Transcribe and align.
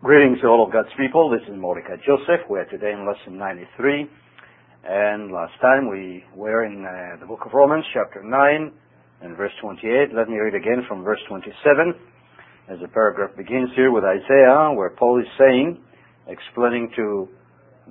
Greetings 0.00 0.38
to 0.42 0.46
all 0.46 0.64
of 0.64 0.72
God's 0.72 0.94
people. 0.96 1.28
This 1.28 1.42
is 1.50 1.58
Mordecai 1.58 1.96
Joseph. 2.06 2.46
We 2.48 2.60
are 2.60 2.70
today 2.70 2.92
in 2.92 3.04
lesson 3.04 3.36
93. 3.36 4.06
And 4.86 5.32
last 5.32 5.58
time 5.60 5.90
we 5.90 6.22
were 6.36 6.64
in 6.64 6.86
uh, 6.86 7.18
the 7.18 7.26
book 7.26 7.40
of 7.44 7.52
Romans, 7.52 7.84
chapter 7.92 8.22
9 8.22 8.72
and 9.22 9.36
verse 9.36 9.50
28. 9.60 10.14
Let 10.14 10.28
me 10.28 10.38
read 10.38 10.54
again 10.54 10.86
from 10.86 11.02
verse 11.02 11.18
27 11.26 11.98
as 12.70 12.78
the 12.80 12.86
paragraph 12.86 13.36
begins 13.36 13.70
here 13.74 13.90
with 13.90 14.04
Isaiah, 14.04 14.70
where 14.70 14.90
Paul 14.90 15.18
is 15.18 15.26
saying, 15.36 15.82
explaining 16.28 16.92
to 16.94 17.26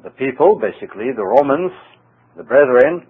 the 0.02 0.12
people, 0.12 0.56
basically 0.56 1.12
the 1.14 1.28
Romans, 1.28 1.74
the 2.38 2.44
brethren 2.44 3.06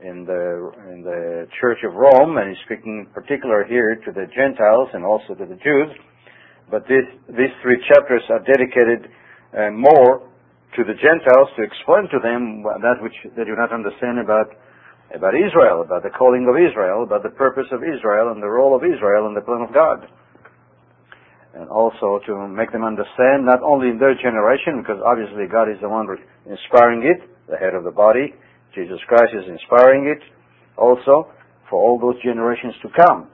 in 0.00 0.24
the, 0.24 0.72
in 0.88 1.02
the 1.04 1.48
church 1.60 1.84
of 1.84 1.92
Rome, 1.92 2.38
and 2.38 2.48
he's 2.48 2.64
speaking 2.64 3.04
in 3.04 3.12
particular 3.12 3.66
here 3.68 4.00
to 4.06 4.10
the 4.10 4.24
Gentiles 4.34 4.88
and 4.94 5.04
also 5.04 5.34
to 5.34 5.44
the 5.44 5.60
Jews 5.60 5.92
these 6.70 7.54
three 7.62 7.80
chapters 7.88 8.22
are 8.28 8.40
dedicated 8.44 9.08
uh, 9.56 9.70
more 9.72 10.28
to 10.76 10.84
the 10.84 10.94
Gentiles 10.94 11.48
to 11.56 11.62
explain 11.64 12.08
to 12.12 12.20
them 12.20 12.62
that 12.62 13.00
which 13.00 13.16
they 13.36 13.44
do 13.44 13.56
not 13.56 13.72
understand 13.72 14.20
about 14.20 14.52
about 15.14 15.32
Israel, 15.32 15.80
about 15.80 16.02
the 16.02 16.12
calling 16.12 16.44
of 16.44 16.56
Israel, 16.60 17.02
about 17.02 17.22
the 17.22 17.32
purpose 17.32 17.64
of 17.72 17.80
Israel 17.80 18.28
and 18.32 18.42
the 18.42 18.48
role 18.48 18.76
of 18.76 18.84
Israel 18.84 19.26
in 19.26 19.32
the 19.32 19.40
plan 19.40 19.64
of 19.64 19.72
God. 19.72 20.04
And 21.56 21.68
also 21.70 22.20
to 22.28 22.46
make 22.46 22.72
them 22.72 22.84
understand 22.84 23.48
not 23.48 23.64
only 23.64 23.88
in 23.88 23.98
their 23.98 24.14
generation, 24.14 24.84
because 24.84 25.00
obviously 25.00 25.48
God 25.48 25.72
is 25.72 25.80
the 25.80 25.88
one 25.88 26.06
inspiring 26.44 27.08
it, 27.08 27.24
the 27.48 27.56
head 27.56 27.72
of 27.72 27.84
the 27.84 27.90
body, 27.90 28.36
Jesus 28.74 29.00
Christ 29.08 29.32
is 29.32 29.48
inspiring 29.48 30.12
it, 30.12 30.20
also 30.76 31.32
for 31.70 31.80
all 31.80 31.98
those 31.98 32.20
generations 32.22 32.74
to 32.84 32.88
come. 32.92 33.32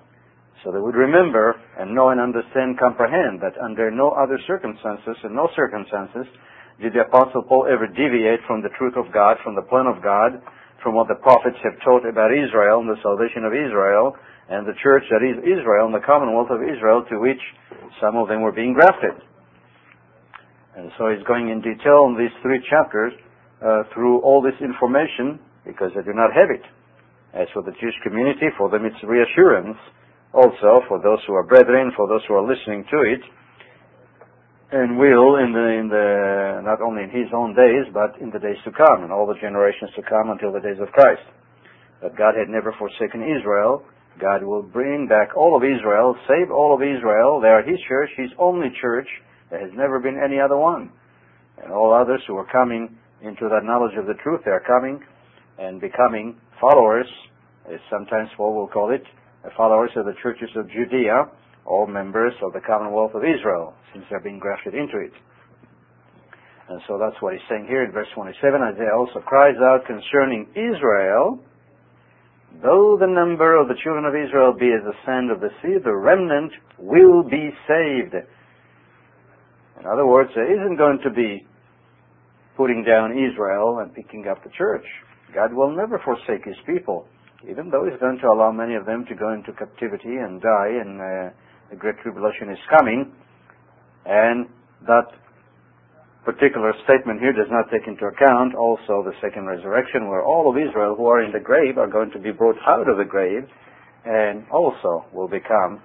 So 0.64 0.72
they 0.72 0.80
would 0.80 0.96
remember 0.96 1.60
and 1.78 1.94
know 1.94 2.08
and 2.08 2.18
understand, 2.18 2.80
comprehend 2.80 3.44
that 3.44 3.52
under 3.60 3.92
no 3.92 4.16
other 4.16 4.40
circumstances, 4.48 5.20
in 5.22 5.36
no 5.36 5.52
circumstances, 5.54 6.24
did 6.80 6.96
the 6.96 7.04
Apostle 7.04 7.44
Paul 7.44 7.68
ever 7.68 7.86
deviate 7.86 8.40
from 8.48 8.64
the 8.64 8.72
truth 8.80 8.96
of 8.96 9.12
God, 9.12 9.36
from 9.44 9.54
the 9.54 9.68
plan 9.68 9.84
of 9.84 10.02
God, 10.02 10.40
from 10.82 10.96
what 10.96 11.06
the 11.06 11.20
prophets 11.20 11.60
have 11.62 11.76
taught 11.84 12.08
about 12.08 12.32
Israel 12.32 12.80
and 12.80 12.88
the 12.88 12.98
salvation 13.04 13.44
of 13.44 13.52
Israel, 13.52 14.16
and 14.48 14.66
the 14.66 14.76
church 14.82 15.04
that 15.12 15.20
is 15.20 15.36
Israel 15.44 15.84
and 15.84 15.94
the 15.94 16.04
commonwealth 16.04 16.48
of 16.50 16.64
Israel 16.64 17.04
to 17.12 17.20
which 17.20 17.40
some 18.00 18.16
of 18.16 18.28
them 18.28 18.40
were 18.40 18.52
being 18.52 18.72
grafted. 18.72 19.20
And 20.76 20.90
so 20.98 21.12
he's 21.12 21.24
going 21.28 21.52
in 21.52 21.60
detail 21.60 22.08
in 22.08 22.16
these 22.16 22.34
three 22.42 22.60
chapters 22.68 23.12
uh, 23.60 23.84
through 23.92 24.20
all 24.20 24.42
this 24.42 24.56
information 24.60 25.38
because 25.64 25.92
they 25.94 26.02
do 26.02 26.12
not 26.12 26.32
have 26.32 26.48
it. 26.48 26.64
As 27.32 27.48
for 27.52 27.62
the 27.62 27.72
Jewish 27.80 27.96
community, 28.02 28.48
for 28.58 28.68
them 28.68 28.84
it's 28.84 28.98
reassurance 29.04 29.78
also 30.34 30.82
for 30.88 30.98
those 30.98 31.22
who 31.26 31.34
are 31.34 31.46
brethren, 31.46 31.92
for 31.96 32.08
those 32.08 32.22
who 32.26 32.34
are 32.34 32.42
listening 32.42 32.84
to 32.90 32.98
it, 33.06 33.22
and 34.74 34.98
will 34.98 35.38
in 35.38 35.54
the, 35.54 35.66
in 35.78 35.86
the, 35.86 36.60
not 36.66 36.82
only 36.82 37.04
in 37.06 37.10
his 37.10 37.30
own 37.30 37.54
days, 37.54 37.86
but 37.94 38.18
in 38.20 38.30
the 38.34 38.42
days 38.42 38.58
to 38.64 38.72
come, 38.74 39.06
and 39.06 39.12
all 39.12 39.26
the 39.26 39.38
generations 39.40 39.90
to 39.94 40.02
come 40.02 40.30
until 40.30 40.50
the 40.50 40.58
days 40.58 40.82
of 40.82 40.90
Christ. 40.90 41.22
That 42.02 42.18
God 42.18 42.34
had 42.34 42.50
never 42.50 42.74
forsaken 42.74 43.22
Israel. 43.22 43.86
God 44.20 44.42
will 44.42 44.62
bring 44.62 45.06
back 45.06 45.36
all 45.36 45.56
of 45.56 45.62
Israel, 45.62 46.16
save 46.26 46.50
all 46.50 46.74
of 46.74 46.82
Israel. 46.82 47.40
They 47.40 47.48
are 47.48 47.62
his 47.62 47.78
church, 47.86 48.10
his 48.16 48.30
only 48.38 48.68
church. 48.82 49.06
There 49.50 49.60
has 49.60 49.70
never 49.74 50.00
been 50.00 50.18
any 50.18 50.40
other 50.40 50.56
one. 50.56 50.90
And 51.62 51.72
all 51.72 51.94
others 51.94 52.20
who 52.26 52.36
are 52.36 52.46
coming 52.50 52.98
into 53.22 53.48
that 53.48 53.62
knowledge 53.62 53.96
of 53.96 54.06
the 54.06 54.18
truth, 54.22 54.40
they 54.44 54.50
are 54.50 54.62
coming 54.66 54.98
and 55.58 55.80
becoming 55.80 56.36
followers, 56.60 57.06
as 57.72 57.78
sometimes 57.90 58.28
Paul 58.36 58.54
will 58.54 58.66
call 58.66 58.90
it, 58.90 59.02
followers 59.56 59.90
of 59.96 60.06
the 60.06 60.14
churches 60.22 60.48
of 60.56 60.70
Judea, 60.70 61.28
all 61.66 61.86
members 61.86 62.32
of 62.42 62.52
the 62.52 62.60
commonwealth 62.60 63.12
of 63.14 63.22
Israel, 63.24 63.74
since 63.92 64.04
they're 64.10 64.20
being 64.20 64.38
grafted 64.38 64.74
into 64.74 64.98
it. 64.98 65.12
And 66.68 66.80
so 66.88 66.98
that's 66.98 67.20
what 67.20 67.34
he's 67.34 67.44
saying 67.48 67.66
here 67.68 67.84
in 67.84 67.92
verse 67.92 68.08
27. 68.14 68.40
Isaiah 68.62 68.96
also 68.96 69.20
cries 69.20 69.56
out 69.60 69.84
concerning 69.86 70.48
Israel, 70.56 71.38
though 72.62 72.96
the 72.98 73.06
number 73.06 73.60
of 73.60 73.68
the 73.68 73.76
children 73.82 74.06
of 74.06 74.14
Israel 74.16 74.54
be 74.58 74.72
as 74.72 74.84
the 74.84 74.96
sand 75.04 75.30
of 75.30 75.40
the 75.40 75.52
sea, 75.60 75.76
the 75.82 75.94
remnant 75.94 76.52
will 76.78 77.22
be 77.22 77.52
saved. 77.68 78.14
In 79.80 79.86
other 79.86 80.06
words, 80.06 80.30
there 80.34 80.48
isn't 80.48 80.76
going 80.76 81.00
to 81.04 81.10
be 81.10 81.46
putting 82.56 82.84
down 82.84 83.12
Israel 83.12 83.80
and 83.80 83.92
picking 83.92 84.26
up 84.30 84.42
the 84.42 84.50
church. 84.56 84.86
God 85.34 85.52
will 85.52 85.74
never 85.74 86.00
forsake 86.04 86.44
his 86.44 86.56
people 86.64 87.06
even 87.48 87.70
though 87.70 87.84
he's 87.84 87.98
going 88.00 88.18
to 88.18 88.28
allow 88.28 88.50
many 88.50 88.74
of 88.74 88.86
them 88.86 89.04
to 89.08 89.14
go 89.14 89.32
into 89.32 89.52
captivity 89.52 90.16
and 90.16 90.40
die, 90.40 90.72
and 90.80 91.00
uh, 91.00 91.30
the 91.70 91.76
Great 91.76 91.96
Tribulation 92.02 92.50
is 92.50 92.58
coming, 92.70 93.12
and 94.06 94.46
that 94.86 95.08
particular 96.24 96.72
statement 96.84 97.20
here 97.20 97.32
does 97.32 97.50
not 97.50 97.68
take 97.70 97.86
into 97.86 98.06
account 98.06 98.54
also 98.54 99.04
the 99.04 99.12
second 99.20 99.46
resurrection, 99.46 100.08
where 100.08 100.24
all 100.24 100.48
of 100.50 100.56
Israel 100.56 100.96
who 100.96 101.06
are 101.06 101.22
in 101.22 101.32
the 101.32 101.40
grave 101.40 101.76
are 101.76 101.88
going 101.88 102.10
to 102.12 102.18
be 102.18 102.32
brought 102.32 102.56
out 102.66 102.88
of 102.88 102.96
the 102.96 103.04
grave, 103.04 103.44
and 104.04 104.44
also 104.50 105.04
will 105.12 105.28
become 105.28 105.80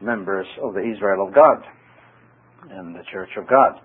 members 0.00 0.46
of 0.62 0.74
the 0.74 0.82
Israel 0.82 1.26
of 1.26 1.34
God 1.34 1.62
and 2.70 2.94
the 2.94 3.02
Church 3.12 3.30
of 3.38 3.48
God. 3.48 3.80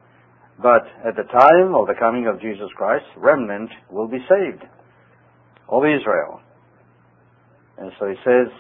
But 0.62 0.86
at 1.08 1.16
the 1.16 1.30
time 1.30 1.74
of 1.74 1.88
the 1.88 1.96
coming 1.98 2.28
of 2.28 2.42
Jesus 2.42 2.70
Christ, 2.76 3.06
remnant 3.18 3.70
will 3.90 4.08
be 4.08 4.20
saved 4.30 4.64
of 5.70 5.84
Israel. 5.86 6.42
And 7.82 7.90
so 7.98 8.06
he 8.06 8.16
says, 8.22 8.54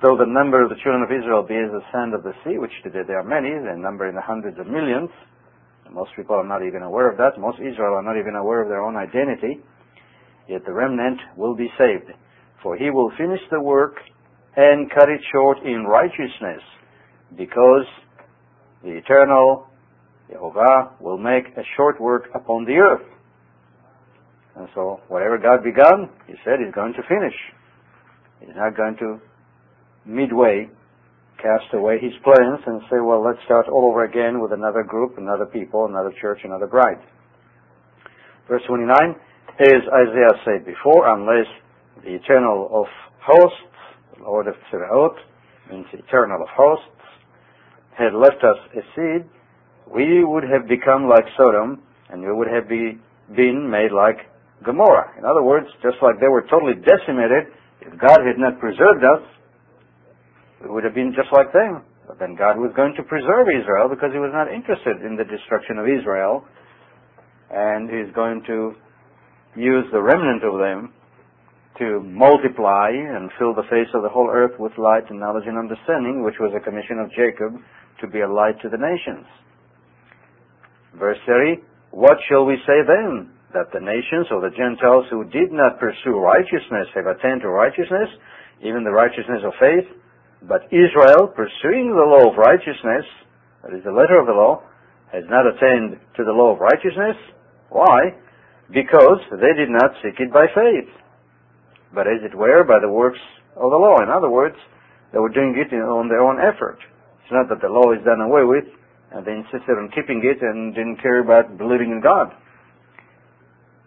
though 0.00 0.16
the 0.16 0.24
number 0.24 0.64
of 0.64 0.72
the 0.72 0.80
children 0.80 1.04
of 1.04 1.12
Israel 1.12 1.44
be 1.44 1.60
as 1.60 1.68
the 1.68 1.84
sand 1.92 2.16
of 2.16 2.24
the 2.24 2.32
sea, 2.40 2.56
which 2.56 2.72
today 2.82 3.04
there 3.04 3.20
are 3.20 3.28
many, 3.28 3.52
they 3.52 3.76
number 3.76 4.08
in 4.08 4.16
the 4.16 4.24
hundreds 4.24 4.58
of 4.58 4.66
millions, 4.66 5.12
most 5.92 6.10
people 6.16 6.36
are 6.36 6.48
not 6.48 6.64
even 6.64 6.82
aware 6.82 7.10
of 7.10 7.16
that. 7.16 7.40
Most 7.40 7.60
Israel 7.60 7.94
are 7.94 8.02
not 8.02 8.18
even 8.18 8.36
aware 8.36 8.62
of 8.62 8.68
their 8.68 8.80
own 8.80 8.96
identity. 8.96 9.60
Yet 10.48 10.64
the 10.64 10.72
remnant 10.72 11.20
will 11.36 11.54
be 11.54 11.68
saved. 11.78 12.12
For 12.62 12.76
he 12.76 12.90
will 12.90 13.10
finish 13.16 13.40
the 13.50 13.60
work 13.60 13.96
and 14.56 14.90
cut 14.90 15.08
it 15.08 15.20
short 15.32 15.58
in 15.64 15.84
righteousness, 15.84 16.62
because 17.36 17.86
the 18.82 18.96
eternal 18.96 19.68
Jehovah 20.30 20.96
will 21.00 21.18
make 21.18 21.46
a 21.56 21.62
short 21.76 22.00
work 22.00 22.24
upon 22.34 22.64
the 22.64 22.74
earth. 22.74 23.06
And 24.56 24.68
so, 24.74 25.00
whatever 25.08 25.38
God 25.38 25.62
begun, 25.62 26.10
he 26.26 26.34
said 26.44 26.58
he's 26.64 26.74
going 26.74 26.92
to 26.94 27.02
finish. 27.02 27.34
He's 28.40 28.54
not 28.56 28.76
going 28.76 28.96
to 28.98 29.20
midway 30.04 30.68
cast 31.38 31.72
away 31.72 31.98
his 32.00 32.12
plans 32.22 32.60
and 32.66 32.80
say, 32.90 32.98
well, 33.00 33.24
let's 33.24 33.38
start 33.44 33.68
all 33.68 33.88
over 33.90 34.04
again 34.04 34.40
with 34.40 34.52
another 34.52 34.82
group, 34.82 35.18
another 35.18 35.46
people, 35.46 35.86
another 35.86 36.12
church, 36.20 36.40
another 36.44 36.66
bride. 36.66 36.98
Verse 38.48 38.62
29, 38.66 39.14
as 39.60 39.82
Isaiah 39.86 40.36
said 40.44 40.66
before, 40.66 41.08
unless 41.14 41.46
the 42.02 42.14
eternal 42.14 42.68
of 42.72 42.86
hosts, 43.22 43.76
the 44.16 44.24
Lord 44.24 44.48
of 44.48 44.54
Tzevaot, 44.70 45.14
means 45.70 45.86
eternal 45.92 46.42
of 46.42 46.48
hosts, 46.50 46.86
had 47.96 48.14
left 48.14 48.42
us 48.42 48.58
a 48.74 48.82
seed, 48.94 49.28
we 49.92 50.24
would 50.24 50.44
have 50.44 50.68
become 50.68 51.08
like 51.08 51.24
Sodom, 51.36 51.82
and 52.10 52.22
we 52.22 52.32
would 52.32 52.48
have 52.48 52.68
be, 52.68 52.98
been 53.34 53.68
made 53.70 53.92
like 53.92 54.26
Gomorrah. 54.64 55.12
In 55.18 55.24
other 55.24 55.42
words, 55.42 55.66
just 55.82 55.96
like 56.02 56.20
they 56.20 56.28
were 56.28 56.42
totally 56.50 56.74
decimated, 56.74 57.52
if 57.80 57.92
God 57.98 58.20
had 58.26 58.38
not 58.38 58.58
preserved 58.58 59.04
us, 59.04 59.22
we 60.62 60.70
would 60.70 60.84
have 60.84 60.94
been 60.94 61.14
just 61.14 61.30
like 61.32 61.52
them. 61.52 61.84
But 62.06 62.18
then 62.18 62.34
God 62.34 62.56
was 62.56 62.72
going 62.74 62.94
to 62.96 63.02
preserve 63.04 63.46
Israel 63.52 63.88
because 63.88 64.10
he 64.12 64.18
was 64.18 64.32
not 64.32 64.48
interested 64.48 65.04
in 65.04 65.14
the 65.14 65.28
destruction 65.28 65.78
of 65.78 65.86
Israel. 65.86 66.44
And 67.50 67.88
he's 67.88 68.12
going 68.14 68.42
to 68.48 68.74
use 69.56 69.84
the 69.92 70.00
remnant 70.00 70.42
of 70.42 70.58
them 70.58 70.92
to 71.78 72.00
multiply 72.02 72.90
and 72.90 73.30
fill 73.38 73.54
the 73.54 73.68
face 73.70 73.88
of 73.94 74.02
the 74.02 74.08
whole 74.08 74.28
earth 74.32 74.58
with 74.58 74.72
light 74.78 75.06
and 75.10 75.20
knowledge 75.20 75.46
and 75.46 75.56
understanding, 75.56 76.24
which 76.24 76.34
was 76.40 76.52
a 76.56 76.64
commission 76.64 76.98
of 76.98 77.08
Jacob 77.10 77.54
to 78.00 78.06
be 78.08 78.20
a 78.20 78.28
light 78.28 78.58
to 78.62 78.68
the 78.68 78.76
nations. 78.76 79.26
Verse 80.98 81.18
30, 81.26 81.62
what 81.92 82.18
shall 82.28 82.44
we 82.44 82.56
say 82.66 82.82
then? 82.82 83.30
That 83.54 83.72
the 83.72 83.80
nations 83.80 84.28
or 84.30 84.40
the 84.44 84.52
Gentiles 84.52 85.06
who 85.10 85.24
did 85.24 85.52
not 85.52 85.80
pursue 85.80 86.20
righteousness 86.20 86.88
have 86.94 87.06
attained 87.06 87.40
to 87.42 87.48
righteousness, 87.48 88.08
even 88.60 88.84
the 88.84 88.92
righteousness 88.92 89.40
of 89.44 89.56
faith, 89.60 89.88
but 90.42 90.68
Israel, 90.70 91.32
pursuing 91.32 91.90
the 91.90 92.04
law 92.04 92.30
of 92.30 92.36
righteousness, 92.36 93.06
that 93.64 93.74
is 93.74 93.82
the 93.84 93.92
letter 93.92 94.20
of 94.20 94.26
the 94.26 94.36
law, 94.36 94.62
has 95.12 95.24
not 95.28 95.48
attained 95.48 95.98
to 96.16 96.24
the 96.24 96.32
law 96.32 96.52
of 96.52 96.60
righteousness. 96.60 97.16
Why? 97.70 98.14
Because 98.68 99.18
they 99.32 99.56
did 99.56 99.72
not 99.72 99.96
seek 100.04 100.20
it 100.20 100.32
by 100.32 100.46
faith, 100.54 100.92
but 101.94 102.06
as 102.06 102.20
it 102.22 102.36
were 102.36 102.62
by 102.64 102.78
the 102.78 102.92
works 102.92 103.18
of 103.56 103.70
the 103.70 103.80
law. 103.80 104.02
In 104.02 104.10
other 104.10 104.28
words, 104.28 104.56
they 105.12 105.18
were 105.18 105.32
doing 105.32 105.56
it 105.56 105.72
on 105.74 106.08
their 106.08 106.20
own 106.20 106.38
effort. 106.38 106.78
It's 107.24 107.32
not 107.32 107.48
that 107.48 107.60
the 107.64 107.72
law 107.72 107.92
is 107.92 108.04
done 108.04 108.20
away 108.20 108.44
with, 108.44 108.68
and 109.12 109.24
they 109.24 109.32
insisted 109.32 109.80
on 109.80 109.90
keeping 109.94 110.20
it 110.22 110.42
and 110.42 110.74
didn't 110.74 111.00
care 111.00 111.20
about 111.20 111.56
believing 111.56 111.90
in 111.90 112.00
God. 112.00 112.36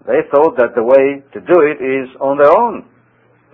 They 0.07 0.25
thought 0.33 0.57
that 0.57 0.73
the 0.73 0.83
way 0.83 1.21
to 1.33 1.39
do 1.41 1.57
it 1.61 1.77
is 1.77 2.09
on 2.19 2.37
their 2.37 2.51
own. 2.51 2.85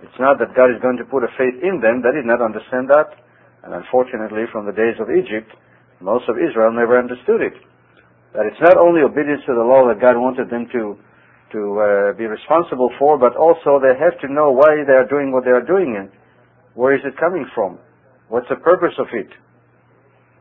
It's 0.02 0.20
not 0.20 0.38
that 0.38 0.54
God 0.56 0.70
is 0.70 0.80
going 0.80 0.96
to 0.96 1.04
put 1.04 1.24
a 1.24 1.30
faith 1.36 1.60
in 1.60 1.80
them. 1.80 2.00
They 2.00 2.14
did 2.14 2.24
not 2.24 2.40
understand 2.40 2.88
that. 2.88 3.18
And 3.64 3.74
unfortunately, 3.74 4.46
from 4.52 4.64
the 4.64 4.72
days 4.72 4.96
of 5.02 5.10
Egypt, 5.10 5.50
Most 6.00 6.28
of 6.28 6.38
Israel 6.38 6.70
never 6.72 6.98
understood 6.98 7.42
it. 7.42 7.54
That 8.34 8.46
it's 8.46 8.60
not 8.62 8.76
only 8.78 9.02
obedience 9.02 9.42
to 9.46 9.54
the 9.54 9.66
law 9.66 9.88
that 9.90 10.00
God 10.00 10.14
wanted 10.14 10.50
them 10.50 10.66
to 10.72 10.96
to 11.48 11.60
uh, 11.80 12.12
be 12.12 12.28
responsible 12.28 12.92
for, 12.98 13.16
but 13.16 13.34
also 13.34 13.80
they 13.80 13.96
have 13.96 14.20
to 14.20 14.28
know 14.28 14.52
why 14.52 14.84
they 14.86 14.92
are 14.92 15.08
doing 15.08 15.32
what 15.32 15.44
they 15.44 15.50
are 15.50 15.64
doing 15.64 15.96
and 15.96 16.10
where 16.74 16.94
is 16.94 17.00
it 17.08 17.16
coming 17.16 17.48
from? 17.54 17.78
What's 18.28 18.48
the 18.50 18.60
purpose 18.60 18.92
of 18.98 19.06
it? 19.14 19.32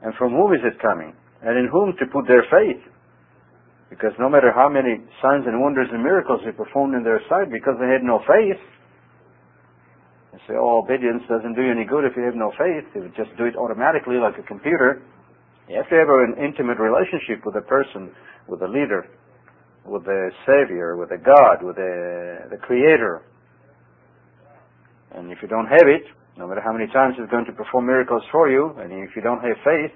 And 0.03 0.13
from 0.15 0.33
whom 0.33 0.51
is 0.53 0.60
it 0.68 0.81
coming? 0.81 1.15
And 1.42 1.57
in 1.57 1.69
whom 1.71 1.95
to 1.98 2.06
put 2.12 2.27
their 2.27 2.44
faith? 2.51 2.83
Because 3.89 4.12
no 4.19 4.28
matter 4.28 4.51
how 4.51 4.68
many 4.68 5.00
signs 5.24 5.48
and 5.48 5.62
wonders 5.62 5.88
and 5.92 6.04
miracles 6.04 6.42
they 6.44 6.51
performed 6.51 6.94
in 6.95 7.04
their 7.04 7.22
sight, 7.30 7.51
because 7.51 7.80
they 7.80 7.88
had 7.88 8.04
no 8.04 8.19
faith, 8.28 8.60
they 10.34 10.39
say, 10.44 10.56
oh, 10.60 10.84
obedience 10.84 11.24
doesn't 11.31 11.56
do 11.56 11.63
you 11.63 11.72
any 11.72 11.86
good 11.86 12.04
if 12.04 12.12
you 12.16 12.24
have 12.24 12.36
no 12.36 12.51
faith. 12.60 12.84
You 12.94 13.07
just 13.16 13.31
do 13.38 13.45
it 13.48 13.56
automatically 13.56 14.19
like 14.19 14.36
a 14.38 14.44
computer. 14.44 15.01
You 15.72 15.80
have 15.80 15.89
to 15.89 15.95
have 15.95 16.12
an 16.12 16.36
intimate 16.36 16.80
relationship 16.80 17.48
with 17.48 17.56
a 17.56 17.63
person, 17.63 18.12
with 18.48 18.62
a 18.62 18.68
leader, 18.68 19.07
with 19.86 20.04
a 20.04 20.30
Savior, 20.44 20.95
with 21.00 21.12
a 21.12 21.18
God, 21.18 21.63
with 21.63 21.75
the, 21.75 22.51
the 22.51 22.57
Creator. 22.57 23.24
And 25.16 25.31
if 25.31 25.39
you 25.42 25.48
don't 25.48 25.68
have 25.68 25.88
it, 25.88 26.04
no 26.38 26.45
matter 26.45 26.62
how 26.62 26.72
many 26.72 26.92
times 26.92 27.16
He's 27.18 27.30
going 27.31 27.45
to 27.45 27.56
perform 27.56 27.88
miracles 27.88 28.24
for 28.31 28.51
you, 28.51 28.75
and 28.78 28.92
if 28.92 29.16
you 29.16 29.22
don't 29.22 29.42
have 29.42 29.56
faith, 29.63 29.95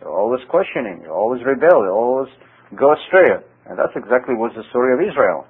you're 0.00 0.14
always 0.14 0.40
questioning, 0.48 1.02
you're 1.02 1.14
always 1.14 1.42
rebel, 1.44 1.82
you 1.84 1.90
always 1.90 2.30
go 2.76 2.92
astray. 2.92 3.40
And 3.66 3.78
that's 3.78 3.94
exactly 3.94 4.34
what's 4.34 4.54
the 4.56 4.66
story 4.70 4.94
of 4.94 5.00
Israel. 5.00 5.46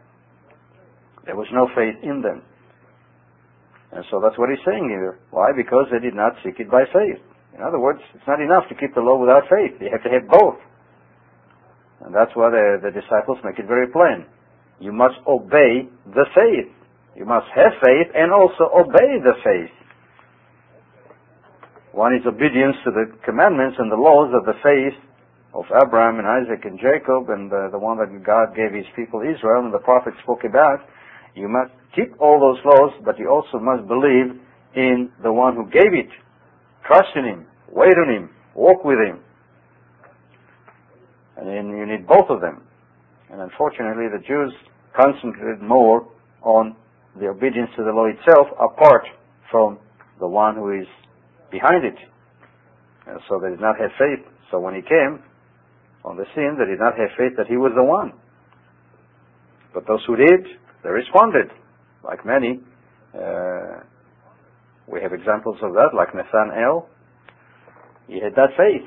There 1.25 1.37
was 1.37 1.49
no 1.53 1.69
faith 1.75 1.97
in 2.03 2.21
them. 2.21 2.43
And 3.93 4.05
so 4.11 4.21
that's 4.21 4.37
what 4.39 4.49
he's 4.49 4.63
saying 4.65 4.89
here. 4.89 5.19
Why? 5.31 5.53
Because 5.57 5.87
they 5.93 6.01
did 6.01 6.15
not 6.15 6.33
seek 6.45 6.59
it 6.59 6.71
by 6.71 6.85
faith. 6.93 7.21
In 7.55 7.61
other 7.61 7.79
words, 7.79 8.01
it's 8.15 8.27
not 8.27 8.41
enough 8.41 8.65
to 8.69 8.75
keep 8.75 8.95
the 8.95 9.05
law 9.05 9.21
without 9.21 9.45
faith. 9.53 9.77
You 9.81 9.93
have 9.93 10.03
to 10.03 10.13
have 10.13 10.25
both. 10.29 10.57
And 12.01 12.15
that's 12.15 12.33
why 12.35 12.51
the, 12.51 12.81
the 12.83 12.91
disciples 12.91 13.39
make 13.45 13.59
it 13.59 13.69
very 13.69 13.87
plain. 13.87 14.27
You 14.81 14.93
must 14.93 15.21
obey 15.29 15.87
the 16.09 16.27
faith. 16.35 16.73
You 17.15 17.27
must 17.27 17.47
have 17.55 17.77
faith 17.85 18.09
and 18.17 18.33
also 18.33 18.73
obey 18.73 19.21
the 19.21 19.37
faith. 19.45 19.71
One 21.93 22.17
is 22.17 22.25
obedience 22.27 22.77
to 22.85 22.91
the 22.91 23.13
commandments 23.25 23.77
and 23.79 23.93
the 23.93 24.01
laws 24.01 24.33
of 24.33 24.49
the 24.49 24.57
faith 24.65 24.97
of 25.55 25.65
Abraham 25.85 26.19
and 26.19 26.27
Isaac 26.27 26.65
and 26.65 26.79
Jacob 26.81 27.29
and 27.29 27.51
the, 27.51 27.69
the 27.73 27.79
one 27.79 27.99
that 27.99 28.09
God 28.25 28.57
gave 28.57 28.73
his 28.73 28.89
people 28.97 29.21
Israel 29.21 29.65
and 29.65 29.73
the 29.73 29.85
prophet 29.85 30.15
spoke 30.23 30.45
about. 30.45 30.81
You 31.35 31.49
must 31.49 31.73
keep 31.95 32.13
all 32.21 32.41
those 32.41 32.61
laws, 32.65 32.93
but 33.05 33.19
you 33.19 33.29
also 33.29 33.59
must 33.63 33.87
believe 33.87 34.41
in 34.75 35.11
the 35.23 35.33
one 35.33 35.55
who 35.57 35.65
gave 35.69 35.93
it. 35.93 36.09
Trust 36.87 37.09
in 37.17 37.25
him, 37.25 37.47
wait 37.71 37.93
on 37.97 38.09
him, 38.09 38.31
walk 38.55 38.85
with 38.85 38.99
him. 38.99 39.21
And 41.37 41.49
then 41.49 41.77
you 41.77 41.87
need 41.87 42.07
both 42.07 42.29
of 42.29 42.41
them. 42.41 42.63
And 43.31 43.41
unfortunately, 43.41 44.09
the 44.13 44.23
Jews 44.27 44.53
concentrated 44.97 45.63
more 45.63 46.09
on 46.43 46.77
the 47.19 47.29
obedience 47.29 47.71
to 47.77 47.85
the 47.85 47.91
law 47.91 48.07
itself 48.07 48.49
apart 48.61 49.05
from 49.51 49.79
the 50.19 50.29
one 50.29 50.57
who 50.57 50.73
is 50.73 50.87
behind 51.51 51.85
it. 51.85 51.97
And 53.07 53.19
so 53.29 53.41
they 53.43 53.51
did 53.51 53.61
not 53.61 53.77
have 53.79 53.91
faith. 53.99 54.25
So 54.51 54.61
when 54.61 54.75
he 54.75 54.83
came, 54.83 55.23
on 56.05 56.17
the 56.17 56.25
scene 56.35 56.57
that 56.59 56.67
did 56.67 56.81
not 56.81 56.99
have 56.99 57.11
faith 57.17 57.37
that 57.37 57.47
he 57.47 57.57
was 57.57 57.73
the 57.75 57.85
one. 57.85 58.13
But 59.75 59.87
those 59.87 60.03
who 60.07 60.17
did, 60.17 60.47
they 60.83 60.91
responded, 60.91 61.51
like 62.05 62.27
many. 62.27 62.61
Uh, 63.15 63.85
we 64.87 65.01
have 65.01 65.13
examples 65.13 65.57
of 65.63 65.73
that, 65.75 65.95
like 65.95 66.15
Nathanael. 66.15 66.89
He 68.09 68.21
had 68.21 68.35
that 68.35 68.51
faith, 68.57 68.87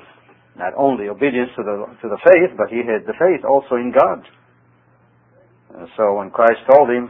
not 0.57 0.73
only 0.75 1.07
obedience 1.07 1.49
to 1.55 1.63
the 1.63 1.85
to 2.01 2.09
the 2.09 2.19
faith, 2.23 2.51
but 2.57 2.69
he 2.69 2.83
had 2.83 3.07
the 3.07 3.15
faith 3.17 3.45
also 3.45 3.75
in 3.75 3.93
God. 3.95 4.21
And 5.79 5.87
so 5.97 6.15
when 6.15 6.29
Christ 6.31 6.59
told 6.69 6.89
him, 6.89 7.09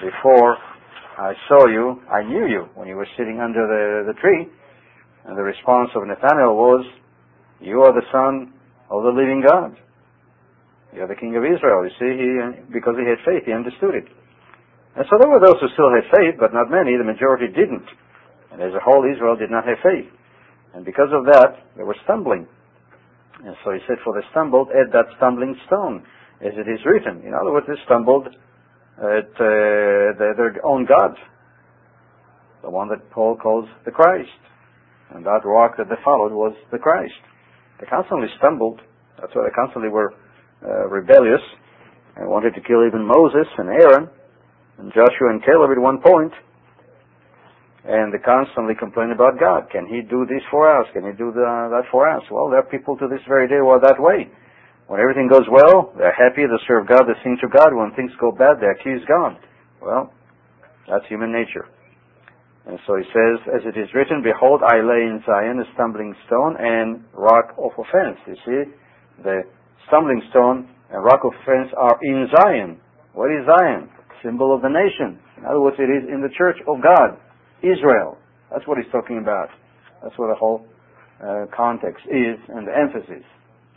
"Before 0.00 0.56
I 1.18 1.34
saw 1.48 1.66
you, 1.66 2.00
I 2.10 2.22
knew 2.22 2.46
you," 2.46 2.68
when 2.74 2.88
you 2.88 2.96
were 2.96 3.08
sitting 3.16 3.40
under 3.40 3.66
the 3.66 4.12
the 4.12 4.18
tree, 4.20 4.48
and 5.24 5.36
the 5.36 5.42
response 5.42 5.90
of 5.94 6.06
Nathanael 6.06 6.56
was, 6.56 6.86
"You 7.60 7.82
are 7.82 7.92
the 7.92 8.06
Son 8.12 8.52
of 8.92 9.04
the 9.08 9.14
living 9.14 9.40
God. 9.40 9.76
You're 10.92 11.08
the 11.08 11.16
King 11.16 11.36
of 11.40 11.44
Israel. 11.44 11.88
You 11.88 11.94
see, 11.96 12.12
he, 12.12 12.28
because 12.68 13.00
he 13.00 13.08
had 13.08 13.24
faith, 13.24 13.48
he 13.48 13.52
understood 13.56 13.96
it. 13.96 14.08
And 14.92 15.08
so 15.08 15.16
there 15.16 15.28
were 15.28 15.40
those 15.40 15.56
who 15.56 15.72
still 15.72 15.88
had 15.88 16.04
faith, 16.12 16.36
but 16.36 16.52
not 16.52 16.68
many. 16.68 17.00
The 17.00 17.08
majority 17.08 17.48
didn't. 17.48 17.88
And 18.52 18.60
as 18.60 18.76
a 18.76 18.84
whole, 18.84 19.08
Israel 19.08 19.36
did 19.36 19.48
not 19.48 19.64
have 19.64 19.80
faith. 19.80 20.12
And 20.76 20.84
because 20.84 21.08
of 21.12 21.24
that, 21.32 21.64
they 21.76 21.82
were 21.82 21.96
stumbling. 22.04 22.46
And 23.44 23.56
so 23.64 23.72
he 23.72 23.80
said, 23.88 23.96
For 24.04 24.12
they 24.12 24.26
stumbled 24.30 24.68
at 24.68 24.92
that 24.92 25.08
stumbling 25.16 25.56
stone, 25.66 26.04
as 26.44 26.52
it 26.60 26.68
is 26.68 26.84
written. 26.84 27.24
In 27.24 27.32
other 27.32 27.52
words, 27.52 27.66
they 27.66 27.80
stumbled 27.88 28.28
at 29.00 29.32
uh, 29.40 30.12
their, 30.20 30.36
their 30.36 30.54
own 30.64 30.84
God, 30.84 31.16
the 32.60 32.70
one 32.70 32.88
that 32.90 33.10
Paul 33.10 33.36
calls 33.36 33.64
the 33.86 33.90
Christ. 33.90 34.28
And 35.14 35.24
that 35.24 35.40
rock 35.44 35.76
that 35.78 35.88
they 35.88 36.00
followed 36.04 36.32
was 36.32 36.54
the 36.70 36.78
Christ. 36.78 37.16
They 37.82 37.90
constantly 37.90 38.30
stumbled. 38.38 38.78
That's 39.18 39.34
why 39.34 39.42
they 39.42 39.54
constantly 39.58 39.90
were 39.90 40.14
uh, 40.62 40.86
rebellious 40.86 41.42
and 42.14 42.30
wanted 42.30 42.54
to 42.54 42.62
kill 42.62 42.86
even 42.86 43.02
Moses 43.02 43.50
and 43.58 43.66
Aaron 43.74 44.06
and 44.78 44.94
Joshua 44.94 45.34
and 45.34 45.42
Caleb 45.42 45.74
at 45.74 45.82
one 45.82 45.98
point. 45.98 46.30
And 47.82 48.14
they 48.14 48.22
constantly 48.22 48.78
complained 48.78 49.10
about 49.10 49.34
God. 49.42 49.66
Can 49.74 49.90
He 49.90 49.98
do 50.06 50.22
this 50.30 50.46
for 50.46 50.70
us? 50.70 50.86
Can 50.94 51.02
He 51.02 51.10
do 51.18 51.34
the, 51.34 51.42
that 51.74 51.90
for 51.90 52.06
us? 52.06 52.22
Well, 52.30 52.46
there 52.54 52.62
are 52.62 52.70
people 52.70 52.94
to 53.02 53.08
this 53.10 53.18
very 53.26 53.48
day 53.50 53.58
who 53.58 53.74
are 53.74 53.82
that 53.82 53.98
way. 53.98 54.30
When 54.86 55.00
everything 55.00 55.26
goes 55.26 55.50
well, 55.50 55.90
they're 55.98 56.14
happy, 56.14 56.46
they 56.46 56.62
serve 56.70 56.86
God, 56.86 57.10
they 57.10 57.18
sing 57.26 57.36
to 57.42 57.48
God. 57.50 57.74
When 57.74 57.90
things 57.98 58.12
go 58.20 58.30
bad, 58.30 58.62
they 58.62 58.70
accuse 58.70 59.02
God. 59.10 59.34
Well, 59.82 60.14
that's 60.86 61.02
human 61.08 61.32
nature. 61.32 61.66
And 62.66 62.78
so 62.86 62.94
he 62.94 63.02
says, 63.10 63.36
as 63.58 63.62
it 63.66 63.74
is 63.74 63.90
written, 63.94 64.22
Behold, 64.22 64.62
I 64.62 64.78
lay 64.78 65.02
in 65.10 65.18
Zion 65.26 65.58
a 65.58 65.66
stumbling 65.74 66.14
stone 66.26 66.54
and 66.58 67.02
rock 67.12 67.58
of 67.58 67.74
offense. 67.74 68.18
You 68.26 68.38
see, 68.46 68.60
the 69.22 69.42
stumbling 69.88 70.22
stone 70.30 70.70
and 70.90 71.02
rock 71.02 71.26
of 71.26 71.34
offense 71.42 71.74
are 71.76 71.98
in 72.02 72.28
Zion. 72.30 72.78
What 73.14 73.34
is 73.34 73.42
Zion? 73.46 73.90
Symbol 74.22 74.54
of 74.54 74.62
the 74.62 74.70
nation. 74.70 75.18
In 75.38 75.44
other 75.44 75.60
words, 75.60 75.76
it 75.78 75.90
is 75.90 76.06
in 76.06 76.22
the 76.22 76.30
church 76.38 76.56
of 76.70 76.78
God, 76.78 77.18
Israel. 77.66 78.16
That's 78.52 78.66
what 78.68 78.78
he's 78.78 78.90
talking 78.92 79.18
about. 79.18 79.50
That's 80.02 80.14
what 80.16 80.30
the 80.30 80.38
whole 80.38 80.62
uh, 81.18 81.46
context 81.50 82.06
is 82.06 82.38
and 82.48 82.66
the 82.66 82.74
emphasis. 82.78 83.26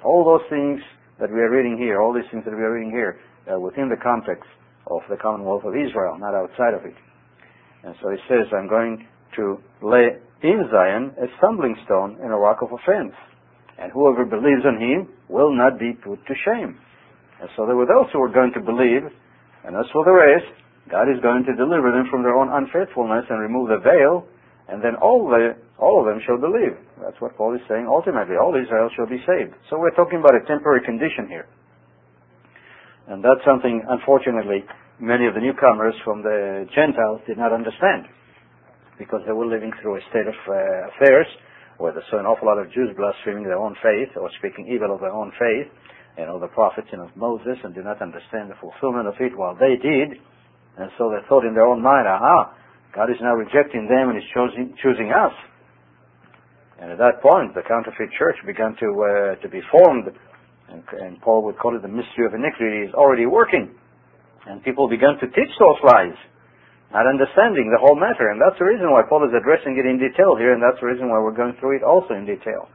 All 0.06 0.22
those 0.22 0.46
things 0.50 0.82
that 1.20 1.34
we 1.34 1.42
are 1.42 1.50
reading 1.50 1.78
here, 1.78 2.02
all 2.02 2.14
these 2.14 2.30
things 2.30 2.46
that 2.46 2.54
we 2.54 2.62
are 2.62 2.74
reading 2.74 2.92
here, 2.92 3.18
are 3.50 3.60
within 3.60 3.90
the 3.90 3.98
context 3.98 4.46
of 4.88 5.02
the 5.10 5.18
Commonwealth 5.18 5.64
of 5.66 5.74
Israel, 5.74 6.18
not 6.20 6.36
outside 6.36 6.74
of 6.74 6.86
it. 6.86 6.94
And 7.86 7.94
so 8.02 8.10
he 8.10 8.18
says, 8.28 8.50
I'm 8.50 8.68
going 8.68 9.06
to 9.38 9.62
lay 9.86 10.18
in 10.42 10.60
Zion 10.74 11.14
a 11.22 11.30
stumbling 11.38 11.78
stone 11.86 12.18
and 12.22 12.34
a 12.34 12.36
rock 12.36 12.66
of 12.66 12.74
offense. 12.74 13.14
And 13.78 13.92
whoever 13.92 14.26
believes 14.26 14.66
on 14.66 14.82
him 14.82 15.08
will 15.30 15.54
not 15.54 15.78
be 15.78 15.94
put 15.94 16.20
to 16.26 16.34
shame. 16.44 16.80
And 17.40 17.50
so 17.56 17.66
there 17.66 17.76
were 17.76 17.86
those 17.86 18.10
who 18.12 18.20
were 18.20 18.32
going 18.32 18.54
to 18.56 18.62
believe, 18.64 19.06
and 19.64 19.76
as 19.76 19.86
for 19.92 20.04
the 20.06 20.16
rest, 20.16 20.50
God 20.90 21.12
is 21.12 21.22
going 21.22 21.44
to 21.46 21.54
deliver 21.54 21.92
them 21.92 22.08
from 22.10 22.24
their 22.24 22.34
own 22.34 22.50
unfaithfulness 22.50 23.26
and 23.30 23.42
remove 23.42 23.70
the 23.70 23.82
veil, 23.84 24.26
and 24.70 24.82
then 24.82 24.96
all 25.02 25.28
the 25.28 25.58
all 25.78 26.00
of 26.00 26.08
them 26.08 26.24
shall 26.24 26.40
believe. 26.40 26.72
That's 27.04 27.20
what 27.20 27.36
Paul 27.36 27.54
is 27.54 27.62
saying. 27.68 27.86
Ultimately, 27.86 28.40
all 28.40 28.56
Israel 28.56 28.90
shall 28.96 29.06
be 29.06 29.20
saved. 29.28 29.52
So 29.70 29.78
we're 29.78 29.92
talking 29.92 30.20
about 30.20 30.34
a 30.34 30.44
temporary 30.48 30.80
condition 30.86 31.28
here. 31.28 31.48
And 33.08 33.20
that's 33.22 33.44
something, 33.44 33.84
unfortunately, 33.84 34.64
many 35.00 35.28
of 35.28 35.34
the 35.36 35.44
newcomers 35.44 35.96
from 36.04 36.24
the 36.24 36.66
Gentiles 36.76 37.22
did 37.28 37.38
not 37.38 37.52
understand 37.52 38.08
because 38.98 39.20
they 39.28 39.36
were 39.36 39.46
living 39.46 39.72
through 39.82 39.98
a 40.00 40.04
state 40.10 40.28
of 40.28 40.38
uh, 40.48 40.56
affairs 40.96 41.28
where 41.78 41.92
they 41.92 42.00
saw 42.08 42.20
an 42.20 42.26
awful 42.26 42.48
lot 42.48 42.56
of 42.56 42.72
Jews 42.72 42.96
blaspheming 42.96 43.44
their 43.44 43.60
own 43.60 43.76
faith 43.84 44.16
or 44.16 44.32
speaking 44.40 44.72
evil 44.72 44.96
of 44.96 45.04
their 45.04 45.12
own 45.12 45.36
faith 45.36 45.68
and 46.16 46.32
of 46.32 46.40
the 46.40 46.48
prophets 46.48 46.88
and 46.96 47.04
of 47.04 47.12
Moses 47.20 47.60
and 47.64 47.76
did 47.76 47.84
not 47.84 48.02
understand 48.02 48.48
the 48.48 48.56
fulfillment 48.64 49.08
of 49.08 49.20
it 49.20 49.36
while 49.36 49.56
they 49.60 49.76
did. 49.76 50.16
And 50.80 50.88
so 50.98 51.12
they 51.12 51.20
thought 51.28 51.44
in 51.44 51.54
their 51.54 51.68
own 51.68 51.84
mind, 51.84 52.08
aha, 52.08 52.56
God 52.96 53.12
is 53.12 53.20
now 53.20 53.36
rejecting 53.36 53.92
them 53.92 54.16
and 54.16 54.18
is 54.18 54.28
choosing, 54.32 54.72
choosing 54.80 55.12
us. 55.12 55.36
And 56.80 56.92
at 56.92 57.00
that 57.00 57.20
point, 57.20 57.52
the 57.52 57.64
counterfeit 57.68 58.16
church 58.16 58.40
began 58.48 58.76
to, 58.80 58.88
uh, 59.04 59.36
to 59.44 59.48
be 59.52 59.60
formed 59.72 60.08
and, 60.70 60.84
and 61.00 61.22
Paul 61.22 61.44
would 61.46 61.58
call 61.58 61.76
it 61.76 61.82
the 61.82 61.92
mystery 61.92 62.26
of 62.26 62.34
iniquity 62.34 62.90
is 62.90 62.94
already 62.94 63.26
working. 63.26 63.76
And 64.46 64.64
people 64.64 64.88
began 64.88 65.18
to 65.20 65.28
teach 65.28 65.54
those 65.58 65.80
lies, 65.84 66.18
not 66.94 67.10
understanding 67.10 67.74
the 67.74 67.82
whole 67.82 67.98
matter. 67.98 68.30
And 68.30 68.38
that's 68.38 68.58
the 68.60 68.66
reason 68.66 68.92
why 68.92 69.02
Paul 69.10 69.26
is 69.26 69.34
addressing 69.34 69.78
it 69.78 69.86
in 69.86 69.98
detail 69.98 70.38
here, 70.38 70.54
and 70.54 70.62
that's 70.62 70.80
the 70.80 70.88
reason 70.88 71.10
why 71.10 71.18
we're 71.18 71.36
going 71.36 71.58
through 71.60 71.78
it 71.78 71.84
also 71.84 72.14
in 72.14 72.26
detail. 72.26 72.70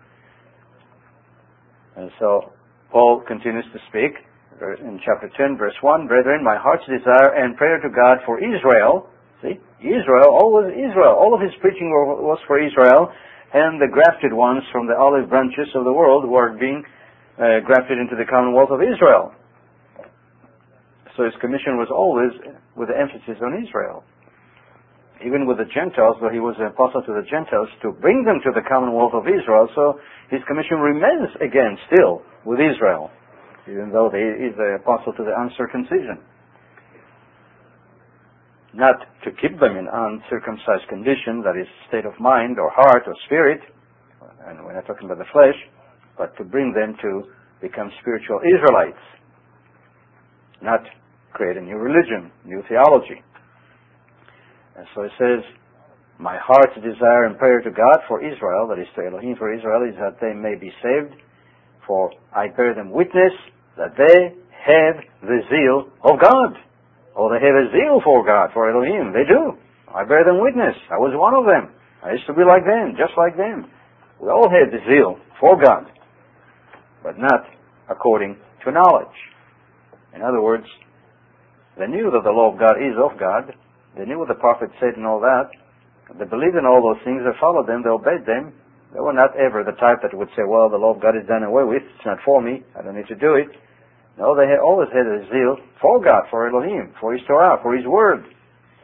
And 1.96 2.10
so 2.18 2.52
Paul 2.90 3.22
continues 3.26 3.66
to 3.72 3.78
speak 3.88 4.18
in 4.60 5.00
chapter 5.04 5.30
10, 5.36 5.56
verse 5.56 5.74
1, 5.80 6.06
Brethren, 6.06 6.44
my 6.44 6.56
heart's 6.56 6.84
desire 6.84 7.32
and 7.32 7.56
prayer 7.56 7.80
to 7.80 7.88
God 7.88 8.18
for 8.26 8.36
Israel, 8.36 9.08
see, 9.40 9.56
Israel, 9.80 10.28
always 10.28 10.74
Israel, 10.76 11.16
all 11.16 11.32
of 11.32 11.40
his 11.40 11.52
preaching 11.60 11.88
was 11.88 12.38
for 12.46 12.60
Israel, 12.60 13.08
and 13.54 13.80
the 13.80 13.88
grafted 13.88 14.32
ones 14.32 14.62
from 14.70 14.86
the 14.86 14.94
olive 14.94 15.30
branches 15.30 15.68
of 15.74 15.84
the 15.84 15.92
world 15.92 16.24
who 16.24 16.34
are 16.34 16.52
being 16.52 16.84
uh, 17.38 17.64
grafted 17.64 17.98
into 17.98 18.16
the 18.16 18.28
commonwealth 18.28 18.70
of 18.70 18.80
Israel. 18.82 19.32
So 21.20 21.28
his 21.28 21.36
commission 21.36 21.76
was 21.76 21.92
always 21.92 22.32
with 22.80 22.88
the 22.88 22.96
emphasis 22.96 23.36
on 23.44 23.52
Israel. 23.60 24.08
Even 25.20 25.44
with 25.44 25.60
the 25.60 25.68
Gentiles, 25.68 26.16
though 26.16 26.32
he 26.32 26.40
was 26.40 26.56
an 26.56 26.72
apostle 26.72 27.04
to 27.04 27.12
the 27.12 27.28
Gentiles, 27.28 27.68
to 27.84 27.92
bring 27.92 28.24
them 28.24 28.40
to 28.40 28.56
the 28.56 28.64
commonwealth 28.64 29.12
of 29.12 29.28
Israel, 29.28 29.68
so 29.76 30.00
his 30.32 30.40
commission 30.48 30.80
remains 30.80 31.28
again 31.44 31.76
still 31.92 32.24
with 32.48 32.56
Israel, 32.56 33.12
even 33.68 33.92
though 33.92 34.08
he 34.08 34.24
is 34.48 34.56
the 34.56 34.80
apostle 34.80 35.12
to 35.12 35.20
the 35.20 35.36
uncircumcision. 35.44 36.24
Not 38.72 39.04
to 39.28 39.36
keep 39.36 39.60
them 39.60 39.76
in 39.76 39.92
uncircumcised 39.92 40.88
condition, 40.88 41.44
that 41.44 41.52
is, 41.52 41.68
state 41.92 42.08
of 42.08 42.16
mind 42.16 42.56
or 42.56 42.72
heart 42.72 43.04
or 43.04 43.12
spirit, 43.28 43.60
and 44.48 44.64
we're 44.64 44.72
not 44.72 44.88
talking 44.88 45.04
about 45.04 45.20
the 45.20 45.28
flesh, 45.36 45.58
but 46.16 46.32
to 46.40 46.48
bring 46.48 46.72
them 46.72 46.96
to 47.04 47.28
become 47.60 47.92
spiritual 48.00 48.40
Israelites, 48.40 49.04
not 50.64 50.80
create 51.32 51.56
a 51.56 51.60
new 51.60 51.76
religion, 51.76 52.30
new 52.44 52.62
theology. 52.68 53.22
And 54.76 54.86
so 54.94 55.02
it 55.02 55.12
says, 55.18 55.44
My 56.18 56.38
heart's 56.40 56.74
desire 56.76 57.24
and 57.26 57.38
prayer 57.38 57.60
to 57.60 57.70
God 57.70 57.98
for 58.08 58.24
Israel, 58.24 58.68
that 58.68 58.78
is 58.78 58.88
to 58.96 59.06
Elohim 59.06 59.36
for 59.36 59.52
Israel, 59.52 59.88
is 59.88 59.96
that 60.00 60.20
they 60.20 60.32
may 60.32 60.54
be 60.58 60.72
saved, 60.82 61.14
for 61.86 62.10
I 62.34 62.48
bear 62.48 62.74
them 62.74 62.90
witness 62.90 63.32
that 63.76 63.96
they 63.96 64.36
have 64.60 65.02
the 65.22 65.40
zeal 65.48 65.92
of 66.04 66.20
God. 66.20 66.56
Or 67.14 67.32
they 67.32 67.44
have 67.44 67.56
a 67.56 67.68
zeal 67.72 68.00
for 68.04 68.24
God, 68.24 68.50
for 68.54 68.70
Elohim. 68.70 69.12
They 69.12 69.26
do. 69.26 69.58
I 69.92 70.04
bear 70.04 70.24
them 70.24 70.40
witness. 70.40 70.76
I 70.90 70.96
was 70.96 71.12
one 71.16 71.34
of 71.34 71.44
them. 71.44 71.74
I 72.04 72.12
used 72.12 72.26
to 72.26 72.34
be 72.34 72.46
like 72.46 72.64
them, 72.64 72.94
just 72.96 73.12
like 73.18 73.36
them. 73.36 73.68
We 74.20 74.28
all 74.28 74.48
had 74.48 74.72
the 74.72 74.80
zeal 74.88 75.18
for 75.40 75.60
God, 75.60 75.90
but 77.02 77.18
not 77.18 77.44
according 77.88 78.36
to 78.64 78.70
knowledge. 78.70 79.16
In 80.14 80.22
other 80.22 80.40
words, 80.40 80.64
they 81.80 81.88
knew 81.88 82.12
that 82.12 82.22
the 82.22 82.30
law 82.30 82.52
of 82.52 82.60
God 82.60 82.76
is 82.76 82.92
of 83.00 83.16
God. 83.16 83.56
They 83.96 84.04
knew 84.04 84.20
what 84.20 84.28
the 84.28 84.36
prophet 84.36 84.68
said 84.78 85.00
and 85.00 85.08
all 85.08 85.18
that. 85.24 85.48
They 86.18 86.28
believed 86.28 86.60
in 86.60 86.68
all 86.68 86.84
those 86.84 87.00
things. 87.02 87.24
They 87.24 87.32
followed 87.40 87.66
them. 87.66 87.80
They 87.82 87.90
obeyed 87.90 88.28
them. 88.28 88.52
They 88.92 89.00
were 89.00 89.16
not 89.16 89.32
ever 89.38 89.64
the 89.64 89.78
type 89.80 90.02
that 90.02 90.12
would 90.12 90.28
say, 90.36 90.44
well, 90.44 90.68
the 90.68 90.76
law 90.76 90.92
of 90.92 91.00
God 91.00 91.16
is 91.16 91.26
done 91.26 91.42
away 91.42 91.64
with. 91.64 91.82
It's 91.82 92.06
not 92.06 92.18
for 92.24 92.42
me. 92.42 92.62
I 92.76 92.82
don't 92.82 92.98
need 92.98 93.08
to 93.08 93.16
do 93.16 93.34
it. 93.40 93.48
No, 94.18 94.36
they 94.36 94.44
had 94.44 94.60
always 94.60 94.92
had 94.92 95.06
a 95.06 95.24
zeal 95.32 95.56
for 95.80 96.02
God, 96.02 96.28
for 96.28 96.44
Elohim, 96.44 96.92
for 97.00 97.14
His 97.14 97.22
Torah, 97.26 97.56
for 97.62 97.74
His 97.74 97.86
Word. 97.86 98.26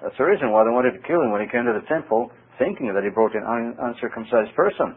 That's 0.00 0.16
the 0.16 0.24
reason 0.24 0.52
why 0.52 0.64
they 0.64 0.70
wanted 0.70 0.92
to 0.92 1.02
kill 1.02 1.20
him 1.20 1.32
when 1.32 1.40
he 1.40 1.48
came 1.48 1.64
to 1.64 1.74
the 1.74 1.84
temple, 1.88 2.30
thinking 2.58 2.92
that 2.94 3.02
he 3.02 3.10
brought 3.10 3.34
an 3.34 3.44
un- 3.44 3.76
uncircumcised 3.80 4.54
person. 4.54 4.94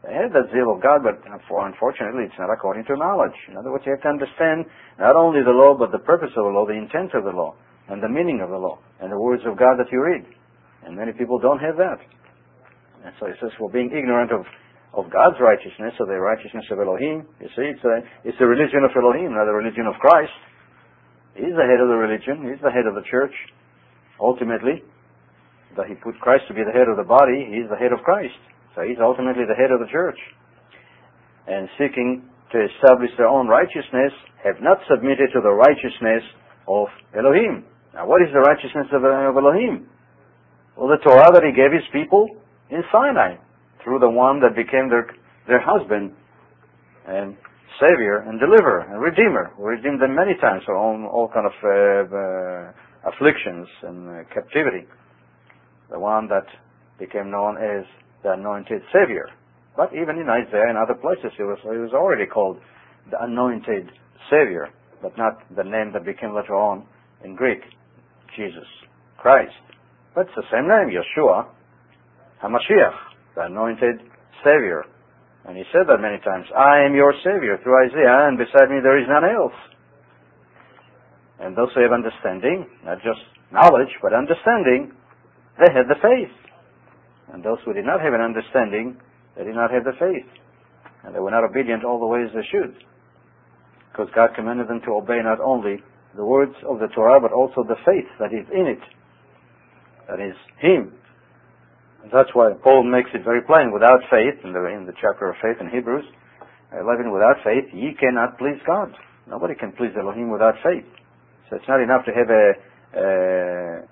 They 0.00 0.16
had 0.16 0.32
that 0.32 0.48
zeal 0.48 0.72
of 0.72 0.80
God, 0.80 1.04
but 1.04 1.20
unfortunately, 1.28 2.24
it's 2.24 2.40
not 2.40 2.48
according 2.48 2.88
to 2.88 2.96
knowledge. 2.96 3.36
In 3.52 3.56
other 3.60 3.70
words, 3.70 3.84
you 3.84 3.92
have 3.92 4.00
to 4.08 4.08
understand 4.08 4.64
not 4.96 5.12
only 5.12 5.44
the 5.44 5.52
law, 5.52 5.76
but 5.76 5.92
the 5.92 6.00
purpose 6.00 6.32
of 6.36 6.48
the 6.48 6.54
law, 6.56 6.64
the 6.64 6.78
intent 6.78 7.12
of 7.12 7.24
the 7.24 7.36
law, 7.36 7.52
and 7.92 8.00
the 8.02 8.08
meaning 8.08 8.40
of 8.40 8.48
the 8.48 8.56
law, 8.56 8.80
and 9.00 9.12
the 9.12 9.20
words 9.20 9.44
of 9.44 9.60
God 9.60 9.76
that 9.76 9.92
you 9.92 10.00
read. 10.00 10.24
And 10.88 10.96
many 10.96 11.12
people 11.12 11.38
don't 11.38 11.60
have 11.60 11.76
that. 11.76 12.00
And 13.04 13.12
so 13.20 13.28
he 13.28 13.36
says, 13.44 13.52
well, 13.60 13.68
being 13.68 13.92
ignorant 13.92 14.32
of, 14.32 14.48
of 14.96 15.12
God's 15.12 15.36
righteousness, 15.36 15.92
of 16.00 16.08
the 16.08 16.16
righteousness 16.16 16.64
of 16.72 16.80
Elohim, 16.80 17.28
you 17.36 17.48
see, 17.52 17.68
it's, 17.68 17.84
a, 17.84 18.00
it's 18.24 18.38
the 18.40 18.48
religion 18.48 18.80
of 18.88 18.96
Elohim, 18.96 19.36
not 19.36 19.44
the 19.44 19.56
religion 19.56 19.84
of 19.84 20.00
Christ. 20.00 20.32
He's 21.36 21.52
the 21.52 21.68
head 21.68 21.80
of 21.80 21.88
the 21.92 22.00
religion. 22.00 22.48
He's 22.48 22.60
the 22.64 22.72
head 22.72 22.88
of 22.88 22.96
the 22.96 23.04
church. 23.08 23.32
Ultimately, 24.20 24.80
that 25.76 25.86
he 25.86 25.94
put 25.94 26.18
Christ 26.20 26.44
to 26.48 26.54
be 26.54 26.64
the 26.64 26.72
head 26.72 26.88
of 26.88 26.96
the 26.96 27.06
body, 27.06 27.46
he's 27.48 27.68
the 27.68 27.76
head 27.76 27.92
of 27.92 28.00
Christ. 28.04 28.36
So 28.74 28.82
he's 28.82 28.98
ultimately 29.00 29.44
the 29.46 29.54
head 29.54 29.70
of 29.70 29.80
the 29.80 29.90
church. 29.90 30.18
And 31.46 31.68
seeking 31.78 32.22
to 32.52 32.58
establish 32.66 33.10
their 33.16 33.28
own 33.28 33.46
righteousness, 33.46 34.12
have 34.44 34.60
not 34.60 34.78
submitted 34.90 35.30
to 35.34 35.40
the 35.40 35.50
righteousness 35.50 36.22
of 36.66 36.86
Elohim. 37.16 37.64
Now, 37.94 38.06
what 38.06 38.22
is 38.22 38.28
the 38.32 38.40
righteousness 38.40 38.86
of, 38.92 39.02
of 39.04 39.36
Elohim? 39.36 39.86
Well, 40.76 40.88
the 40.88 41.02
Torah 41.02 41.30
that 41.32 41.42
he 41.44 41.52
gave 41.52 41.72
his 41.72 41.86
people 41.92 42.28
in 42.70 42.82
Sinai, 42.92 43.36
through 43.82 43.98
the 43.98 44.10
one 44.10 44.40
that 44.40 44.54
became 44.54 44.88
their, 44.88 45.06
their 45.46 45.60
husband 45.60 46.12
and 47.06 47.36
Savior 47.80 48.24
and 48.28 48.38
Deliverer 48.38 48.86
and 48.92 49.00
Redeemer, 49.00 49.52
who 49.56 49.64
redeemed 49.64 50.00
them 50.00 50.14
many 50.14 50.34
times 50.40 50.62
from 50.66 50.76
all, 50.76 51.06
all 51.06 51.28
kind 51.32 51.46
of 51.46 51.56
uh, 51.64 52.16
uh, 52.16 53.10
afflictions 53.10 53.66
and 53.82 54.08
uh, 54.08 54.34
captivity. 54.34 54.86
The 55.90 55.98
one 55.98 56.28
that 56.28 56.46
became 56.98 57.30
known 57.30 57.56
as 57.56 57.84
the 58.22 58.32
anointed 58.32 58.82
Savior. 58.92 59.28
But 59.76 59.92
even 59.94 60.18
in 60.18 60.28
Isaiah 60.28 60.68
and 60.68 60.78
other 60.78 60.94
places, 60.94 61.32
he 61.36 61.42
was, 61.42 61.58
he 61.62 61.78
was 61.78 61.92
already 61.92 62.26
called 62.26 62.58
the 63.10 63.22
anointed 63.22 63.90
Savior, 64.28 64.68
but 65.02 65.16
not 65.16 65.40
the 65.56 65.64
name 65.64 65.92
that 65.94 66.04
became 66.04 66.34
later 66.34 66.54
on 66.54 66.84
in 67.24 67.34
Greek, 67.34 67.60
Jesus 68.36 68.66
Christ. 69.18 69.54
But 70.14 70.26
it's 70.26 70.36
the 70.36 70.48
same 70.50 70.68
name, 70.68 70.90
Yeshua, 70.90 71.46
HaMashiach, 72.42 72.96
the 73.36 73.42
anointed 73.46 74.00
Savior. 74.44 74.84
And 75.46 75.56
he 75.56 75.64
said 75.72 75.88
that 75.88 76.00
many 76.00 76.18
times, 76.20 76.46
I 76.56 76.84
am 76.84 76.94
your 76.94 77.14
Savior 77.24 77.58
through 77.62 77.88
Isaiah, 77.88 78.28
and 78.28 78.36
beside 78.36 78.68
me 78.68 78.80
there 78.82 78.98
is 78.98 79.08
none 79.08 79.24
else. 79.24 79.56
And 81.40 81.56
those 81.56 81.72
who 81.74 81.80
have 81.80 81.92
understanding, 81.92 82.68
not 82.84 82.98
just 83.00 83.20
knowledge, 83.50 83.88
but 84.02 84.12
understanding, 84.12 84.92
they 85.58 85.72
had 85.72 85.88
the 85.88 85.96
faith. 86.02 86.32
And 87.32 87.44
those 87.44 87.58
who 87.64 87.72
did 87.72 87.84
not 87.84 88.00
have 88.00 88.14
an 88.14 88.20
understanding, 88.20 88.96
they 89.36 89.44
did 89.44 89.54
not 89.54 89.70
have 89.70 89.84
the 89.84 89.94
faith. 89.98 90.26
And 91.04 91.14
they 91.14 91.20
were 91.20 91.30
not 91.30 91.44
obedient 91.44 91.84
all 91.84 92.00
the 92.00 92.06
ways 92.06 92.28
they 92.34 92.46
should. 92.50 92.74
Because 93.90 94.08
God 94.14 94.30
commanded 94.34 94.68
them 94.68 94.80
to 94.84 94.92
obey 94.92 95.20
not 95.22 95.40
only 95.40 95.82
the 96.16 96.24
words 96.24 96.54
of 96.68 96.78
the 96.78 96.88
Torah, 96.94 97.20
but 97.20 97.32
also 97.32 97.62
the 97.62 97.78
faith 97.86 98.08
that 98.18 98.34
is 98.34 98.46
in 98.52 98.66
it. 98.66 98.82
That 100.08 100.20
is 100.20 100.34
Him. 100.58 100.92
And 102.02 102.10
that's 102.12 102.30
why 102.34 102.52
Paul 102.62 102.82
makes 102.84 103.10
it 103.14 103.24
very 103.24 103.42
plain. 103.42 103.72
Without 103.72 104.00
faith, 104.10 104.42
in 104.44 104.52
the, 104.52 104.64
in 104.66 104.86
the 104.86 104.96
chapter 105.00 105.28
of 105.28 105.36
faith 105.42 105.60
in 105.60 105.70
Hebrews 105.70 106.04
11, 106.72 107.12
without 107.12 107.36
faith, 107.44 107.66
ye 107.72 107.94
cannot 107.98 108.38
please 108.38 108.58
God. 108.66 108.94
Nobody 109.28 109.54
can 109.54 109.72
please 109.72 109.92
Elohim 109.98 110.30
without 110.30 110.54
faith. 110.62 110.86
So 111.48 111.56
it's 111.56 111.68
not 111.68 111.82
enough 111.82 112.04
to 112.06 112.12
have 112.12 112.30
a, 112.30 112.46
a 112.94 113.86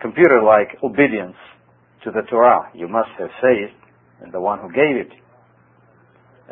computer-like 0.00 0.78
obedience 0.82 1.36
to 2.06 2.12
the 2.14 2.22
Torah. 2.30 2.70
You 2.72 2.86
must 2.86 3.10
have 3.18 3.28
faith 3.42 3.74
in 4.24 4.30
the 4.30 4.40
one 4.40 4.62
who 4.62 4.70
gave 4.70 4.94
it. 4.94 5.10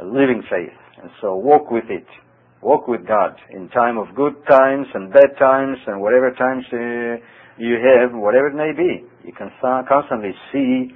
A 0.03 0.05
living 0.05 0.43
faith. 0.51 0.75
And 1.01 1.11
so 1.23 1.37
walk 1.37 1.71
with 1.71 1.87
it. 1.89 2.07
Walk 2.61 2.89
with 2.89 3.07
God 3.07 3.39
in 3.51 3.69
time 3.71 3.97
of 3.97 4.11
good 4.17 4.35
times 4.51 4.87
and 4.95 5.13
bad 5.13 5.39
times 5.39 5.79
and 5.87 6.01
whatever 6.01 6.35
times 6.35 6.65
uh, 6.73 7.23
you 7.57 7.79
have, 7.79 8.11
whatever 8.19 8.49
it 8.49 8.59
may 8.59 8.75
be. 8.75 9.07
You 9.25 9.33
can 9.33 9.51
constantly 9.63 10.35
see 10.51 10.91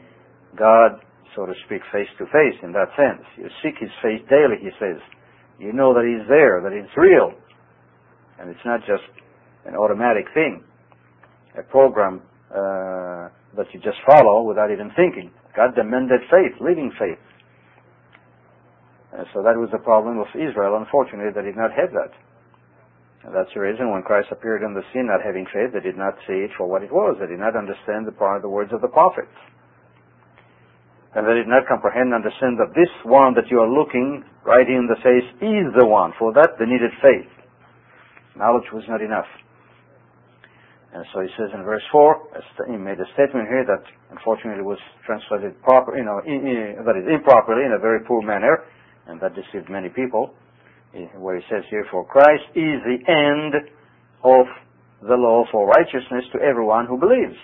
God, 0.58 0.98
so 1.36 1.46
to 1.46 1.52
speak, 1.66 1.82
face 1.92 2.10
to 2.18 2.24
face 2.26 2.58
in 2.64 2.72
that 2.72 2.90
sense. 2.98 3.22
You 3.36 3.46
seek 3.62 3.78
His 3.78 3.94
face 4.02 4.26
daily, 4.28 4.58
He 4.58 4.70
says. 4.80 4.98
You 5.60 5.72
know 5.72 5.94
that 5.94 6.02
He's 6.02 6.26
there, 6.26 6.58
that 6.64 6.72
He's 6.74 6.90
real. 6.96 7.30
And 8.40 8.50
it's 8.50 8.64
not 8.64 8.80
just 8.80 9.06
an 9.66 9.76
automatic 9.76 10.24
thing, 10.34 10.64
a 11.56 11.62
program 11.62 12.22
uh, 12.50 13.28
that 13.58 13.66
you 13.74 13.82
just 13.82 13.98
follow 14.06 14.46
without 14.46 14.70
even 14.70 14.94
thinking. 14.94 15.34
God 15.58 15.74
demanded 15.74 16.22
faith, 16.30 16.54
living 16.62 16.94
faith. 16.94 17.18
And 19.12 19.26
so 19.34 19.42
that 19.42 19.58
was 19.58 19.68
the 19.74 19.82
problem 19.82 20.22
of 20.22 20.30
Israel. 20.38 20.78
Unfortunately, 20.78 21.34
they 21.34 21.42
did 21.42 21.58
not 21.58 21.74
have 21.74 21.90
that. 21.90 22.14
And 23.26 23.34
that's 23.34 23.50
the 23.52 23.60
reason 23.60 23.90
when 23.90 24.06
Christ 24.06 24.30
appeared 24.30 24.62
on 24.62 24.78
the 24.78 24.86
scene, 24.94 25.10
not 25.10 25.26
having 25.26 25.44
faith, 25.50 25.74
they 25.74 25.82
did 25.82 25.98
not 25.98 26.14
see 26.24 26.46
it 26.46 26.54
for 26.54 26.70
what 26.70 26.86
it 26.86 26.92
was. 26.94 27.18
They 27.18 27.26
did 27.26 27.42
not 27.42 27.58
understand 27.58 28.06
the 28.06 28.14
part 28.14 28.38
of 28.38 28.42
the 28.46 28.52
words 28.52 28.70
of 28.72 28.80
the 28.80 28.88
prophets. 28.88 29.34
And 31.18 31.26
they 31.26 31.34
did 31.34 31.50
not 31.50 31.66
comprehend 31.66 32.14
and 32.14 32.22
understand 32.22 32.62
that 32.62 32.78
this 32.78 32.92
one 33.02 33.34
that 33.34 33.50
you 33.50 33.58
are 33.58 33.66
looking 33.66 34.22
right 34.46 34.68
in 34.68 34.86
the 34.86 35.00
face 35.02 35.26
is 35.42 35.66
the 35.74 35.88
one. 35.88 36.14
For 36.14 36.30
that, 36.38 36.54
they 36.60 36.68
needed 36.68 36.94
faith. 37.02 37.26
Knowledge 38.38 38.70
was 38.70 38.84
not 38.86 39.02
enough. 39.02 39.26
And 40.94 41.04
so 41.12 41.20
he 41.20 41.28
says 41.36 41.52
in 41.52 41.62
verse 41.64 41.84
4, 41.92 42.66
he 42.66 42.76
made 42.76 42.98
a 42.98 43.04
statement 43.12 43.48
here 43.48 43.64
that 43.68 43.84
unfortunately 44.10 44.64
was 44.64 44.80
translated 45.04 45.60
proper, 45.62 45.96
you 45.96 46.04
know, 46.04 46.20
that 46.24 46.96
is 46.96 47.04
improperly 47.04 47.64
in 47.64 47.72
a 47.76 47.78
very 47.78 48.00
poor 48.04 48.22
manner, 48.22 48.64
and 49.06 49.20
that 49.20 49.34
deceived 49.34 49.68
many 49.68 49.88
people, 49.90 50.32
where 51.16 51.36
he 51.36 51.44
says 51.50 51.64
here, 51.68 51.84
for 51.90 52.04
Christ 52.06 52.44
is 52.56 52.80
the 52.88 52.98
end 53.04 53.68
of 54.24 54.46
the 55.02 55.14
law 55.14 55.44
for 55.52 55.68
righteousness 55.68 56.24
to 56.32 56.40
everyone 56.40 56.86
who 56.86 56.96
believes. 56.98 57.36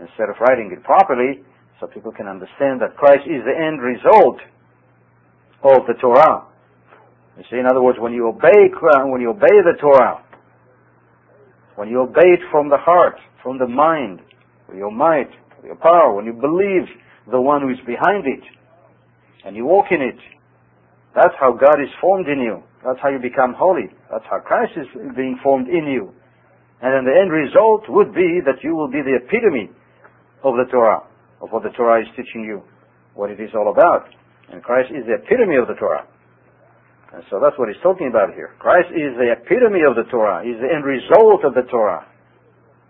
Instead 0.00 0.28
of 0.28 0.36
writing 0.40 0.70
it 0.72 0.82
properly, 0.84 1.42
so 1.80 1.86
people 1.86 2.12
can 2.12 2.26
understand 2.28 2.80
that 2.80 2.96
Christ 2.96 3.26
is 3.26 3.42
the 3.44 3.56
end 3.56 3.80
result 3.80 4.40
of 5.62 5.86
the 5.86 5.94
Torah. 6.00 6.46
You 7.38 7.44
see, 7.50 7.58
in 7.58 7.66
other 7.66 7.82
words, 7.82 7.98
when 7.98 8.12
you 8.12 8.28
obey, 8.28 8.70
when 9.06 9.20
you 9.20 9.30
obey 9.30 9.62
the 9.64 9.76
Torah, 9.80 10.23
when 11.76 11.88
you 11.88 12.00
obey 12.00 12.28
it 12.32 12.40
from 12.50 12.68
the 12.68 12.78
heart, 12.78 13.16
from 13.42 13.58
the 13.58 13.66
mind, 13.66 14.20
with 14.68 14.78
your 14.78 14.92
might, 14.92 15.30
with 15.56 15.66
your 15.66 15.76
power, 15.76 16.14
when 16.14 16.24
you 16.24 16.32
believe 16.32 16.88
the 17.30 17.40
one 17.40 17.62
who 17.62 17.70
is 17.70 17.80
behind 17.86 18.26
it, 18.26 18.44
and 19.44 19.56
you 19.56 19.64
walk 19.66 19.86
in 19.90 20.00
it. 20.00 20.18
That's 21.14 21.34
how 21.38 21.52
God 21.52 21.80
is 21.80 21.90
formed 22.00 22.28
in 22.28 22.40
you. 22.40 22.62
That's 22.84 22.98
how 23.02 23.08
you 23.08 23.18
become 23.18 23.54
holy. 23.56 23.88
That's 24.10 24.24
how 24.28 24.40
Christ 24.40 24.72
is 24.76 24.86
being 25.16 25.38
formed 25.42 25.68
in 25.68 25.86
you. 25.86 26.12
And 26.82 26.92
then 26.92 27.04
the 27.04 27.16
end 27.16 27.32
result 27.32 27.88
would 27.88 28.12
be 28.14 28.40
that 28.44 28.62
you 28.62 28.74
will 28.74 28.88
be 28.88 29.00
the 29.00 29.16
epitome 29.22 29.70
of 30.42 30.54
the 30.56 30.68
Torah, 30.70 31.00
of 31.40 31.50
what 31.50 31.62
the 31.62 31.70
Torah 31.70 32.02
is 32.02 32.08
teaching 32.16 32.44
you, 32.44 32.62
what 33.14 33.30
it 33.30 33.40
is 33.40 33.50
all 33.54 33.70
about. 33.70 34.08
And 34.50 34.62
Christ 34.62 34.90
is 34.90 35.06
the 35.06 35.14
epitome 35.14 35.56
of 35.56 35.68
the 35.68 35.74
Torah. 35.74 36.06
And 37.14 37.22
so 37.30 37.38
that's 37.38 37.54
what 37.62 37.70
he's 37.70 37.78
talking 37.78 38.10
about 38.10 38.34
here. 38.34 38.58
Christ 38.58 38.90
is 38.90 39.14
the 39.14 39.30
epitome 39.30 39.86
of 39.86 39.94
the 39.94 40.02
Torah. 40.10 40.42
He's 40.42 40.58
the 40.58 40.66
end 40.66 40.82
result 40.82 41.46
of 41.46 41.54
the 41.54 41.62
Torah. 41.70 42.02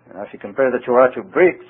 And 0.09 0.16
if 0.25 0.33
you 0.33 0.40
compare 0.40 0.73
the 0.73 0.81
Torah 0.81 1.12
to 1.12 1.21
bricks, 1.21 1.69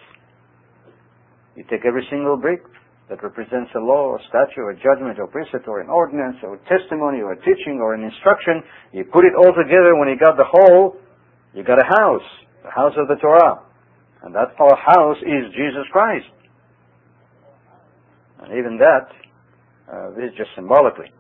you 1.58 1.66
take 1.66 1.82
every 1.82 2.06
single 2.11 2.38
brick 2.38 2.62
that 3.11 3.18
represents 3.26 3.75
a 3.75 3.82
law 3.82 4.14
or 4.14 4.20
statute 4.30 4.62
or 4.62 4.70
judgment 4.78 5.18
or 5.18 5.26
precept 5.26 5.66
or 5.66 5.82
an 5.82 5.90
ordinance 5.90 6.38
or 6.46 6.62
testimony 6.70 7.26
or 7.26 7.34
a 7.34 7.40
teaching 7.42 7.82
or 7.82 7.92
an 7.92 8.06
instruction, 8.06 8.62
you 8.94 9.02
put 9.02 9.26
it 9.26 9.34
all 9.34 9.50
together 9.50 9.99
when 9.99 10.06
you 10.06 10.14
got 10.14 10.38
the 10.38 10.46
whole, 10.46 10.94
you 11.58 11.66
got 11.66 11.82
a 11.82 11.88
house, 11.90 12.28
the 12.62 12.70
house 12.70 12.94
of 12.94 13.11
the 13.11 13.18
Torah. 13.18 13.66
And 14.23 14.32
that 14.32 14.54
our 14.62 14.78
house 14.78 15.18
is 15.26 15.50
Jesus 15.58 15.90
Christ. 15.90 16.30
And 18.46 18.54
even 18.54 18.78
that, 18.78 19.11
uh, 19.90 20.23
is 20.23 20.30
just 20.38 20.54
symbolically. 20.54 21.11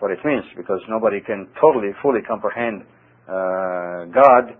What 0.00 0.12
it 0.12 0.18
means, 0.24 0.44
because 0.56 0.80
nobody 0.88 1.20
can 1.20 1.48
totally, 1.60 1.90
fully 2.02 2.22
comprehend 2.22 2.82
uh, 3.26 4.06
God, 4.14 4.54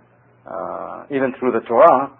uh, 0.45 1.15
even 1.15 1.33
through 1.39 1.53
the 1.53 1.65
Torah, 1.67 2.11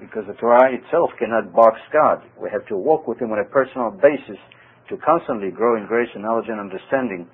because 0.00 0.24
the 0.26 0.34
Torah 0.34 0.70
itself 0.72 1.10
cannot 1.18 1.52
box 1.52 1.76
God. 1.92 2.22
We 2.40 2.48
have 2.52 2.64
to 2.68 2.76
walk 2.76 3.08
with 3.08 3.18
Him 3.18 3.32
on 3.32 3.40
a 3.40 3.48
personal 3.50 3.90
basis 3.90 4.38
to 4.88 4.96
constantly 5.04 5.50
grow 5.50 5.76
in 5.76 5.86
grace 5.86 6.08
and 6.14 6.22
knowledge 6.22 6.46
and 6.48 6.60
understanding 6.60 7.26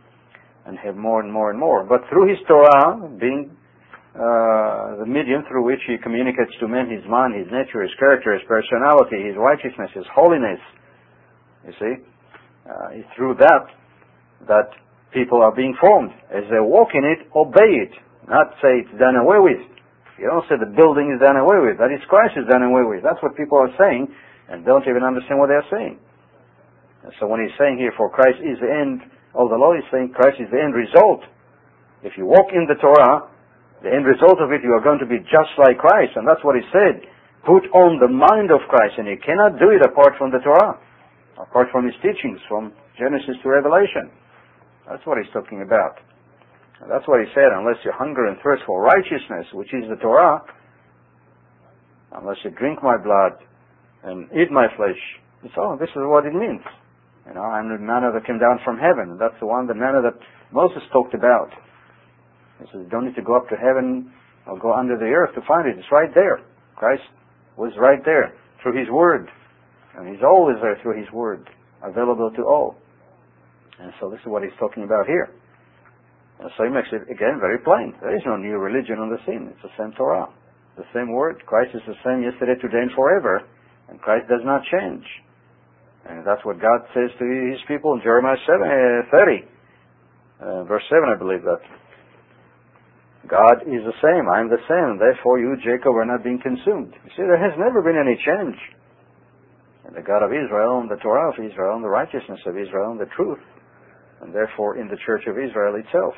and 0.66 0.78
have 0.78 0.96
more 0.96 1.20
and 1.20 1.30
more 1.30 1.50
and 1.50 1.60
more. 1.60 1.84
But 1.84 2.08
through 2.08 2.28
His 2.30 2.40
Torah, 2.48 3.04
being 3.20 3.52
uh, 4.16 4.96
the 4.96 5.06
medium 5.06 5.44
through 5.48 5.64
which 5.64 5.80
He 5.86 5.96
communicates 6.02 6.56
to 6.60 6.68
men 6.68 6.88
His 6.88 7.04
mind, 7.04 7.36
His 7.36 7.52
nature, 7.52 7.82
His 7.82 7.92
character, 7.98 8.32
His 8.32 8.42
personality, 8.48 9.28
His 9.28 9.36
righteousness, 9.36 9.90
His 9.92 10.08
holiness, 10.08 10.60
you 11.66 11.72
see, 11.78 11.94
uh, 12.64 12.96
it's 12.96 13.08
through 13.16 13.36
that 13.40 13.68
that 14.48 14.68
people 15.14 15.40
are 15.40 15.54
being 15.54 15.78
formed. 15.80 16.10
As 16.28 16.44
they 16.50 16.60
walk 16.60 16.92
in 16.92 17.06
it, 17.06 17.30
obey 17.32 17.86
it, 17.86 17.94
not 18.28 18.58
say 18.60 18.82
it's 18.82 18.98
done 18.98 19.16
away 19.16 19.38
with. 19.38 19.62
You 20.18 20.26
don't 20.26 20.44
say 20.50 20.58
the 20.58 20.70
building 20.74 21.14
is 21.14 21.22
done 21.22 21.38
away 21.38 21.62
with. 21.62 21.78
That 21.78 21.94
is 21.94 22.02
Christ 22.10 22.34
is 22.34 22.46
done 22.50 22.62
away 22.62 22.82
with. 22.82 23.02
That's 23.02 23.18
what 23.22 23.38
people 23.38 23.58
are 23.58 23.72
saying 23.78 24.10
and 24.48 24.64
don't 24.64 24.84
even 24.86 25.02
understand 25.02 25.40
what 25.40 25.48
they're 25.48 25.66
saying. 25.72 25.98
And 27.02 27.12
so 27.20 27.26
when 27.26 27.40
he's 27.40 27.54
saying 27.58 27.78
here, 27.78 27.92
for 27.96 28.08
Christ 28.08 28.40
is 28.40 28.60
the 28.60 28.68
end 28.68 29.02
of 29.36 29.48
the 29.48 29.58
law, 29.58 29.72
he's 29.72 29.88
saying 29.92 30.12
Christ 30.12 30.40
is 30.40 30.48
the 30.52 30.60
end 30.60 30.76
result. 30.76 31.24
If 32.04 32.16
you 32.16 32.28
walk 32.28 32.52
in 32.52 32.68
the 32.68 32.76
Torah, 32.76 33.28
the 33.82 33.92
end 33.92 34.04
result 34.04 34.40
of 34.40 34.52
it, 34.52 34.64
you 34.64 34.72
are 34.72 34.84
going 34.84 35.00
to 35.00 35.08
be 35.08 35.20
just 35.28 35.52
like 35.60 35.80
Christ. 35.80 36.16
And 36.16 36.28
that's 36.28 36.40
what 36.44 36.56
he 36.56 36.64
said. 36.72 37.04
Put 37.44 37.68
on 37.76 38.00
the 38.00 38.08
mind 38.08 38.48
of 38.48 38.64
Christ. 38.68 38.96
And 38.96 39.08
you 39.08 39.20
cannot 39.20 39.60
do 39.60 39.72
it 39.72 39.84
apart 39.84 40.16
from 40.16 40.32
the 40.32 40.40
Torah, 40.40 40.80
apart 41.36 41.68
from 41.68 41.84
his 41.84 41.96
teachings 42.00 42.40
from 42.48 42.72
Genesis 42.96 43.36
to 43.44 43.48
Revelation. 43.48 44.08
That's 44.88 45.04
what 45.06 45.18
he's 45.18 45.32
talking 45.32 45.62
about. 45.62 45.98
That's 46.88 47.06
what 47.08 47.20
he 47.20 47.26
said, 47.34 47.48
unless 47.54 47.76
you 47.84 47.92
hunger 47.94 48.26
and 48.26 48.36
thirst 48.42 48.62
for 48.66 48.82
righteousness, 48.82 49.46
which 49.54 49.72
is 49.72 49.88
the 49.88 49.96
Torah, 49.96 50.42
unless 52.12 52.36
you 52.44 52.50
drink 52.50 52.82
my 52.82 52.96
blood 52.98 53.40
and 54.02 54.28
eat 54.32 54.50
my 54.50 54.66
flesh, 54.76 54.98
it's 55.42 55.54
all, 55.56 55.76
this 55.78 55.88
is 55.90 56.04
what 56.04 56.26
it 56.26 56.34
means. 56.34 56.60
You 57.26 57.34
know, 57.34 57.42
I'm 57.42 57.70
the 57.70 57.78
manna 57.78 58.12
that 58.12 58.26
came 58.26 58.38
down 58.38 58.60
from 58.64 58.76
heaven. 58.76 59.16
That's 59.18 59.38
the 59.40 59.46
one, 59.46 59.66
the 59.66 59.74
manna 59.74 60.02
that 60.02 60.18
Moses 60.52 60.82
talked 60.92 61.14
about. 61.14 61.48
He 62.60 62.66
says, 62.66 62.84
you 62.84 62.90
don't 62.90 63.06
need 63.06 63.16
to 63.16 63.22
go 63.22 63.36
up 63.36 63.48
to 63.48 63.56
heaven 63.56 64.12
or 64.46 64.58
go 64.58 64.74
under 64.74 64.98
the 64.98 65.08
earth 65.08 65.34
to 65.34 65.40
find 65.48 65.66
it. 65.66 65.78
It's 65.78 65.88
right 65.90 66.12
there. 66.14 66.40
Christ 66.76 67.02
was 67.56 67.72
right 67.78 68.04
there 68.04 68.34
through 68.62 68.78
His 68.78 68.90
Word. 68.90 69.30
And 69.96 70.08
He's 70.08 70.22
always 70.22 70.56
there 70.60 70.76
through 70.82 71.00
His 71.00 71.10
Word, 71.12 71.48
available 71.82 72.30
to 72.36 72.42
all. 72.42 72.76
And 73.80 73.92
so 74.00 74.10
this 74.10 74.20
is 74.20 74.26
what 74.26 74.42
He's 74.42 74.56
talking 74.58 74.84
about 74.84 75.06
here. 75.06 75.34
And 76.40 76.50
so 76.56 76.64
he 76.66 76.70
makes 76.70 76.90
it 76.90 77.06
again 77.06 77.38
very 77.38 77.58
plain. 77.62 77.94
There 78.02 78.14
is 78.14 78.22
no 78.26 78.36
new 78.36 78.58
religion 78.58 78.98
on 78.98 79.10
the 79.10 79.22
scene. 79.26 79.46
It's 79.48 79.62
the 79.62 79.74
same 79.78 79.94
Torah. 79.94 80.26
The 80.76 80.86
same 80.92 81.12
word. 81.12 81.38
Christ 81.46 81.70
is 81.74 81.82
the 81.86 81.94
same 82.02 82.26
yesterday, 82.26 82.58
today, 82.58 82.82
and 82.82 82.90
forever. 82.92 83.46
And 83.88 84.00
Christ 84.00 84.26
does 84.26 84.42
not 84.42 84.66
change. 84.66 85.06
And 86.04 86.26
that's 86.26 86.44
what 86.44 86.60
God 86.60 86.82
says 86.92 87.14
to 87.16 87.24
his 87.24 87.62
people 87.70 87.94
in 87.94 88.02
Jeremiah 88.02 88.36
7, 88.44 88.60
uh, 88.60 89.08
30. 89.08 89.46
Uh, 90.42 90.64
verse 90.66 90.82
7, 90.90 91.06
I 91.06 91.16
believe 91.16 91.46
that. 91.46 91.62
God 93.24 93.64
is 93.64 93.80
the 93.86 93.96
same. 94.04 94.28
I 94.28 94.42
am 94.42 94.50
the 94.50 94.60
same. 94.68 94.98
Therefore 95.00 95.38
you, 95.38 95.56
Jacob, 95.64 95.96
are 95.96 96.04
not 96.04 96.26
being 96.26 96.42
consumed. 96.42 96.92
You 96.92 97.10
see, 97.16 97.24
there 97.24 97.40
has 97.40 97.56
never 97.56 97.80
been 97.80 97.96
any 97.96 98.20
change. 98.20 98.58
And 99.86 99.96
the 99.96 100.04
God 100.04 100.20
of 100.20 100.34
Israel 100.34 100.84
and 100.84 100.90
the 100.90 101.00
Torah 101.00 101.32
of 101.32 101.40
Israel 101.40 101.76
and 101.76 101.84
the 101.84 101.88
righteousness 101.88 102.40
of 102.44 102.58
Israel 102.58 102.92
and 102.92 103.00
the 103.00 103.08
truth 103.16 103.40
and 104.24 104.34
therefore 104.34 104.78
in 104.80 104.88
the 104.88 104.96
Church 105.04 105.22
of 105.28 105.36
Israel 105.36 105.76
itself. 105.76 106.14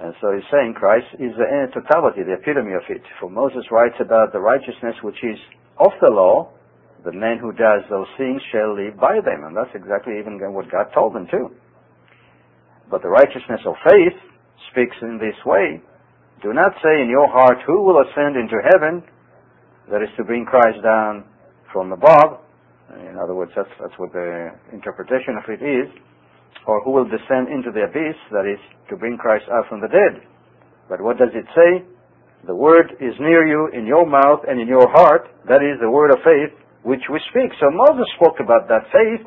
And 0.00 0.14
so 0.20 0.32
he's 0.32 0.46
saying 0.50 0.74
Christ 0.74 1.06
is 1.20 1.36
the 1.36 1.46
totality, 1.74 2.22
the 2.22 2.40
epitome 2.40 2.72
of 2.72 2.82
it. 2.88 3.02
For 3.20 3.28
Moses 3.28 3.66
writes 3.70 3.96
about 4.00 4.32
the 4.32 4.40
righteousness 4.40 4.94
which 5.02 5.18
is 5.22 5.38
of 5.76 5.92
the 6.00 6.10
law, 6.10 6.50
the 7.04 7.12
man 7.12 7.38
who 7.38 7.52
does 7.52 7.82
those 7.90 8.06
things 8.16 8.40
shall 8.50 8.74
live 8.74 8.96
by 8.98 9.20
them. 9.20 9.44
And 9.44 9.56
that's 9.56 9.74
exactly 9.74 10.18
even 10.18 10.38
what 10.54 10.70
God 10.70 10.86
told 10.94 11.14
them 11.14 11.26
too. 11.30 11.50
But 12.90 13.02
the 13.02 13.08
righteousness 13.08 13.60
of 13.66 13.74
faith 13.84 14.16
speaks 14.70 14.96
in 15.02 15.18
this 15.18 15.36
way. 15.44 15.82
Do 16.42 16.52
not 16.54 16.72
say 16.82 17.02
in 17.02 17.10
your 17.10 17.28
heart, 17.28 17.58
who 17.66 17.82
will 17.82 18.00
ascend 18.00 18.36
into 18.36 18.56
heaven? 18.70 19.02
That 19.90 20.02
is 20.02 20.08
to 20.16 20.24
bring 20.24 20.44
Christ 20.44 20.78
down 20.82 21.24
from 21.72 21.92
above. 21.92 22.40
In 22.96 23.20
other 23.20 23.34
words, 23.34 23.52
that's, 23.54 23.68
what 23.98 24.12
the 24.12 24.48
interpretation 24.72 25.36
of 25.36 25.44
it 25.48 25.60
is. 25.60 25.88
Or 26.66 26.80
who 26.84 26.92
will 26.92 27.08
descend 27.08 27.52
into 27.52 27.72
the 27.72 27.84
abyss, 27.84 28.16
that 28.32 28.48
is, 28.48 28.60
to 28.88 28.96
bring 28.96 29.16
Christ 29.16 29.44
out 29.52 29.68
from 29.68 29.80
the 29.80 29.88
dead. 29.88 30.24
But 30.88 31.00
what 31.00 31.16
does 31.16 31.32
it 31.32 31.44
say? 31.52 31.84
The 32.46 32.54
word 32.54 32.96
is 33.00 33.14
near 33.20 33.44
you, 33.44 33.68
in 33.76 33.84
your 33.84 34.06
mouth 34.06 34.40
and 34.48 34.60
in 34.60 34.68
your 34.68 34.88
heart. 34.88 35.28
That 35.48 35.60
is 35.60 35.76
the 35.80 35.90
word 35.90 36.10
of 36.10 36.18
faith 36.24 36.52
which 36.82 37.04
we 37.12 37.20
speak. 37.30 37.52
So 37.60 37.68
Moses 37.68 38.08
spoke 38.16 38.40
about 38.40 38.68
that 38.72 38.88
faith. 38.88 39.26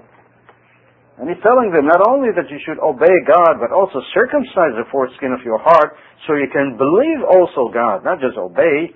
And 1.21 1.29
he's 1.29 1.41
telling 1.45 1.69
them 1.69 1.85
not 1.85 2.01
only 2.09 2.33
that 2.33 2.49
you 2.49 2.57
should 2.65 2.81
obey 2.81 3.13
God, 3.29 3.61
but 3.61 3.69
also 3.69 4.01
circumcise 4.15 4.73
the 4.73 4.89
foreskin 4.89 5.35
of 5.37 5.45
your 5.45 5.61
heart 5.61 5.93
so 6.25 6.33
you 6.33 6.49
can 6.49 6.73
believe 6.81 7.21
also 7.29 7.69
God, 7.69 8.01
not 8.01 8.17
just 8.17 8.37
obey 8.41 8.89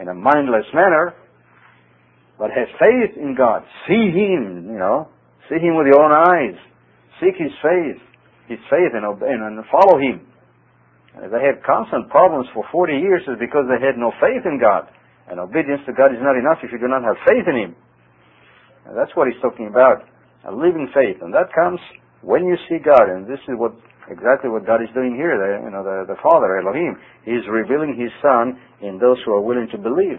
in 0.00 0.08
a 0.08 0.16
mindless 0.16 0.64
manner, 0.72 1.12
but 2.42 2.50
have 2.50 2.66
faith 2.74 3.14
in 3.14 3.38
God. 3.38 3.62
See 3.86 4.10
Him, 4.10 4.66
you 4.66 4.74
know. 4.74 5.06
See 5.46 5.62
Him 5.62 5.78
with 5.78 5.86
your 5.86 6.02
own 6.02 6.10
eyes. 6.10 6.58
Seek 7.22 7.38
His 7.38 7.54
faith, 7.62 8.02
His 8.50 8.58
faith, 8.66 8.98
and, 8.98 9.06
obey, 9.06 9.30
and 9.30 9.46
follow 9.70 10.02
Him. 10.02 10.26
And 11.14 11.30
they 11.30 11.38
had 11.38 11.62
constant 11.62 12.10
problems 12.10 12.50
for 12.50 12.66
40 12.74 12.98
years 12.98 13.22
is 13.30 13.38
because 13.38 13.70
they 13.70 13.78
had 13.78 13.94
no 13.94 14.10
faith 14.18 14.42
in 14.42 14.58
God. 14.58 14.90
And 15.30 15.38
obedience 15.38 15.86
to 15.86 15.94
God 15.94 16.10
is 16.10 16.18
not 16.18 16.34
enough 16.34 16.58
if 16.66 16.74
you 16.74 16.82
do 16.82 16.90
not 16.90 17.06
have 17.06 17.14
faith 17.30 17.46
in 17.46 17.54
Him. 17.54 17.78
And 18.90 18.98
that's 18.98 19.14
what 19.14 19.30
He's 19.30 19.38
talking 19.38 19.70
about. 19.70 20.02
A 20.42 20.50
living 20.50 20.90
faith. 20.90 21.22
And 21.22 21.30
that 21.30 21.54
comes 21.54 21.78
when 22.26 22.42
you 22.42 22.58
see 22.66 22.82
God. 22.82 23.06
And 23.06 23.22
this 23.22 23.38
is 23.46 23.54
what 23.54 23.70
exactly 24.10 24.50
what 24.50 24.66
God 24.66 24.82
is 24.82 24.90
doing 24.98 25.14
here. 25.14 25.38
The, 25.38 25.62
you 25.62 25.70
know, 25.70 25.86
the, 25.86 26.10
the 26.10 26.18
Father, 26.18 26.58
Elohim, 26.58 26.98
is 27.22 27.46
revealing 27.46 27.94
His 27.94 28.10
Son 28.18 28.58
in 28.82 28.98
those 28.98 29.22
who 29.22 29.30
are 29.30 29.44
willing 29.46 29.70
to 29.70 29.78
believe. 29.78 30.18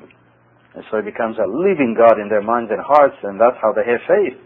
And 0.73 0.83
so 0.89 0.97
he 0.97 1.05
becomes 1.05 1.37
a 1.37 1.45
living 1.45 1.93
God 1.93 2.17
in 2.17 2.29
their 2.29 2.41
minds 2.41 2.73
and 2.73 2.81
hearts, 2.81 3.17
and 3.21 3.37
that's 3.37 3.57
how 3.61 3.73
they 3.73 3.85
have 3.85 4.01
faith. 4.09 4.39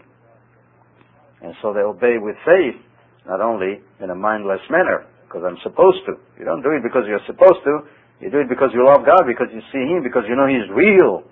And 1.40 1.54
so 1.62 1.72
they 1.72 1.80
obey 1.80 2.20
with 2.20 2.36
faith, 2.44 2.76
not 3.24 3.40
only 3.40 3.80
in 4.02 4.10
a 4.10 4.18
mindless 4.18 4.60
manner, 4.68 5.08
because 5.24 5.40
I'm 5.46 5.56
supposed 5.64 6.04
to. 6.04 6.20
You 6.36 6.44
don't 6.44 6.60
do 6.60 6.76
it 6.76 6.82
because 6.84 7.08
you're 7.08 7.24
supposed 7.24 7.64
to. 7.64 7.88
You 8.20 8.28
do 8.28 8.42
it 8.44 8.50
because 8.50 8.74
you 8.74 8.84
love 8.84 9.06
God, 9.06 9.24
because 9.24 9.48
you 9.54 9.62
see 9.72 9.84
Him, 9.88 10.02
because 10.02 10.26
you 10.28 10.34
know 10.34 10.50
He's 10.50 10.66
real, 10.68 11.22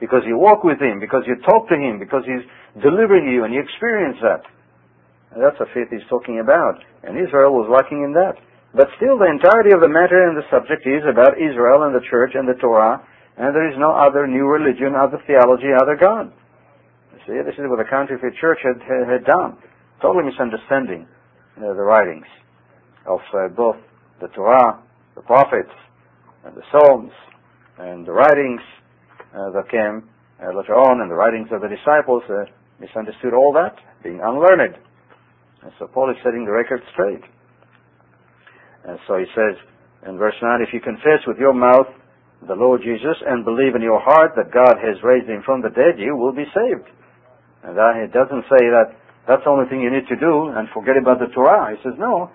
because 0.00 0.24
you 0.26 0.40
walk 0.40 0.64
with 0.64 0.80
Him, 0.80 0.98
because 0.98 1.22
you 1.28 1.36
talk 1.44 1.68
to 1.68 1.76
Him, 1.76 2.00
because 2.00 2.24
He's 2.24 2.42
delivering 2.82 3.28
you 3.28 3.44
and 3.44 3.52
you 3.52 3.60
experience 3.60 4.18
that. 4.24 4.42
And 5.36 5.44
that's 5.44 5.60
the 5.60 5.68
faith 5.70 5.92
He's 5.92 6.06
talking 6.08 6.40
about. 6.40 6.82
And 7.04 7.20
Israel 7.20 7.52
was 7.52 7.68
lacking 7.68 8.02
in 8.02 8.16
that. 8.16 8.40
But 8.72 8.88
still, 8.96 9.20
the 9.20 9.28
entirety 9.28 9.76
of 9.76 9.84
the 9.84 9.92
matter 9.92 10.16
and 10.24 10.34
the 10.34 10.48
subject 10.48 10.88
is 10.88 11.04
about 11.04 11.36
Israel 11.36 11.84
and 11.84 11.92
the 11.92 12.04
church 12.08 12.32
and 12.32 12.48
the 12.48 12.56
Torah 12.56 13.04
and 13.36 13.54
there 13.54 13.68
is 13.68 13.76
no 13.78 13.92
other 13.92 14.26
new 14.26 14.44
religion, 14.44 14.94
other 14.94 15.22
theology, 15.26 15.72
other 15.72 15.96
God. 15.96 16.32
You 17.14 17.20
see, 17.26 17.38
this 17.44 17.54
is 17.54 17.64
what 17.68 17.78
the 17.78 17.88
counterfeit 17.88 18.34
church 18.40 18.58
had, 18.62 18.80
had 19.08 19.24
done. 19.24 19.56
Totally 20.00 20.24
misunderstanding 20.24 21.06
uh, 21.56 21.72
the 21.72 21.86
writings 21.86 22.26
of 23.06 23.20
uh, 23.34 23.48
both 23.48 23.76
the 24.20 24.28
Torah, 24.28 24.82
the 25.14 25.22
prophets, 25.22 25.72
and 26.44 26.54
the 26.56 26.62
Psalms, 26.70 27.12
and 27.78 28.06
the 28.06 28.12
writings 28.12 28.60
uh, 29.34 29.50
that 29.50 29.70
came 29.70 30.08
uh, 30.42 30.52
later 30.56 30.74
on, 30.74 31.00
and 31.00 31.10
the 31.10 31.14
writings 31.14 31.48
of 31.52 31.62
the 31.62 31.68
disciples, 31.68 32.22
uh, 32.28 32.44
misunderstood 32.80 33.32
all 33.32 33.52
that, 33.54 33.76
being 34.02 34.20
unlearned. 34.22 34.76
And 35.62 35.72
so 35.78 35.86
Paul 35.86 36.10
is 36.10 36.16
setting 36.24 36.44
the 36.44 36.52
record 36.52 36.82
straight. 36.92 37.22
And 38.84 38.98
so 39.06 39.16
he 39.16 39.26
says 39.34 39.56
in 40.06 40.18
verse 40.18 40.34
9, 40.42 40.60
if 40.66 40.74
you 40.74 40.80
confess 40.80 41.22
with 41.26 41.38
your 41.38 41.54
mouth 41.54 41.86
the 42.48 42.58
Lord 42.58 42.82
Jesus 42.82 43.16
and 43.22 43.44
believe 43.44 43.74
in 43.74 43.82
your 43.82 44.00
heart 44.02 44.34
that 44.34 44.50
God 44.50 44.74
has 44.82 44.98
raised 45.02 45.30
him 45.30 45.42
from 45.46 45.62
the 45.62 45.70
dead, 45.70 45.98
you 45.98 46.16
will 46.16 46.34
be 46.34 46.46
saved. 46.50 46.88
And 47.62 47.78
that, 47.78 48.02
it 48.02 48.10
doesn't 48.10 48.42
say 48.50 48.62
that 48.74 48.98
that's 49.26 49.46
the 49.46 49.50
only 49.50 49.70
thing 49.70 49.78
you 49.78 49.90
need 49.90 50.10
to 50.10 50.18
do 50.18 50.50
and 50.50 50.66
forget 50.74 50.98
about 50.98 51.22
the 51.22 51.30
Torah. 51.30 51.70
He 51.70 51.78
says, 51.86 51.94
no. 51.98 52.30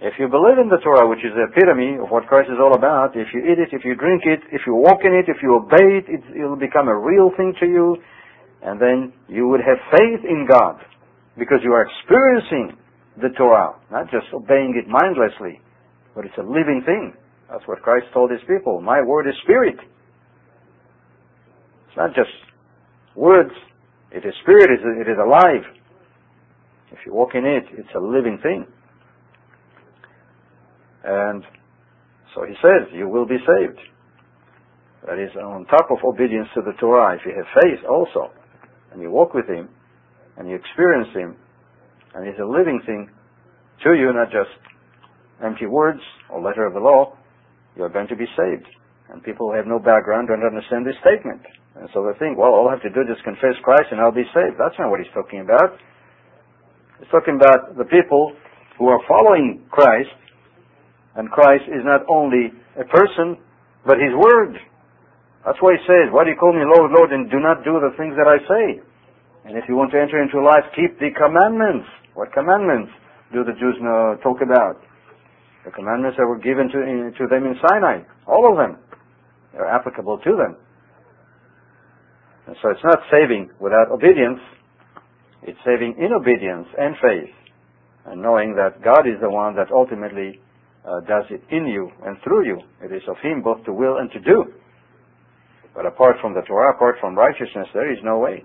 If 0.00 0.16
you 0.16 0.32
believe 0.32 0.56
in 0.56 0.72
the 0.72 0.80
Torah, 0.80 1.04
which 1.04 1.20
is 1.20 1.36
the 1.36 1.44
epitome 1.52 2.00
of 2.00 2.08
what 2.08 2.24
Christ 2.24 2.48
is 2.48 2.56
all 2.56 2.72
about, 2.72 3.12
if 3.12 3.28
you 3.36 3.44
eat 3.44 3.60
it, 3.60 3.68
if 3.76 3.84
you 3.84 3.92
drink 3.92 4.24
it, 4.24 4.40
if 4.48 4.64
you 4.64 4.72
walk 4.72 5.04
in 5.04 5.12
it, 5.12 5.28
if 5.28 5.44
you 5.44 5.60
obey 5.60 6.00
it, 6.00 6.08
it 6.08 6.40
will 6.40 6.56
become 6.56 6.88
a 6.88 6.96
real 6.96 7.28
thing 7.36 7.52
to 7.60 7.66
you, 7.68 8.00
and 8.64 8.80
then 8.80 9.12
you 9.28 9.48
would 9.48 9.60
have 9.60 9.76
faith 9.92 10.24
in 10.24 10.48
God 10.48 10.80
because 11.36 11.60
you 11.60 11.76
are 11.76 11.84
experiencing 11.84 12.80
the 13.20 13.28
Torah, 13.36 13.76
not 13.92 14.08
just 14.08 14.32
obeying 14.32 14.72
it 14.80 14.88
mindlessly, 14.88 15.60
but 16.16 16.24
it's 16.24 16.38
a 16.40 16.48
living 16.48 16.80
thing. 16.88 17.12
That's 17.50 17.66
what 17.66 17.82
Christ 17.82 18.06
told 18.14 18.30
his 18.30 18.40
people. 18.46 18.80
My 18.80 19.02
word 19.02 19.26
is 19.26 19.34
spirit. 19.42 19.76
It's 21.88 21.96
not 21.96 22.14
just 22.14 22.30
words. 23.16 23.50
It 24.12 24.24
is 24.24 24.34
spirit. 24.42 24.70
It 24.70 25.10
is 25.10 25.18
alive. 25.18 25.64
If 26.92 26.98
you 27.04 27.12
walk 27.12 27.30
in 27.34 27.44
it, 27.44 27.64
it's 27.72 27.88
a 27.96 28.00
living 28.00 28.38
thing. 28.42 28.66
And 31.04 31.42
so 32.34 32.44
he 32.44 32.54
says, 32.62 32.88
you 32.92 33.08
will 33.08 33.26
be 33.26 33.38
saved. 33.38 33.80
That 35.06 35.18
is 35.18 35.30
on 35.36 35.64
top 35.66 35.90
of 35.90 35.98
obedience 36.04 36.48
to 36.54 36.60
the 36.60 36.72
Torah. 36.78 37.16
If 37.16 37.22
you 37.24 37.32
have 37.34 37.46
faith 37.62 37.84
also, 37.88 38.30
and 38.92 39.00
you 39.00 39.10
walk 39.10 39.34
with 39.34 39.48
him, 39.48 39.68
and 40.36 40.48
you 40.48 40.56
experience 40.56 41.08
him, 41.14 41.36
and 42.14 42.26
he's 42.26 42.38
a 42.40 42.46
living 42.46 42.80
thing 42.86 43.08
to 43.82 43.94
you, 43.94 44.12
not 44.12 44.30
just 44.30 44.50
empty 45.42 45.66
words 45.66 46.00
or 46.28 46.40
letter 46.40 46.66
of 46.66 46.74
the 46.74 46.80
law, 46.80 47.16
you're 47.80 47.88
going 47.88 48.12
to 48.12 48.20
be 48.20 48.28
saved. 48.36 48.68
And 49.08 49.24
people 49.24 49.48
who 49.48 49.56
have 49.56 49.64
no 49.64 49.80
background 49.80 50.28
don't 50.28 50.44
understand 50.44 50.84
this 50.84 51.00
statement. 51.00 51.40
And 51.80 51.88
so 51.96 52.04
they 52.04 52.12
think, 52.20 52.36
well, 52.36 52.52
all 52.52 52.68
I 52.68 52.76
have 52.76 52.84
to 52.84 52.92
do 52.92 53.00
is 53.08 53.16
confess 53.24 53.56
Christ 53.64 53.88
and 53.90 53.98
I'll 53.98 54.12
be 54.12 54.28
saved. 54.36 54.60
That's 54.60 54.76
not 54.76 54.92
what 54.92 55.00
he's 55.00 55.10
talking 55.16 55.40
about. 55.40 55.80
He's 57.00 57.08
talking 57.08 57.40
about 57.40 57.80
the 57.80 57.88
people 57.88 58.36
who 58.76 58.92
are 58.92 59.00
following 59.08 59.64
Christ, 59.72 60.12
and 61.16 61.32
Christ 61.32 61.64
is 61.72 61.80
not 61.84 62.04
only 62.08 62.52
a 62.76 62.84
person, 62.84 63.40
but 63.88 63.96
his 63.96 64.12
word. 64.12 64.60
That's 65.44 65.56
why 65.64 65.80
he 65.80 65.82
says, 65.88 66.12
Why 66.12 66.28
do 66.28 66.30
you 66.30 66.36
call 66.36 66.52
me 66.52 66.60
Lord, 66.64 66.92
Lord, 66.92 67.12
and 67.16 67.32
do 67.32 67.40
not 67.40 67.64
do 67.64 67.80
the 67.80 67.96
things 67.96 68.12
that 68.20 68.28
I 68.28 68.36
say? 68.44 68.66
And 69.48 69.56
if 69.56 69.64
you 69.68 69.76
want 69.76 69.92
to 69.96 70.00
enter 70.00 70.20
into 70.20 70.36
life, 70.44 70.68
keep 70.76 71.00
the 71.00 71.16
commandments. 71.16 71.88
What 72.12 72.32
commandments 72.36 72.92
do 73.32 73.40
the 73.44 73.56
Jews 73.56 73.80
know, 73.80 74.20
talk 74.20 74.44
about? 74.44 74.76
The 75.64 75.70
commandments 75.70 76.16
that 76.16 76.26
were 76.26 76.38
given 76.38 76.68
to, 76.72 77.18
to 77.18 77.26
them 77.28 77.44
in 77.44 77.54
Sinai. 77.60 78.02
All 78.26 78.50
of 78.50 78.56
them. 78.56 78.78
They're 79.52 79.68
applicable 79.68 80.18
to 80.18 80.36
them. 80.36 80.56
And 82.46 82.56
so 82.62 82.70
it's 82.70 82.84
not 82.84 82.98
saving 83.10 83.50
without 83.60 83.90
obedience. 83.90 84.40
It's 85.42 85.58
saving 85.64 85.96
in 85.98 86.12
obedience 86.12 86.66
and 86.78 86.96
faith. 87.02 87.34
And 88.06 88.22
knowing 88.22 88.56
that 88.56 88.82
God 88.82 89.06
is 89.06 89.20
the 89.20 89.30
one 89.30 89.54
that 89.56 89.70
ultimately 89.70 90.40
uh, 90.84 91.00
does 91.00 91.24
it 91.30 91.42
in 91.50 91.66
you 91.66 91.90
and 92.06 92.16
through 92.24 92.46
you. 92.46 92.58
It 92.82 92.92
is 92.92 93.02
of 93.08 93.16
Him 93.22 93.42
both 93.42 93.64
to 93.66 93.72
will 93.72 93.98
and 93.98 94.10
to 94.12 94.20
do. 94.20 94.52
But 95.74 95.86
apart 95.86 96.16
from 96.20 96.34
the 96.34 96.42
Torah, 96.42 96.74
apart 96.74 96.96
from 97.00 97.14
righteousness, 97.16 97.68
there 97.74 97.92
is 97.92 97.98
no 98.02 98.18
way. 98.18 98.44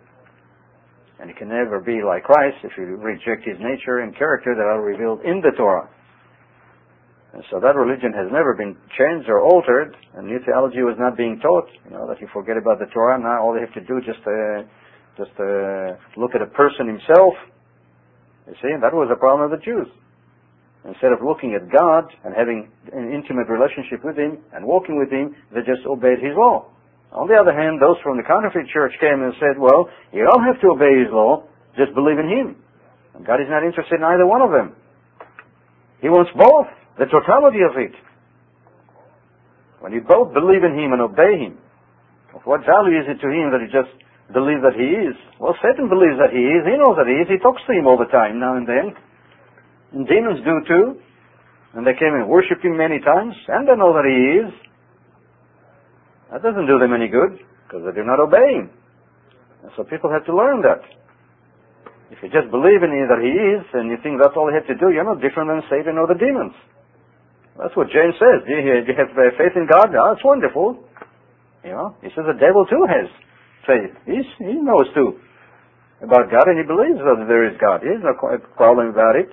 And 1.20 1.30
it 1.30 1.38
can 1.38 1.48
never 1.48 1.80
be 1.80 2.02
like 2.06 2.24
Christ 2.24 2.58
if 2.64 2.72
you 2.78 2.84
reject 2.98 3.48
his 3.48 3.58
nature 3.60 4.00
and 4.00 4.16
character 4.18 4.54
that 4.54 4.62
are 4.62 4.82
revealed 4.82 5.22
in 5.24 5.42
the 5.42 5.52
Torah. 5.56 5.90
And 7.36 7.44
so 7.52 7.60
that 7.60 7.76
religion 7.76 8.16
has 8.16 8.32
never 8.32 8.56
been 8.56 8.80
changed 8.96 9.28
or 9.28 9.44
altered, 9.44 9.92
and 10.16 10.24
new 10.26 10.40
theology 10.48 10.80
was 10.88 10.96
not 10.96 11.20
being 11.20 11.36
taught. 11.44 11.68
You 11.84 11.92
know 11.92 12.08
that 12.08 12.24
you 12.24 12.32
forget 12.32 12.56
about 12.56 12.80
the 12.80 12.88
Torah. 12.96 13.20
Now 13.20 13.44
all 13.44 13.52
they 13.52 13.60
have 13.60 13.76
to 13.76 13.84
do 13.84 14.00
just 14.00 14.24
uh, 14.24 14.64
just 15.20 15.36
uh, 15.36 16.00
look 16.16 16.32
at 16.32 16.40
a 16.40 16.48
person 16.56 16.88
himself. 16.88 17.36
You 18.48 18.56
see, 18.64 18.72
that 18.80 18.96
was 18.96 19.12
the 19.12 19.20
problem 19.20 19.52
of 19.52 19.52
the 19.52 19.60
Jews. 19.60 19.92
Instead 20.88 21.12
of 21.12 21.20
looking 21.20 21.58
at 21.60 21.68
God 21.68 22.08
and 22.24 22.32
having 22.32 22.72
an 22.94 23.12
intimate 23.12 23.50
relationship 23.50 24.06
with 24.06 24.16
Him 24.16 24.38
and 24.54 24.64
walking 24.64 25.02
with 25.02 25.10
Him, 25.10 25.34
they 25.50 25.66
just 25.66 25.82
obeyed 25.84 26.22
His 26.22 26.38
law. 26.38 26.70
On 27.16 27.32
the 27.32 27.40
other 27.40 27.56
hand, 27.56 27.80
those 27.80 27.96
from 28.04 28.18
the 28.18 28.28
counterfeit 28.28 28.68
church 28.76 28.92
came 29.00 29.24
and 29.24 29.32
said, 29.40 29.56
well, 29.56 29.88
you 30.12 30.28
don't 30.28 30.44
have 30.44 30.60
to 30.60 30.76
obey 30.76 31.00
his 31.00 31.08
law, 31.16 31.48
just 31.80 31.96
believe 31.96 32.20
in 32.20 32.28
him. 32.28 32.60
And 33.16 33.26
God 33.26 33.40
is 33.40 33.48
not 33.48 33.64
interested 33.64 33.96
in 33.96 34.04
either 34.04 34.28
one 34.28 34.44
of 34.44 34.52
them. 34.52 34.76
He 36.04 36.12
wants 36.12 36.30
both, 36.36 36.68
the 36.98 37.06
totality 37.12 37.62
of 37.64 37.78
it. 37.78 37.94
When 39.80 39.94
you 39.94 40.02
both 40.02 40.34
believe 40.34 40.64
in 40.64 40.74
him 40.74 40.94
and 40.94 41.02
obey 41.02 41.38
him, 41.40 41.58
of 42.34 42.42
what 42.44 42.66
value 42.66 42.98
is 43.00 43.08
it 43.08 43.22
to 43.22 43.30
him 43.30 43.52
that 43.52 43.62
you 43.64 43.72
just 43.72 43.92
believe 44.34 44.60
that 44.66 44.76
he 44.76 44.90
is? 45.08 45.16
Well, 45.40 45.56
Satan 45.62 45.88
believes 45.88 46.18
that 46.20 46.34
he 46.34 46.42
is. 46.42 46.66
He 46.66 46.76
knows 46.76 46.98
that 46.98 47.08
he 47.08 47.22
is. 47.22 47.28
He 47.30 47.40
talks 47.40 47.62
to 47.68 47.74
him 47.74 47.88
all 47.88 48.00
the 48.00 48.10
time, 48.12 48.40
now 48.40 48.58
and 48.58 48.68
then. 48.68 48.92
And 49.94 50.08
demons 50.08 50.44
do 50.44 50.56
too. 50.68 50.86
And 51.76 51.86
they 51.86 51.96
came 51.96 52.16
and 52.16 52.28
worship 52.28 52.64
him 52.64 52.76
many 52.76 53.00
times, 53.00 53.36
and 53.48 53.68
they 53.68 53.76
know 53.76 53.92
that 53.94 54.08
he 54.08 54.48
is. 54.48 54.52
That 56.32 56.42
doesn't 56.42 56.68
do 56.68 56.80
them 56.80 56.92
any 56.92 57.08
good 57.08 57.40
because 57.64 57.86
they 57.86 57.94
do 57.94 58.06
not 58.06 58.20
obey 58.20 58.60
Him. 58.60 58.70
And 59.64 59.72
so 59.78 59.84
people 59.84 60.12
have 60.12 60.26
to 60.26 60.36
learn 60.36 60.62
that. 60.62 60.82
If 62.12 62.22
you 62.22 62.30
just 62.30 62.52
believe 62.52 62.82
in 62.86 62.94
Him 62.94 63.08
that 63.10 63.22
He 63.22 63.34
is 63.34 63.64
and 63.74 63.90
you 63.90 63.98
think 64.02 64.22
that's 64.22 64.36
all 64.38 64.50
you 64.50 64.58
have 64.58 64.68
to 64.70 64.78
do, 64.78 64.94
you're 64.94 65.06
no 65.06 65.18
different 65.18 65.50
than 65.50 65.62
Satan 65.70 65.98
or 65.98 66.08
the 66.12 66.18
demons. 66.18 66.54
That's 67.56 67.76
what 67.76 67.88
James 67.88 68.16
says. 68.20 68.44
Do 68.44 68.52
you, 68.52 68.84
do 68.84 68.92
you 68.92 68.98
have 69.00 69.16
uh, 69.16 69.32
faith 69.40 69.56
in 69.56 69.68
God? 69.68 69.96
Ah, 69.96 70.00
oh, 70.00 70.06
that's 70.12 70.26
wonderful. 70.28 70.84
You 71.64 71.72
know, 71.72 71.96
he 72.04 72.12
says 72.12 72.28
the 72.28 72.38
devil 72.38 72.68
too 72.68 72.84
has 72.86 73.08
faith. 73.66 73.96
He's, 74.06 74.28
he 74.38 74.60
knows 74.60 74.92
too 74.94 75.18
about 76.04 76.30
God 76.30 76.46
and 76.52 76.60
he 76.60 76.68
believes 76.68 77.00
that 77.00 77.26
there 77.26 77.48
is 77.48 77.56
God. 77.58 77.82
He 77.82 77.90
has 77.90 78.04
no 78.04 78.14
problem 78.60 78.92
about 78.92 79.16
it. 79.16 79.32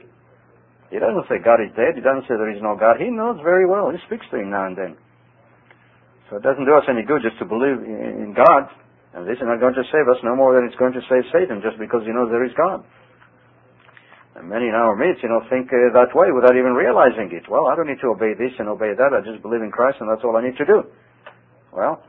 He 0.95 1.01
doesn't 1.01 1.27
say 1.27 1.43
God 1.43 1.59
is 1.65 1.75
dead. 1.75 1.99
He 1.99 2.05
doesn't 2.05 2.29
say 2.29 2.39
there 2.39 2.53
is 2.53 2.63
no 2.63 2.79
God. 2.79 3.01
He 3.01 3.11
knows 3.11 3.41
very 3.43 3.67
well. 3.67 3.91
He 3.91 3.99
speaks 4.07 4.25
to 4.31 4.39
him 4.39 4.53
now 4.53 4.69
and 4.69 4.77
then. 4.77 4.93
So 6.29 6.37
it 6.39 6.45
doesn't 6.45 6.65
do 6.65 6.73
us 6.77 6.87
any 6.89 7.03
good 7.03 7.21
just 7.21 7.41
to 7.41 7.47
believe 7.49 7.81
in 7.83 8.33
God. 8.37 8.71
And 9.13 9.29
this 9.29 9.37
is 9.37 9.45
not 9.45 9.61
going 9.61 9.77
to 9.77 9.85
save 9.93 10.09
us 10.09 10.21
no 10.25 10.33
more 10.33 10.57
than 10.57 10.65
it's 10.65 10.79
going 10.81 10.97
to 10.97 11.05
save 11.09 11.29
Satan 11.33 11.61
just 11.61 11.77
because 11.77 12.05
he 12.09 12.13
knows 12.13 12.33
there 12.33 12.49
is 12.49 12.57
God. 12.57 12.85
And 14.43 14.51
many 14.51 14.67
in 14.67 14.75
our 14.75 14.99
midst, 14.99 15.23
you 15.23 15.31
know, 15.31 15.39
think 15.47 15.71
uh, 15.71 15.95
that 15.95 16.11
way 16.19 16.35
without 16.35 16.59
even 16.59 16.75
realizing 16.75 17.31
it. 17.31 17.47
Well, 17.47 17.71
I 17.71 17.79
don't 17.79 17.87
need 17.87 18.03
to 18.03 18.11
obey 18.11 18.35
this 18.35 18.51
and 18.59 18.67
obey 18.67 18.91
that. 18.91 19.15
I 19.15 19.23
just 19.23 19.39
believe 19.39 19.63
in 19.63 19.71
Christ 19.71 20.03
and 20.03 20.11
that's 20.11 20.27
all 20.27 20.35
I 20.35 20.43
need 20.43 20.59
to 20.59 20.67
do. 20.67 20.83
Well, 21.71 22.03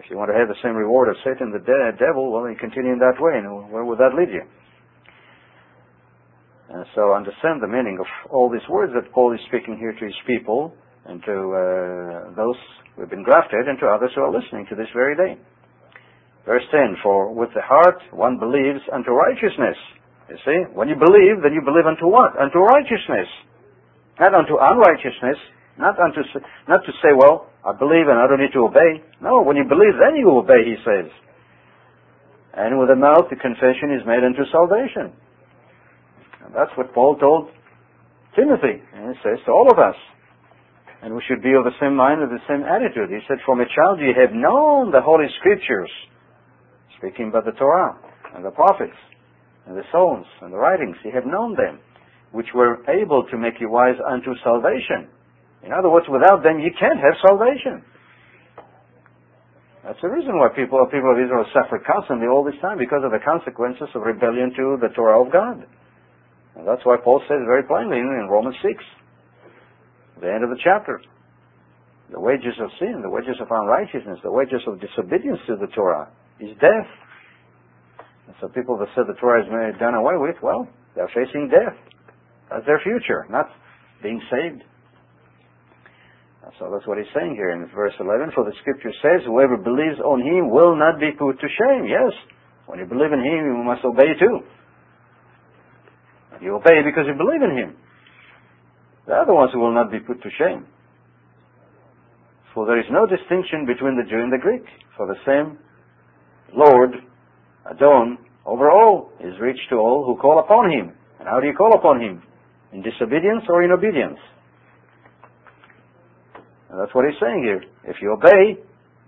if 0.00 0.08
you 0.08 0.16
want 0.16 0.32
to 0.32 0.36
have 0.40 0.48
the 0.48 0.56
same 0.64 0.72
reward 0.72 1.12
as 1.12 1.20
Satan, 1.20 1.52
the 1.52 1.60
de- 1.60 2.00
devil, 2.00 2.32
well, 2.32 2.48
you 2.48 2.56
continue 2.56 2.96
in 2.96 2.98
that 3.04 3.20
way. 3.20 3.36
And 3.36 3.68
where 3.68 3.84
would 3.84 4.00
that 4.00 4.16
lead 4.16 4.32
you? 4.32 4.40
And 6.72 6.88
so 6.96 7.12
understand 7.12 7.60
the 7.60 7.68
meaning 7.68 8.00
of 8.00 8.08
all 8.32 8.48
these 8.48 8.64
words 8.72 8.96
that 8.96 9.12
Paul 9.12 9.36
is 9.36 9.40
speaking 9.52 9.76
here 9.76 9.92
to 9.92 10.04
his 10.04 10.16
people 10.26 10.72
and 11.04 11.20
to 11.28 11.36
uh, 11.52 11.60
those 12.40 12.56
who 12.96 13.04
have 13.04 13.12
been 13.12 13.22
grafted 13.22 13.68
and 13.68 13.76
to 13.84 13.86
others 13.92 14.16
who 14.16 14.24
are 14.24 14.32
listening 14.32 14.64
to 14.72 14.74
this 14.74 14.88
very 14.96 15.12
day. 15.12 15.36
Verse 16.48 16.64
10, 16.72 17.04
For 17.04 17.36
with 17.36 17.52
the 17.52 17.60
heart 17.60 18.00
one 18.16 18.40
believes 18.40 18.80
unto 18.88 19.12
righteousness. 19.12 19.76
You 20.28 20.38
see, 20.44 20.58
when 20.72 20.88
you 20.88 20.96
believe, 20.96 21.44
then 21.44 21.52
you 21.52 21.60
believe 21.60 21.84
unto 21.84 22.08
what? 22.08 22.32
Unto 22.40 22.58
righteousness. 22.58 23.28
Not 24.18 24.32
unto 24.32 24.56
unrighteousness. 24.56 25.36
Not 25.76 25.98
unto, 25.98 26.22
not 26.68 26.80
to 26.86 26.92
say, 27.02 27.12
well, 27.12 27.50
I 27.66 27.76
believe 27.76 28.08
and 28.08 28.16
I 28.16 28.26
don't 28.26 28.40
need 28.40 28.54
to 28.54 28.64
obey. 28.64 29.02
No, 29.20 29.42
when 29.42 29.56
you 29.56 29.64
believe, 29.64 29.98
then 29.98 30.16
you 30.16 30.30
obey, 30.30 30.64
he 30.64 30.76
says. 30.86 31.10
And 32.54 32.78
with 32.78 32.88
the 32.88 32.96
mouth, 32.96 33.26
the 33.28 33.36
confession 33.36 33.90
is 33.92 34.06
made 34.06 34.22
unto 34.22 34.46
salvation. 34.52 35.12
And 36.46 36.54
that's 36.54 36.70
what 36.78 36.94
Paul 36.94 37.18
told 37.18 37.50
Timothy. 38.36 38.80
And 38.94 39.12
he 39.12 39.16
says 39.20 39.42
to 39.44 39.50
all 39.52 39.66
of 39.70 39.78
us, 39.78 39.96
and 41.02 41.12
we 41.12 41.20
should 41.28 41.42
be 41.42 41.52
of 41.52 41.64
the 41.64 41.74
same 41.80 41.96
mind 41.96 42.22
and 42.22 42.30
the 42.30 42.40
same 42.48 42.62
attitude. 42.62 43.10
He 43.10 43.20
said, 43.28 43.36
From 43.44 43.60
a 43.60 43.68
child 43.68 44.00
you 44.00 44.14
have 44.16 44.32
known 44.32 44.90
the 44.90 45.02
Holy 45.02 45.26
Scriptures, 45.40 45.90
speaking 46.96 47.28
about 47.28 47.44
the 47.44 47.52
Torah 47.52 47.98
and 48.34 48.44
the 48.44 48.50
prophets 48.50 48.96
and 49.66 49.76
the 49.76 49.86
songs 49.92 50.26
and 50.42 50.52
the 50.52 50.56
writings. 50.56 50.96
He 51.02 51.10
had 51.10 51.26
known 51.26 51.56
them, 51.56 51.80
which 52.32 52.48
were 52.54 52.84
able 52.88 53.24
to 53.30 53.36
make 53.38 53.60
you 53.60 53.70
wise 53.70 53.96
unto 54.00 54.34
salvation. 54.42 55.08
In 55.64 55.72
other 55.72 55.88
words, 55.88 56.06
without 56.08 56.42
them 56.42 56.60
you 56.60 56.70
can't 56.78 57.00
have 57.00 57.16
salvation. 57.24 57.82
That's 59.84 60.00
the 60.00 60.08
reason 60.08 60.40
why 60.40 60.48
people, 60.56 60.80
people 60.88 61.12
of 61.12 61.20
Israel 61.20 61.44
suffer 61.52 61.76
constantly 61.84 62.26
all 62.26 62.44
this 62.44 62.56
time 62.64 62.80
because 62.80 63.04
of 63.04 63.12
the 63.12 63.20
consequences 63.20 63.88
of 63.94 64.00
rebellion 64.00 64.52
to 64.56 64.80
the 64.80 64.88
Torah 64.96 65.20
of 65.20 65.28
God. 65.28 65.60
And 66.56 66.64
that's 66.64 66.80
why 66.84 66.96
Paul 66.96 67.20
says 67.28 67.44
very 67.44 67.64
plainly 67.64 67.98
in 68.00 68.28
Romans 68.30 68.56
6 68.62 68.72
the 70.24 70.32
end 70.32 70.44
of 70.44 70.50
the 70.50 70.60
chapter. 70.62 71.00
The 72.10 72.20
wages 72.20 72.54
of 72.60 72.70
sin, 72.78 73.00
the 73.02 73.10
wages 73.10 73.36
of 73.40 73.48
unrighteousness, 73.50 74.20
the 74.22 74.30
wages 74.30 74.60
of 74.66 74.80
disobedience 74.80 75.40
to 75.48 75.56
the 75.56 75.66
Torah 75.74 76.08
is 76.40 76.56
death. 76.60 76.88
And 78.26 78.34
so 78.40 78.48
people 78.48 78.78
that 78.78 78.88
said 78.94 79.04
the 79.06 79.18
Torah 79.20 79.44
is 79.44 79.78
done 79.78 79.94
away 79.94 80.14
with, 80.16 80.36
well, 80.42 80.66
they're 80.94 81.10
facing 81.14 81.48
death. 81.48 81.76
That's 82.50 82.66
their 82.66 82.80
future, 82.82 83.26
not 83.30 83.46
being 84.02 84.20
saved. 84.30 84.62
So 86.58 86.68
that's 86.70 86.86
what 86.86 86.98
he's 86.98 87.10
saying 87.16 87.34
here 87.34 87.50
in 87.50 87.66
verse 87.74 87.94
11. 87.98 88.30
For 88.34 88.44
the 88.44 88.52
scripture 88.60 88.92
says, 89.00 89.24
whoever 89.26 89.56
believes 89.56 89.98
on 90.04 90.20
him 90.20 90.52
will 90.52 90.76
not 90.76 91.00
be 91.00 91.10
put 91.18 91.40
to 91.40 91.48
shame. 91.48 91.88
Yes, 91.88 92.12
when 92.66 92.78
you 92.78 92.86
believe 92.86 93.12
in 93.12 93.20
him, 93.20 93.48
you 93.48 93.64
must 93.64 93.84
obey 93.84 94.12
too. 94.20 94.44
You 96.40 96.56
obey 96.56 96.84
because 96.84 97.08
you 97.08 97.16
believe 97.16 97.42
in 97.42 97.56
him. 97.56 97.76
The 99.06 99.24
ones 99.32 99.50
who 99.52 99.60
will 99.60 99.74
not 99.74 99.90
be 99.90 100.00
put 100.00 100.22
to 100.22 100.30
shame. 100.38 100.66
For 102.52 102.66
there 102.66 102.78
is 102.78 102.86
no 102.90 103.06
distinction 103.06 103.66
between 103.66 103.96
the 103.96 104.08
Jew 104.08 104.20
and 104.20 104.32
the 104.32 104.38
Greek. 104.40 104.64
For 104.96 105.06
the 105.08 105.16
same 105.26 105.58
Lord, 106.54 106.92
Adon, 107.70 108.18
over 108.44 108.70
all, 108.70 109.10
is 109.20 109.34
rich 109.40 109.58
to 109.70 109.76
all 109.76 110.04
who 110.04 110.20
call 110.20 110.38
upon 110.38 110.70
him. 110.70 110.92
And 111.18 111.28
how 111.28 111.40
do 111.40 111.46
you 111.46 111.54
call 111.54 111.74
upon 111.74 112.00
him? 112.00 112.22
In 112.72 112.82
disobedience 112.82 113.44
or 113.48 113.62
in 113.62 113.70
obedience? 113.70 114.18
And 116.70 116.80
that's 116.80 116.94
what 116.94 117.04
he's 117.08 117.18
saying 117.20 117.42
here. 117.42 117.62
If 117.84 117.96
you 118.02 118.12
obey, 118.12 118.60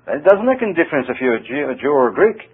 then 0.07 0.17
it 0.17 0.25
doesn't 0.25 0.47
make 0.47 0.63
any 0.63 0.73
difference 0.73 1.09
if 1.11 1.17
you're 1.21 1.35
a 1.35 1.43
Jew, 1.43 1.69
a 1.71 1.75
Jew 1.75 1.91
or 1.91 2.09
a 2.09 2.15
Greek. 2.15 2.49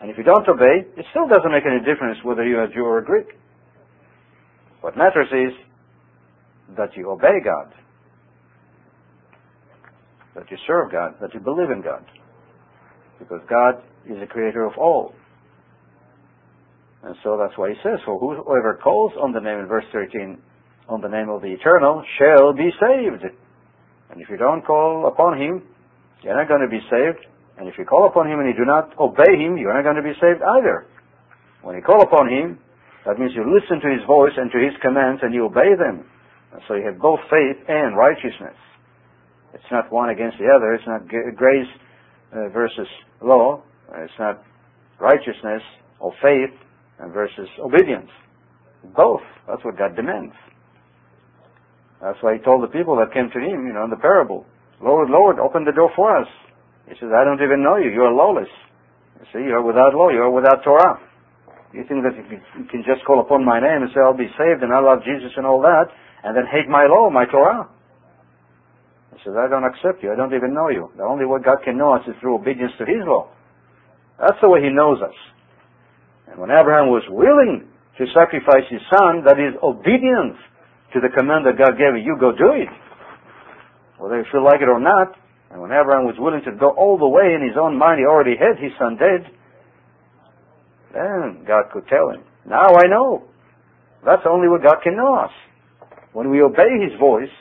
And 0.00 0.10
if 0.10 0.16
you 0.16 0.22
don't 0.22 0.48
obey, 0.48 0.86
it 0.96 1.04
still 1.10 1.26
doesn't 1.26 1.50
make 1.50 1.64
any 1.66 1.80
difference 1.80 2.18
whether 2.22 2.46
you're 2.46 2.64
a 2.64 2.72
Jew 2.72 2.84
or 2.84 2.98
a 2.98 3.04
Greek. 3.04 3.26
What 4.80 4.96
matters 4.96 5.26
is 5.32 5.58
that 6.76 6.96
you 6.96 7.10
obey 7.10 7.40
God, 7.42 7.74
that 10.36 10.48
you 10.50 10.56
serve 10.66 10.92
God, 10.92 11.14
that 11.20 11.34
you 11.34 11.40
believe 11.40 11.70
in 11.70 11.82
God. 11.82 12.04
Because 13.18 13.40
God 13.50 13.82
is 14.08 14.20
the 14.20 14.26
creator 14.26 14.64
of 14.64 14.78
all. 14.78 15.14
And 17.02 17.14
so 17.22 17.38
that's 17.38 17.56
why 17.56 17.70
he 17.70 17.76
says, 17.82 18.00
For 18.04 18.18
whoever 18.18 18.78
calls 18.82 19.12
on 19.20 19.32
the 19.32 19.40
name, 19.40 19.58
in 19.60 19.66
verse 19.66 19.84
13, 19.92 20.38
on 20.88 21.00
the 21.00 21.08
name 21.08 21.28
of 21.28 21.42
the 21.42 21.52
eternal, 21.54 22.02
shall 22.18 22.52
be 22.52 22.70
saved. 22.80 23.22
And 24.10 24.20
if 24.20 24.28
you 24.28 24.36
don't 24.36 24.64
call 24.64 25.06
upon 25.06 25.38
him, 25.40 25.62
you're 26.22 26.36
not 26.36 26.48
going 26.48 26.62
to 26.62 26.70
be 26.70 26.82
saved. 26.90 27.22
And 27.58 27.68
if 27.68 27.78
you 27.78 27.84
call 27.84 28.06
upon 28.06 28.26
him 28.26 28.40
and 28.40 28.48
you 28.48 28.54
do 28.54 28.66
not 28.66 28.98
obey 28.98 29.38
him, 29.38 29.58
you're 29.58 29.74
not 29.74 29.82
going 29.82 29.98
to 29.98 30.02
be 30.02 30.14
saved 30.20 30.42
either. 30.42 30.86
When 31.62 31.76
you 31.76 31.82
call 31.82 32.02
upon 32.02 32.30
him, 32.30 32.58
that 33.06 33.18
means 33.18 33.32
you 33.34 33.46
listen 33.46 33.80
to 33.80 33.90
his 33.90 34.04
voice 34.06 34.34
and 34.36 34.50
to 34.50 34.58
his 34.58 34.74
commands 34.82 35.20
and 35.22 35.34
you 35.34 35.46
obey 35.46 35.74
them. 35.78 36.06
And 36.52 36.62
so 36.66 36.74
you 36.74 36.86
have 36.86 36.98
both 36.98 37.20
faith 37.30 37.58
and 37.68 37.96
righteousness. 37.96 38.56
It's 39.54 39.70
not 39.70 39.92
one 39.92 40.10
against 40.10 40.38
the 40.38 40.50
other. 40.50 40.74
It's 40.74 40.86
not 40.86 41.06
grace 41.08 41.70
uh, 42.32 42.48
versus 42.50 42.86
law. 43.22 43.62
It's 43.94 44.18
not 44.18 44.42
righteousness 45.00 45.62
or 46.00 46.12
faith 46.22 46.54
versus 47.06 47.48
obedience. 47.60 48.10
Both. 48.96 49.22
That's 49.46 49.64
what 49.64 49.78
God 49.78 49.94
demands. 49.96 50.34
That's 52.02 52.18
why 52.22 52.38
he 52.38 52.40
told 52.42 52.62
the 52.62 52.70
people 52.70 52.94
that 52.96 53.14
came 53.14 53.30
to 53.30 53.40
him, 53.40 53.66
you 53.66 53.72
know, 53.74 53.84
in 53.84 53.90
the 53.90 53.98
parable, 53.98 54.46
Lord, 54.80 55.10
Lord, 55.10 55.38
open 55.38 55.64
the 55.64 55.72
door 55.72 55.90
for 55.96 56.16
us. 56.16 56.28
He 56.86 56.94
says, 56.94 57.10
I 57.10 57.24
don't 57.24 57.42
even 57.42 57.62
know 57.62 57.76
you. 57.76 57.90
You're 57.90 58.12
lawless. 58.12 58.50
You 59.18 59.26
see, 59.34 59.42
you're 59.42 59.62
without 59.62 59.94
law. 59.94 60.10
You're 60.10 60.30
without 60.30 60.62
Torah. 60.62 60.98
You 61.74 61.84
think 61.84 62.06
that 62.06 62.14
you 62.16 62.64
can 62.70 62.82
just 62.86 63.04
call 63.04 63.20
upon 63.20 63.44
my 63.44 63.60
name 63.60 63.82
and 63.82 63.90
say, 63.92 64.00
I'll 64.00 64.16
be 64.16 64.30
saved 64.38 64.62
and 64.62 64.72
I 64.72 64.80
love 64.80 65.04
Jesus 65.04 65.34
and 65.36 65.44
all 65.44 65.60
that, 65.62 65.92
and 66.24 66.36
then 66.36 66.44
hate 66.48 66.68
my 66.68 66.86
law, 66.86 67.10
my 67.10 67.26
Torah. 67.26 67.68
He 69.12 69.18
says, 69.24 69.34
I 69.36 69.50
don't 69.50 69.66
accept 69.66 70.02
you. 70.02 70.12
I 70.12 70.16
don't 70.16 70.32
even 70.32 70.54
know 70.54 70.70
you. 70.70 70.88
The 70.96 71.02
only 71.02 71.26
way 71.26 71.40
God 71.44 71.58
can 71.64 71.76
know 71.76 71.92
us 71.92 72.06
is 72.06 72.14
through 72.20 72.36
obedience 72.36 72.72
to 72.78 72.86
His 72.86 73.02
law. 73.04 73.28
That's 74.18 74.38
the 74.40 74.48
way 74.48 74.62
He 74.62 74.70
knows 74.70 75.02
us. 75.02 75.14
And 76.30 76.38
when 76.38 76.50
Abraham 76.50 76.88
was 76.92 77.02
willing 77.08 77.66
to 77.98 78.04
sacrifice 78.14 78.64
his 78.70 78.80
son, 78.92 79.24
that 79.24 79.40
is 79.40 79.56
obedience 79.62 80.38
to 80.94 81.00
the 81.00 81.08
command 81.12 81.46
that 81.46 81.58
God 81.58 81.76
gave 81.76 81.96
you, 81.98 82.16
go 82.20 82.32
do 82.32 82.52
it. 82.54 82.70
Whether 83.98 84.18
you 84.18 84.26
feel 84.30 84.44
like 84.44 84.60
it 84.60 84.68
or 84.68 84.80
not. 84.80 85.16
And 85.50 85.60
when 85.60 85.72
Abraham 85.72 86.04
was 86.04 86.16
willing 86.18 86.44
to 86.44 86.52
go 86.52 86.70
all 86.76 86.98
the 86.98 87.08
way 87.08 87.32
in 87.32 87.40
his 87.40 87.56
own 87.56 87.76
mind, 87.76 87.98
he 87.98 88.06
already 88.06 88.36
had 88.36 88.60
his 88.60 88.72
son 88.78 88.96
dead. 89.00 89.24
Then 90.92 91.44
God 91.48 91.72
could 91.72 91.88
tell 91.88 92.10
him, 92.10 92.22
now 92.46 92.76
I 92.76 92.86
know. 92.88 93.28
That's 94.04 94.22
only 94.28 94.48
what 94.48 94.62
God 94.62 94.80
can 94.82 94.96
know 94.96 95.14
us. 95.16 95.32
When 96.12 96.30
we 96.30 96.42
obey 96.42 96.80
His 96.80 96.98
voice, 96.98 97.32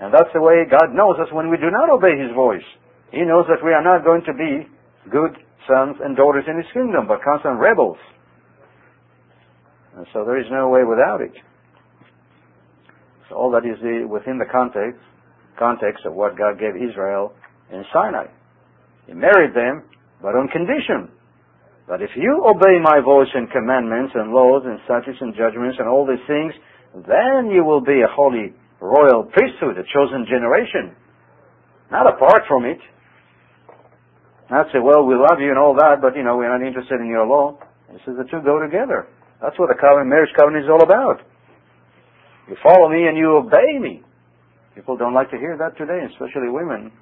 and 0.00 0.12
that's 0.12 0.32
the 0.34 0.40
way 0.40 0.64
God 0.68 0.92
knows 0.92 1.16
us 1.20 1.28
when 1.32 1.50
we 1.50 1.56
do 1.56 1.70
not 1.70 1.90
obey 1.90 2.18
His 2.18 2.34
voice. 2.34 2.64
He 3.12 3.22
knows 3.22 3.46
that 3.48 3.62
we 3.64 3.70
are 3.72 3.84
not 3.84 4.04
going 4.04 4.22
to 4.26 4.34
be 4.34 4.66
good 5.10 5.38
sons 5.68 5.96
and 6.02 6.16
daughters 6.16 6.44
in 6.48 6.56
His 6.56 6.66
kingdom, 6.72 7.06
but 7.06 7.22
constant 7.22 7.58
rebels. 7.58 7.98
And 9.96 10.06
so 10.12 10.24
there 10.24 10.38
is 10.38 10.46
no 10.50 10.68
way 10.68 10.82
without 10.82 11.20
it. 11.20 11.32
So 13.28 13.36
all 13.36 13.50
that 13.52 13.64
is 13.64 13.78
within 14.10 14.38
the 14.38 14.50
context, 14.50 15.00
context 15.58 16.04
of 16.04 16.14
what 16.14 16.36
God 16.36 16.58
gave 16.58 16.74
Israel 16.76 17.32
in 17.70 17.84
Sinai. 17.92 18.26
He 19.06 19.14
married 19.14 19.54
them, 19.54 19.84
but 20.20 20.34
on 20.34 20.48
condition 20.48 21.08
that 21.88 22.00
if 22.00 22.10
you 22.16 22.42
obey 22.44 22.80
my 22.80 23.00
voice 23.04 23.28
and 23.34 23.50
commandments 23.50 24.12
and 24.14 24.32
laws 24.32 24.62
and 24.64 24.80
statutes 24.84 25.20
and 25.20 25.36
judgments 25.36 25.76
and 25.78 25.88
all 25.88 26.06
these 26.06 26.24
things, 26.26 26.52
then 27.06 27.52
you 27.52 27.64
will 27.64 27.82
be 27.82 28.00
a 28.00 28.08
holy 28.08 28.54
royal 28.80 29.24
priesthood, 29.24 29.76
a 29.76 29.84
chosen 29.92 30.24
generation. 30.24 30.96
Not 31.90 32.08
apart 32.08 32.44
from 32.48 32.64
it. 32.64 32.78
Not 34.54 34.70
say, 34.70 34.78
well, 34.78 35.02
we 35.02 35.18
love 35.18 35.42
you 35.42 35.50
and 35.50 35.58
all 35.58 35.74
that, 35.74 35.98
but 35.98 36.14
you 36.14 36.22
know, 36.22 36.38
we're 36.38 36.46
not 36.46 36.64
interested 36.64 37.02
in 37.02 37.10
your 37.10 37.26
law. 37.26 37.58
He 37.90 37.98
says 38.06 38.14
the 38.14 38.22
two 38.30 38.38
go 38.46 38.62
together. 38.62 39.10
That's 39.42 39.58
what 39.58 39.66
the 39.66 39.74
covenant, 39.74 40.14
marriage 40.14 40.30
covenant 40.38 40.62
is 40.62 40.70
all 40.70 40.78
about. 40.78 41.26
You 42.46 42.54
follow 42.62 42.86
me 42.86 43.10
and 43.10 43.18
you 43.18 43.34
obey 43.34 43.82
me. 43.82 44.06
People 44.78 44.96
don't 44.96 45.12
like 45.12 45.28
to 45.34 45.38
hear 45.38 45.58
that 45.58 45.76
today, 45.76 46.06
especially 46.06 46.54
women 46.54 46.92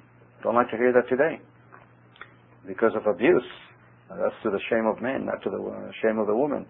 don't 0.41 0.55
like 0.55 0.71
to 0.71 0.77
hear 0.77 0.91
that 0.97 1.05
today 1.07 1.37
because 2.65 2.91
of 2.97 3.05
abuse. 3.05 3.45
That's 4.09 4.33
to 4.41 4.49
the 4.49 4.59
shame 4.73 4.89
of 4.89 4.99
men, 4.99 5.29
not 5.29 5.43
to 5.45 5.51
the 5.53 5.61
uh, 5.61 5.91
shame 6.01 6.17
of 6.17 6.25
the 6.25 6.35
woman. 6.35 6.65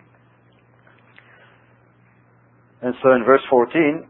And 2.82 2.94
so 3.02 3.14
in 3.14 3.24
verse 3.24 3.42
14, 3.50 4.04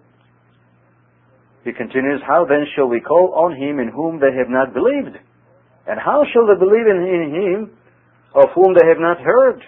he 1.65 1.71
continues, 1.71 2.21
How 2.25 2.45
then 2.49 2.65
shall 2.75 2.89
we 2.89 2.99
call 2.99 3.33
on 3.37 3.53
him 3.61 3.77
in 3.77 3.89
whom 3.93 4.19
they 4.19 4.33
have 4.33 4.49
not 4.49 4.73
believed? 4.73 5.21
And 5.87 5.99
how 5.99 6.23
shall 6.31 6.47
they 6.47 6.59
believe 6.59 6.87
in 6.87 7.31
him 7.33 7.77
of 8.33 8.49
whom 8.55 8.73
they 8.73 8.87
have 8.87 8.99
not 8.99 9.19
heard? 9.19 9.61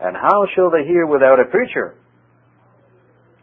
And 0.00 0.16
how 0.16 0.44
shall 0.54 0.70
they 0.70 0.84
hear 0.84 1.06
without 1.06 1.40
a 1.40 1.48
preacher? 1.48 1.96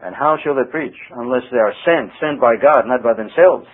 And 0.04 0.14
how 0.14 0.38
shall 0.44 0.54
they 0.54 0.70
preach 0.70 0.96
unless 1.16 1.44
they 1.52 1.58
are 1.58 1.74
sent, 1.86 2.12
sent 2.20 2.40
by 2.40 2.56
God, 2.62 2.86
not 2.86 3.02
by 3.02 3.14
themselves? 3.14 3.66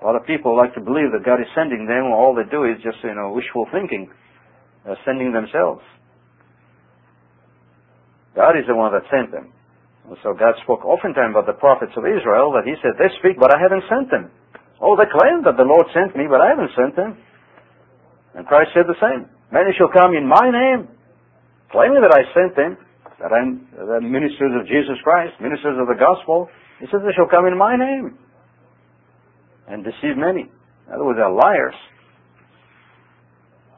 A 0.00 0.04
lot 0.04 0.16
of 0.16 0.26
people 0.26 0.56
like 0.56 0.74
to 0.74 0.80
believe 0.80 1.12
that 1.12 1.24
God 1.24 1.40
is 1.40 1.46
sending 1.54 1.86
them, 1.86 2.10
all 2.10 2.34
they 2.34 2.48
do 2.50 2.64
is 2.64 2.82
just, 2.82 2.98
you 3.04 3.14
know, 3.14 3.30
wishful 3.30 3.66
thinking. 3.70 4.10
They're 4.84 4.98
sending 5.04 5.32
themselves. 5.32 5.80
God 8.34 8.58
is 8.58 8.66
the 8.66 8.74
one 8.74 8.92
that 8.92 9.06
sent 9.08 9.30
them. 9.30 9.52
And 10.08 10.16
so 10.22 10.34
God 10.34 10.58
spoke 10.64 10.84
oftentimes 10.84 11.32
about 11.32 11.46
the 11.46 11.56
prophets 11.56 11.92
of 11.96 12.04
Israel 12.04 12.52
that 12.52 12.66
He 12.66 12.74
said, 12.82 12.98
they 12.98 13.08
speak, 13.22 13.38
but 13.38 13.54
I 13.54 13.60
haven't 13.60 13.84
sent 13.88 14.10
them. 14.10 14.30
Oh, 14.84 15.00
they 15.00 15.08
claim 15.08 15.40
that 15.48 15.56
the 15.56 15.64
Lord 15.64 15.88
sent 15.96 16.12
me, 16.12 16.28
but 16.28 16.44
I 16.44 16.52
haven't 16.52 16.76
sent 16.76 16.92
them. 16.92 17.16
And 18.36 18.44
Christ 18.44 18.76
said 18.76 18.84
the 18.84 19.00
same. 19.00 19.24
Many 19.48 19.72
shall 19.80 19.88
come 19.88 20.12
in 20.12 20.28
my 20.28 20.52
name, 20.52 20.92
claiming 21.72 22.04
that 22.04 22.12
I 22.12 22.28
sent 22.36 22.52
them, 22.52 22.76
that 23.16 23.32
I'm 23.32 23.64
the 23.72 24.04
ministers 24.04 24.52
of 24.60 24.68
Jesus 24.68 25.00
Christ, 25.02 25.40
ministers 25.40 25.80
of 25.80 25.88
the 25.88 25.96
gospel. 25.96 26.52
He 26.80 26.86
says 26.92 27.00
they 27.00 27.16
shall 27.16 27.32
come 27.32 27.46
in 27.46 27.56
my 27.56 27.80
name 27.80 28.18
and 29.68 29.80
deceive 29.82 30.20
many. 30.20 30.52
In 30.52 30.92
other 30.92 31.04
words, 31.04 31.16
they're 31.16 31.32
liars. 31.32 31.78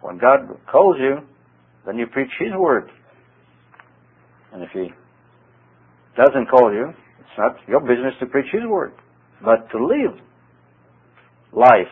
When 0.02 0.18
God 0.18 0.58
calls 0.66 0.96
you, 0.98 1.22
then 1.86 1.98
you 1.98 2.08
preach 2.08 2.34
His 2.40 2.50
word. 2.58 2.90
And 4.52 4.62
if 4.62 4.70
He 4.72 4.90
doesn't 6.18 6.50
call 6.50 6.72
you, 6.74 6.90
it's 7.20 7.38
not 7.38 7.54
your 7.68 7.80
business 7.80 8.14
to 8.18 8.26
preach 8.26 8.50
His 8.50 8.66
word, 8.66 8.92
but 9.44 9.70
to 9.70 9.78
live 9.78 10.18
life, 11.56 11.90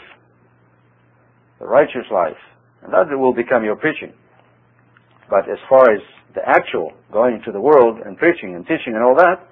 the 1.58 1.66
righteous 1.66 2.06
life. 2.12 2.38
And 2.82 2.92
that 2.92 3.08
will 3.16 3.34
become 3.34 3.64
your 3.64 3.76
preaching. 3.76 4.12
But 5.30 5.48
as 5.50 5.58
far 5.68 5.90
as 5.90 6.00
the 6.34 6.42
actual 6.46 6.92
going 7.10 7.36
into 7.36 7.50
the 7.50 7.60
world 7.60 7.98
and 8.04 8.16
preaching 8.18 8.54
and 8.54 8.64
teaching 8.66 8.92
and 8.94 9.02
all 9.02 9.16
that, 9.16 9.48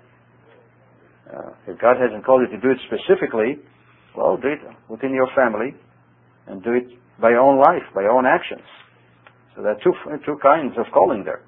uh, 1.32 1.50
if 1.66 1.80
God 1.80 1.96
hasn't 1.96 2.24
called 2.26 2.42
you 2.44 2.54
to 2.54 2.60
do 2.60 2.70
it 2.70 2.78
specifically, 2.86 3.56
well, 4.14 4.36
do 4.36 4.48
it 4.48 4.60
within 4.90 5.14
your 5.14 5.28
family 5.34 5.74
and 6.46 6.62
do 6.62 6.74
it 6.74 6.92
by 7.20 7.30
your 7.30 7.40
own 7.40 7.58
life, 7.58 7.82
by 7.94 8.02
your 8.02 8.12
own 8.12 8.26
actions. 8.26 8.66
So 9.56 9.62
there 9.62 9.72
are 9.72 9.80
two, 9.82 9.94
two 10.26 10.36
kinds 10.42 10.74
of 10.76 10.84
calling 10.92 11.24
there. 11.24 11.40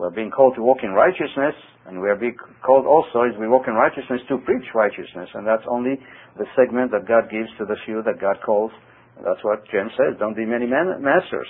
We're 0.00 0.08
being 0.08 0.32
called 0.32 0.56
to 0.56 0.64
walk 0.64 0.80
in 0.80 0.96
righteousness, 0.96 1.52
and 1.84 2.00
we 2.00 2.08
are 2.08 2.16
being 2.16 2.32
called 2.64 2.88
also, 2.88 3.28
as 3.28 3.36
we 3.36 3.44
walk 3.52 3.68
in 3.68 3.76
righteousness, 3.76 4.24
to 4.32 4.40
preach 4.48 4.64
righteousness. 4.72 5.28
And 5.36 5.44
that's 5.44 5.68
only 5.68 6.00
the 6.40 6.48
segment 6.56 6.88
that 6.96 7.04
God 7.04 7.28
gives 7.28 7.52
to 7.60 7.68
the 7.68 7.76
few 7.84 8.00
that 8.08 8.16
God 8.16 8.40
calls. 8.40 8.72
That's 9.20 9.44
what 9.44 9.60
James 9.68 9.92
says. 10.00 10.16
Don't 10.16 10.32
be 10.32 10.48
many 10.48 10.64
masters. 10.64 11.44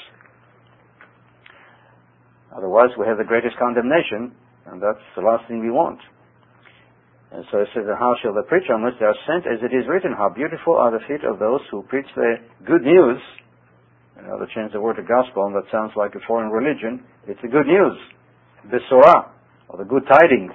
Otherwise, 2.51 2.91
we 2.99 3.07
have 3.07 3.23
the 3.23 3.31
greatest 3.31 3.55
condemnation, 3.55 4.35
and 4.67 4.83
that's 4.83 5.07
the 5.15 5.23
last 5.23 5.47
thing 5.47 5.63
we 5.63 5.71
want. 5.71 6.03
And 7.31 7.47
so 7.55 7.63
it 7.63 7.71
says, 7.71 7.87
How 7.87 8.19
shall 8.19 8.35
they 8.35 8.43
preach 8.51 8.67
unless 8.67 8.99
they 8.99 9.07
are 9.07 9.21
sent 9.31 9.47
as 9.47 9.63
it 9.63 9.71
is 9.71 9.87
written? 9.87 10.11
How 10.11 10.27
beautiful 10.27 10.75
are 10.75 10.91
the 10.91 11.07
feet 11.07 11.23
of 11.23 11.39
those 11.39 11.63
who 11.71 11.87
preach 11.87 12.11
the 12.19 12.43
good 12.67 12.83
news. 12.83 13.23
You 14.19 14.27
know, 14.27 14.43
they 14.43 14.51
change 14.51 14.75
the 14.75 14.83
word 14.83 14.99
to 14.99 15.07
gospel, 15.07 15.47
and 15.47 15.55
that 15.55 15.71
sounds 15.71 15.95
like 15.95 16.19
a 16.19 16.23
foreign 16.27 16.51
religion. 16.51 17.07
It's 17.31 17.39
the 17.47 17.55
good 17.55 17.71
news. 17.71 17.95
Besorah, 18.67 19.31
or 19.69 19.79
the 19.79 19.85
good 19.85 20.03
tidings. 20.11 20.53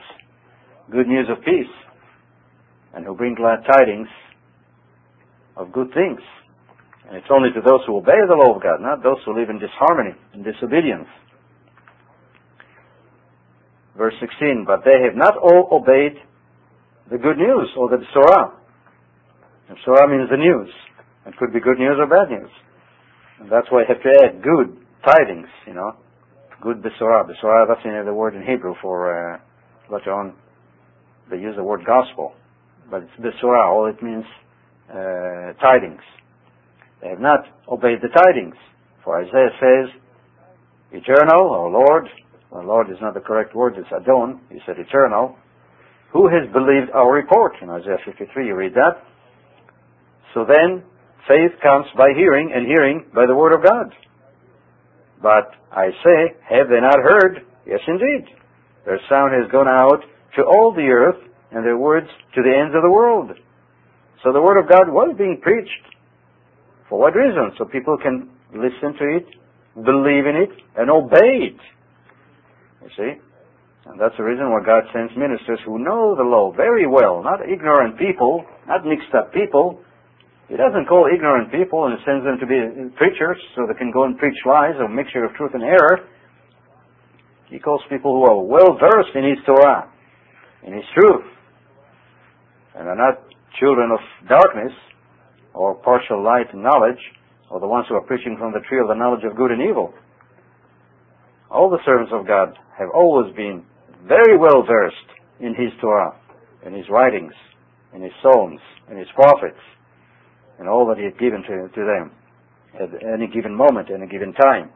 Good 0.92 1.08
news 1.08 1.28
of 1.30 1.44
peace. 1.44 1.72
And 2.94 3.06
who 3.06 3.16
bring 3.16 3.36
glad 3.36 3.66
tidings 3.70 4.08
of 5.58 5.72
good 5.72 5.94
things. 5.94 6.20
And 7.08 7.18
it's 7.18 7.28
only 7.30 7.50
to 7.54 7.62
those 7.62 7.82
who 7.86 7.98
obey 7.98 8.18
the 8.28 8.36
law 8.36 8.56
of 8.56 8.62
God, 8.62 8.82
not 8.82 9.04
those 9.04 9.18
who 9.26 9.38
live 9.38 9.50
in 9.50 9.60
disharmony 9.60 10.16
and 10.34 10.44
disobedience. 10.44 11.08
Verse 13.98 14.14
16, 14.20 14.66
but 14.68 14.84
they 14.84 15.06
have 15.06 15.16
not 15.16 15.38
all 15.38 15.70
obeyed 15.72 16.18
the 17.10 17.18
good 17.18 17.38
news 17.38 17.70
or 17.78 17.90
the 17.90 17.98
Besorah. 17.98 18.52
And 19.70 19.78
Besorah 19.78 20.10
means 20.10 20.30
the 20.30 20.38
news. 20.38 20.70
It 21.26 21.38
could 21.38 21.54
be 21.54 21.60
good 21.60 21.80
news 21.80 21.98
or 21.98 22.08
bad 22.08 22.30
news. 22.30 22.52
And 23.40 23.50
that's 23.50 23.68
why 23.70 23.84
I 23.84 23.86
have 23.88 24.02
to 24.02 24.12
add 24.24 24.44
good 24.44 24.78
tidings, 25.06 25.48
you 25.68 25.74
know. 25.74 25.96
Good 26.66 26.82
Besorah. 26.82 27.30
Besorah, 27.30 27.68
that's 27.68 27.84
the 27.84 28.12
word 28.12 28.34
in 28.34 28.42
Hebrew 28.42 28.74
for, 28.82 29.14
uh, 29.14 29.38
later 29.94 30.12
on, 30.12 30.34
they 31.30 31.38
use 31.38 31.56
the 31.56 31.64
word 31.64 31.86
gospel. 31.86 32.34
But 32.90 33.04
it's 33.04 33.12
Besorah. 33.22 33.70
All 33.70 33.86
it 33.86 34.02
means, 34.02 34.26
uh, 34.90 35.54
tidings. 35.62 36.02
They 37.04 37.10
have 37.10 37.20
not 37.20 37.46
obeyed 37.70 38.00
the 38.02 38.10
tidings. 38.10 38.56
For 39.04 39.22
Isaiah 39.22 39.54
says, 39.62 40.02
eternal, 40.92 41.54
or 41.54 41.70
Lord, 41.70 42.10
well, 42.50 42.66
Lord 42.66 42.90
is 42.90 42.98
not 43.00 43.14
the 43.14 43.20
correct 43.20 43.54
word, 43.54 43.78
it's 43.78 43.92
Adon. 43.92 44.42
He 44.50 44.58
said 44.66 44.80
eternal. 44.80 45.38
Who 46.14 46.28
has 46.30 46.52
believed 46.52 46.90
our 46.96 47.14
report? 47.14 47.54
In 47.62 47.70
Isaiah 47.70 48.02
53, 48.04 48.48
you 48.48 48.56
read 48.56 48.74
that. 48.74 49.06
So 50.34 50.44
then, 50.50 50.82
faith 51.28 51.62
comes 51.62 51.86
by 51.96 52.10
hearing, 52.18 52.54
and 52.56 52.66
hearing 52.66 53.06
by 53.14 53.28
the 53.28 53.36
word 53.36 53.54
of 53.54 53.64
God. 53.64 53.94
But 55.26 55.58
I 55.72 55.90
say, 56.06 56.38
have 56.54 56.70
they 56.70 56.80
not 56.80 57.02
heard? 57.02 57.42
Yes, 57.66 57.80
indeed. 57.88 58.30
Their 58.86 59.00
sound 59.10 59.34
has 59.34 59.50
gone 59.52 59.68
out 59.68 60.06
to 60.38 60.44
all 60.44 60.72
the 60.72 60.86
earth, 60.86 61.18
and 61.50 61.66
their 61.66 61.80
words 61.80 62.06
to 62.36 62.44
the 62.44 62.54
ends 62.54 62.76
of 62.76 62.84
the 62.84 62.92
world. 62.92 63.32
So 64.22 64.32
the 64.32 64.42
word 64.42 64.62
of 64.62 64.70
God 64.70 64.86
was 64.88 65.16
being 65.18 65.42
preached. 65.42 65.82
For 66.90 67.00
what 67.00 67.16
reason? 67.16 67.58
So 67.58 67.66
people 67.66 67.98
can 67.98 68.30
listen 68.54 68.94
to 69.02 69.18
it, 69.18 69.26
believe 69.74 70.30
in 70.30 70.38
it, 70.46 70.54
and 70.78 70.92
obey 70.92 71.50
it. 71.50 71.62
You 72.84 72.90
see? 72.96 73.12
And 73.90 74.00
that's 74.00 74.14
the 74.18 74.24
reason 74.24 74.52
why 74.52 74.62
God 74.64 74.84
sends 74.94 75.12
ministers 75.18 75.58
who 75.66 75.80
know 75.80 76.14
the 76.16 76.22
law 76.22 76.54
very 76.56 76.86
well, 76.86 77.24
not 77.24 77.42
ignorant 77.50 77.98
people, 77.98 78.46
not 78.68 78.86
mixed 78.86 79.10
up 79.18 79.34
people. 79.34 79.82
He 80.48 80.56
doesn't 80.58 80.86
call 80.86 81.10
ignorant 81.10 81.52
people 81.52 81.86
and 81.86 81.98
sends 82.06 82.24
them 82.24 82.38
to 82.40 82.46
be 82.46 82.60
preachers 82.98 83.38
so 83.56 83.66
they 83.66 83.78
can 83.78 83.92
go 83.92 84.04
and 84.04 84.18
preach 84.18 84.38
lies, 84.46 84.76
a 84.78 84.88
mixture 84.88 85.26
of 85.26 85.34
truth 85.34 85.52
and 85.54 85.64
error. 85.64 86.06
He 87.50 87.60
calls 87.60 87.82
people 87.90 88.14
who 88.14 88.24
are 88.30 88.44
well 88.44 88.78
versed 88.78 89.16
in 89.16 89.24
His 89.24 89.40
Torah, 89.46 89.90
in 90.64 90.74
His 90.74 90.86
truth, 90.94 91.26
and 92.76 92.88
are 92.88 92.96
not 92.96 93.26
children 93.60 93.90
of 93.92 94.00
darkness 94.30 94.74
or 95.54 95.74
partial 95.76 96.24
light 96.24 96.54
and 96.54 96.62
knowledge, 96.62 97.00
or 97.50 97.60
the 97.60 97.68
ones 97.68 97.86
who 97.88 97.96
are 97.96 98.02
preaching 98.02 98.36
from 98.38 98.52
the 98.52 98.60
tree 98.68 98.80
of 98.80 98.88
the 98.88 98.94
knowledge 98.94 99.24
of 99.24 99.38
good 99.38 99.52
and 99.52 99.62
evil. 99.62 99.94
All 101.50 101.70
the 101.70 101.80
servants 101.86 102.12
of 102.14 102.28
God 102.28 102.58
have 102.78 102.90
always 102.94 103.34
been 103.36 103.64
very 104.06 104.38
well 104.38 104.64
versed 104.68 105.10
in 105.40 105.56
his 105.56 105.72
Torah, 105.80 106.14
in 106.66 106.74
his 106.74 106.86
writings, 106.90 107.34
in 107.94 108.02
his 108.02 108.12
Psalms, 108.22 108.60
in 108.92 108.98
his 108.98 109.08
prophets, 109.16 109.60
and 110.60 110.70
all 110.70 110.88
that 110.88 110.98
he 110.98 111.06
had 111.06 111.18
given 111.20 111.44
to, 111.44 111.56
to 111.74 111.82
them 111.84 112.12
at 112.76 112.92
any 113.04 113.28
given 113.28 113.56
moment, 113.56 113.90
any 113.92 114.08
given 114.08 114.34
time. 114.34 114.72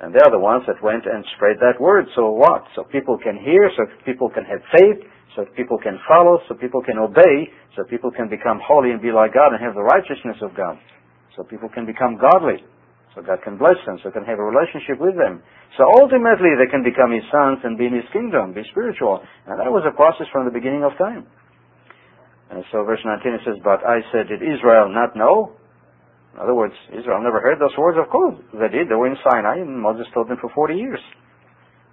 And 0.00 0.16
they're 0.16 0.32
the 0.32 0.40
ones 0.40 0.64
that 0.66 0.80
went 0.80 1.04
and 1.04 1.24
spread 1.36 1.60
that 1.60 1.76
word. 1.76 2.08
So 2.16 2.32
what? 2.32 2.64
So 2.74 2.84
people 2.88 3.20
can 3.20 3.36
hear, 3.36 3.68
so 3.76 3.84
people 4.08 4.32
can 4.32 4.48
have 4.48 4.64
faith, 4.72 5.04
so 5.36 5.44
people 5.52 5.76
can 5.76 6.00
follow, 6.08 6.40
so 6.48 6.56
people 6.56 6.80
can 6.80 6.96
obey, 6.96 7.52
so 7.76 7.84
people 7.84 8.10
can 8.10 8.28
become 8.28 8.60
holy 8.64 8.90
and 8.90 9.00
be 9.00 9.12
like 9.12 9.36
God 9.36 9.52
and 9.52 9.60
have 9.60 9.76
the 9.76 9.84
righteousness 9.84 10.40
of 10.40 10.56
God. 10.56 10.80
So 11.36 11.44
people 11.44 11.68
can 11.68 11.84
become 11.84 12.16
godly. 12.16 12.64
So 13.14 13.20
God 13.20 13.42
can 13.44 13.58
bless 13.58 13.76
them, 13.84 13.98
so 14.02 14.10
can 14.10 14.24
have 14.24 14.38
a 14.38 14.46
relationship 14.46 14.96
with 14.96 15.18
them. 15.20 15.42
So 15.76 15.84
ultimately 16.00 16.56
they 16.56 16.70
can 16.70 16.82
become 16.82 17.12
His 17.12 17.26
sons 17.28 17.60
and 17.62 17.76
be 17.76 17.86
in 17.86 17.94
His 17.94 18.06
kingdom, 18.12 18.54
be 18.54 18.64
spiritual. 18.70 19.20
And 19.46 19.60
that 19.60 19.68
was 19.68 19.84
a 19.84 19.94
process 19.94 20.26
from 20.32 20.46
the 20.46 20.54
beginning 20.54 20.82
of 20.82 20.96
time. 20.96 21.26
And 22.50 22.64
so 22.72 22.82
verse 22.84 23.00
19 23.04 23.32
it 23.32 23.40
says, 23.46 23.56
But 23.62 23.86
I 23.86 24.02
said, 24.10 24.28
did 24.28 24.42
Israel 24.42 24.90
not 24.90 25.14
know? 25.14 25.54
In 26.34 26.40
other 26.40 26.54
words, 26.54 26.74
Israel 26.90 27.22
never 27.22 27.40
heard 27.40 27.58
those 27.60 27.76
words. 27.78 27.98
Of 27.98 28.10
course 28.10 28.34
they 28.52 28.68
did. 28.68 28.88
They 28.90 28.94
were 28.94 29.06
in 29.06 29.16
Sinai 29.22 29.62
and 29.62 29.80
Moses 29.80 30.06
taught 30.14 30.28
them 30.28 30.38
for 30.40 30.50
40 30.54 30.74
years. 30.74 31.00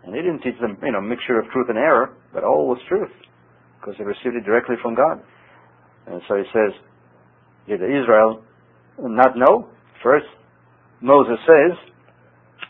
And 0.04 0.16
he 0.16 0.22
didn't 0.22 0.42
teach 0.42 0.60
them, 0.62 0.78
you 0.82 0.92
know, 0.92 1.02
mixture 1.02 1.40
of 1.40 1.50
truth 1.52 1.68
and 1.70 1.78
error, 1.78 2.16
but 2.34 2.44
all 2.44 2.68
was 2.68 2.80
truth. 2.88 3.12
Because 3.80 3.96
they 3.98 4.06
received 4.06 4.36
it 4.36 4.46
directly 4.46 4.76
from 4.82 4.96
God. 4.96 5.22
And 6.08 6.22
so 6.28 6.36
he 6.36 6.44
says, 6.54 6.74
did 7.68 7.82
Israel 7.82 8.42
not 8.98 9.36
know? 9.36 9.68
First, 10.02 10.26
Moses 11.02 11.38
says, 11.46 11.78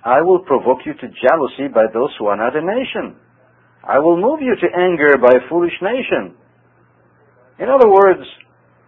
I 0.04 0.21
will 0.21 0.39
provoke 0.39 0.80
you 0.86 0.93
to 0.93 1.08
jealousy 1.21 1.71
by 1.73 1.86
those 1.93 2.10
who 2.17 2.28
are 2.28 2.38
not 2.38 2.56
a 2.56 2.62
nation. 2.62 3.15
I 3.84 4.00
will 4.00 4.19
move 4.19 4.41
you 4.41 4.56
to 4.56 4.67
anger 4.76 5.17
by 5.17 5.38
a 5.38 5.50
foolish 5.50 5.73
nation. 5.82 6.36
In 7.60 7.70
other 7.70 7.89
words, 7.89 8.22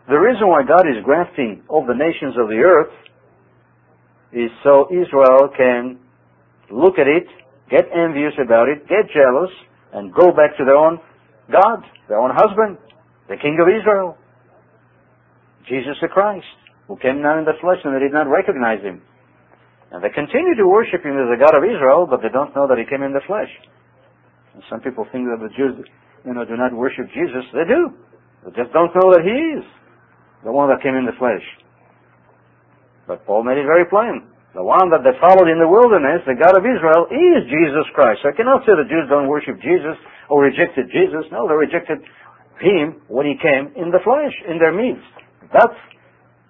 the 0.07 0.17
reason 0.17 0.47
why 0.47 0.63
God 0.63 0.85
is 0.85 1.03
grafting 1.03 1.63
all 1.67 1.85
the 1.85 1.93
nations 1.93 2.35
of 2.37 2.49
the 2.49 2.61
earth 2.61 2.93
is 4.33 4.49
so 4.63 4.89
Israel 4.89 5.49
can 5.55 5.97
look 6.69 6.99
at 6.99 7.07
it, 7.07 7.25
get 7.69 7.85
envious 7.89 8.33
about 8.37 8.69
it, 8.69 8.87
get 8.87 9.09
jealous, 9.09 9.49
and 9.93 10.13
go 10.13 10.29
back 10.29 10.57
to 10.57 10.65
their 10.65 10.77
own 10.77 10.99
God, 11.51 11.81
their 12.07 12.19
own 12.19 12.29
husband, 12.33 12.77
the 13.27 13.37
King 13.37 13.57
of 13.61 13.69
Israel, 13.69 14.17
Jesus 15.69 15.97
the 16.01 16.07
Christ, 16.07 16.45
who 16.87 16.97
came 16.97 17.21
down 17.21 17.39
in 17.39 17.45
the 17.45 17.57
flesh 17.61 17.77
and 17.83 17.93
they 17.93 18.01
did 18.01 18.13
not 18.13 18.29
recognize 18.29 18.81
him. 18.81 19.01
And 19.91 20.03
they 20.03 20.09
continue 20.13 20.53
to 20.57 20.65
worship 20.69 21.01
him 21.01 21.17
as 21.17 21.29
the 21.29 21.41
God 21.41 21.57
of 21.57 21.65
Israel, 21.65 22.05
but 22.05 22.21
they 22.21 22.29
don't 22.29 22.53
know 22.53 22.69
that 22.69 22.77
he 22.77 22.85
came 22.85 23.01
in 23.01 23.13
the 23.13 23.25
flesh. 23.25 23.49
And 24.53 24.61
some 24.69 24.81
people 24.81 25.05
think 25.09 25.25
that 25.29 25.41
the 25.41 25.49
Jews, 25.57 25.85
you 26.25 26.33
know, 26.33 26.45
do 26.45 26.57
not 26.57 26.73
worship 26.73 27.09
Jesus. 27.13 27.45
They 27.53 27.65
do. 27.65 27.93
They 28.45 28.51
just 28.55 28.71
don't 28.71 28.93
know 28.95 29.11
that 29.13 29.23
he 29.23 29.59
is 29.59 29.65
the 30.43 30.51
one 30.51 30.69
that 30.69 30.81
came 30.81 30.95
in 30.95 31.05
the 31.05 31.17
flesh. 31.19 31.43
But 33.07 33.25
Paul 33.25 33.43
made 33.43 33.57
it 33.57 33.67
very 33.67 33.85
plain. 33.89 34.27
The 34.55 34.63
one 34.63 34.89
that 34.89 35.05
they 35.05 35.13
followed 35.21 35.49
in 35.49 35.61
the 35.61 35.69
wilderness, 35.69 36.25
the 36.25 36.37
God 36.37 36.57
of 36.57 36.65
Israel, 36.65 37.05
is 37.11 37.45
Jesus 37.49 37.85
Christ. 37.93 38.25
So 38.25 38.29
I 38.29 38.35
cannot 38.35 38.65
say 38.65 38.73
the 38.73 38.87
Jews 38.87 39.05
don't 39.09 39.29
worship 39.29 39.61
Jesus 39.61 39.97
or 40.29 40.41
rejected 40.41 40.89
Jesus. 40.89 41.25
No, 41.29 41.45
they 41.45 41.53
rejected 41.53 42.01
him 42.61 43.01
when 43.07 43.29
he 43.29 43.37
came 43.37 43.71
in 43.77 43.93
the 43.93 44.01
flesh, 44.01 44.33
in 44.49 44.57
their 44.57 44.73
midst. 44.73 45.05
That's 45.53 45.77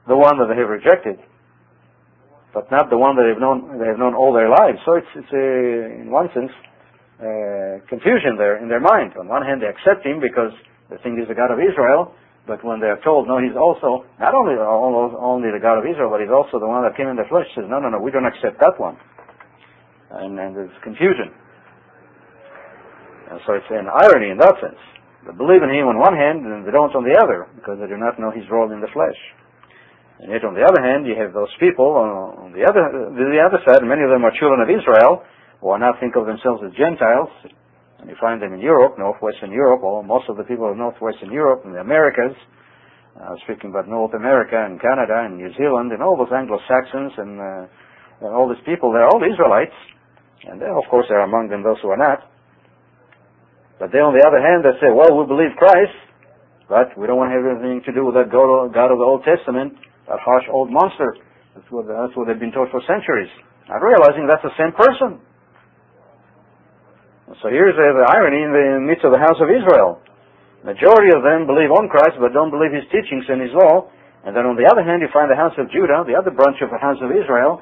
the 0.07 0.15
one 0.15 0.39
that 0.39 0.47
they 0.47 0.57
have 0.59 0.71
rejected 0.71 1.19
but 2.53 2.69
not 2.71 2.89
the 2.89 2.97
one 2.97 3.15
that 3.15 3.29
they've 3.29 3.41
known 3.41 3.77
they 3.77 3.85
have 3.85 3.99
known 3.99 4.15
all 4.15 4.33
their 4.33 4.49
lives. 4.49 4.79
So 4.85 4.95
it's 4.95 5.11
it's 5.15 5.33
a, 5.33 6.01
in 6.01 6.09
one 6.09 6.29
sense 6.33 6.51
uh, 7.21 7.85
confusion 7.87 8.37
there 8.37 8.57
in 8.57 8.69
their 8.69 8.79
mind. 8.79 9.13
On 9.19 9.27
one 9.27 9.45
hand, 9.45 9.61
they 9.61 9.69
accept 9.69 10.05
him 10.05 10.19
because 10.19 10.53
they 10.89 10.97
think 11.05 11.17
he's 11.21 11.29
the 11.29 11.37
God 11.37 11.53
of 11.53 11.61
Israel, 11.61 12.13
but 12.49 12.65
when 12.65 12.81
they're 12.81 12.99
told, 13.05 13.29
no, 13.29 13.37
he's 13.37 13.53
also 13.53 14.09
not 14.17 14.33
only 14.33 14.57
only 14.57 15.53
the 15.53 15.61
God 15.61 15.77
of 15.77 15.85
Israel, 15.85 16.09
but 16.09 16.19
he's 16.19 16.33
also 16.33 16.57
the 16.57 16.65
one 16.65 16.81
that 16.81 16.97
came 16.97 17.07
in 17.07 17.15
the 17.15 17.29
flesh. 17.29 17.45
Says, 17.53 17.69
no, 17.69 17.77
no, 17.77 17.93
no, 17.93 18.01
we 18.01 18.09
don't 18.09 18.25
accept 18.25 18.57
that 18.59 18.73
one, 18.81 18.97
and, 20.17 20.33
and 20.39 20.57
there's 20.57 20.73
confusion. 20.81 21.29
And 23.29 23.37
so 23.45 23.53
it's 23.53 23.69
an 23.69 23.85
irony 23.85 24.33
in 24.33 24.41
that 24.41 24.57
sense. 24.57 24.81
They 25.29 25.35
believe 25.37 25.61
in 25.61 25.69
him 25.69 25.85
on 25.85 26.01
one 26.01 26.17
hand, 26.17 26.41
and 26.41 26.65
they 26.65 26.73
don't 26.73 26.89
on 26.97 27.05
the 27.05 27.13
other, 27.13 27.45
because 27.53 27.77
they 27.77 27.85
do 27.85 27.99
not 27.99 28.17
know 28.17 28.33
his 28.33 28.49
role 28.49 28.71
in 28.73 28.81
the 28.81 28.89
flesh. 28.89 29.19
And 30.19 30.33
yet, 30.33 30.43
on 30.43 30.57
the 30.57 30.65
other 30.65 30.81
hand, 30.81 31.05
you 31.05 31.15
have 31.15 31.31
those 31.31 31.53
people 31.61 31.95
on, 31.95 32.51
the 32.51 32.65
other 32.65 33.13
the 33.13 33.39
other 33.39 33.61
side. 33.63 33.79
Many 33.85 34.03
of 34.03 34.09
them 34.09 34.25
are 34.25 34.33
children 34.35 34.59
of 34.59 34.67
Israel, 34.67 35.23
who 35.61 35.69
are 35.69 35.79
not 35.79 35.99
think 36.01 36.17
of 36.17 36.25
themselves 36.25 36.59
as 36.65 36.73
Gentiles. 36.75 37.29
And 37.99 38.09
you 38.09 38.15
find 38.19 38.41
them 38.41 38.53
in 38.53 38.59
Europe, 38.59 38.95
northwestern 38.97 39.51
Europe, 39.51 39.83
or 39.83 40.03
most 40.03 40.29
of 40.29 40.37
the 40.37 40.43
people 40.43 40.71
of 40.71 40.77
northwestern 40.77 41.31
Europe 41.31 41.63
and 41.65 41.75
the 41.75 41.83
Americas. 41.83 42.35
Uh, 43.19 43.35
speaking 43.43 43.71
about 43.71 43.87
North 43.89 44.13
America 44.15 44.55
and 44.55 44.79
Canada 44.79 45.27
and 45.27 45.35
New 45.35 45.51
Zealand 45.59 45.91
and 45.91 45.99
all 45.99 46.15
those 46.15 46.31
Anglo-Saxons 46.31 47.11
and, 47.19 47.35
uh, 47.35 48.23
and 48.23 48.31
all 48.31 48.47
these 48.47 48.63
people, 48.63 48.95
they're 48.95 49.07
all 49.07 49.19
Israelites. 49.19 49.75
And 50.47 50.63
of 50.63 50.87
course, 50.87 51.05
there 51.11 51.19
are 51.19 51.27
among 51.27 51.51
them 51.51 51.59
those 51.63 51.75
who 51.83 51.91
are 51.91 51.99
not. 51.99 52.23
But 53.75 53.91
they, 53.91 53.99
on 53.99 54.15
the 54.15 54.23
other 54.23 54.39
hand, 54.39 54.63
they 54.63 54.75
say, 54.79 54.87
well, 54.91 55.11
we 55.11 55.27
believe 55.27 55.51
Christ, 55.59 55.95
but 56.71 56.95
we 56.95 57.07
don't 57.07 57.19
want 57.19 57.31
to 57.31 57.39
have 57.39 57.47
anything 57.59 57.83
to 57.87 57.91
do 57.91 58.07
with 58.07 58.15
that 58.15 58.31
God 58.31 58.91
of 58.91 58.99
the 58.99 59.07
Old 59.07 59.27
Testament 59.27 59.75
that 60.07 60.19
harsh 60.23 60.47
old 60.47 60.71
monster. 60.71 61.15
That's 61.55 61.67
what, 61.71 61.91
that's 61.91 62.15
what 62.15 62.31
they've 62.31 62.39
been 62.39 62.55
taught 62.55 62.71
for 62.71 62.79
centuries. 62.87 63.31
Not 63.67 63.83
realizing 63.83 64.27
that's 64.27 64.43
the 64.47 64.55
same 64.55 64.71
person. 64.71 65.19
So 67.37 67.53
here's 67.53 67.77
the, 67.77 68.05
irony 68.09 68.41
in 68.41 68.49
the 68.49 68.81
midst 68.81 69.05
of 69.05 69.13
the 69.13 69.21
house 69.21 69.37
of 69.37 69.53
Israel. 69.53 70.01
Majority 70.65 71.13
of 71.13 71.21
them 71.21 71.45
believe 71.45 71.69
on 71.69 71.85
Christ 71.85 72.17
but 72.17 72.33
don't 72.33 72.49
believe 72.49 72.73
his 72.73 72.89
teachings 72.89 73.29
and 73.29 73.37
his 73.37 73.53
law. 73.53 73.85
And 74.25 74.33
then 74.35 74.49
on 74.49 74.57
the 74.57 74.65
other 74.65 74.81
hand, 74.81 75.05
you 75.05 75.07
find 75.13 75.29
the 75.29 75.37
house 75.37 75.53
of 75.61 75.69
Judah, 75.69 76.03
the 76.09 76.17
other 76.17 76.33
branch 76.33 76.57
of 76.65 76.73
the 76.73 76.81
house 76.81 76.97
of 76.99 77.13
Israel, 77.13 77.61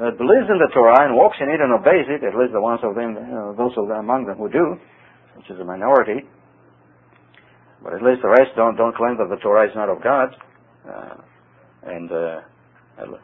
that 0.00 0.16
believes 0.16 0.48
in 0.48 0.56
the 0.56 0.72
Torah 0.72 1.04
and 1.04 1.14
walks 1.14 1.36
in 1.38 1.52
it 1.52 1.60
and 1.60 1.70
obeys 1.76 2.08
it, 2.08 2.24
at 2.24 2.32
least 2.34 2.56
the 2.56 2.64
ones 2.64 2.80
of 2.82 2.96
them, 2.96 3.14
uh, 3.14 3.52
those 3.54 3.76
of 3.76 3.86
them 3.86 4.00
among 4.02 4.24
them 4.24 4.40
who 4.40 4.48
do, 4.48 4.80
which 5.36 5.46
is 5.52 5.60
a 5.60 5.64
minority. 5.64 6.24
But 7.84 7.94
at 7.94 8.02
least 8.02 8.22
the 8.22 8.32
rest 8.32 8.56
don't 8.56 8.76
don't 8.76 8.96
claim 8.96 9.18
that 9.18 9.28
the 9.28 9.36
Torah 9.42 9.68
is 9.68 9.74
not 9.76 9.92
of 9.92 10.02
God, 10.02 10.34
uh, 10.88 11.14
and 11.84 12.10
uh, 12.10 12.40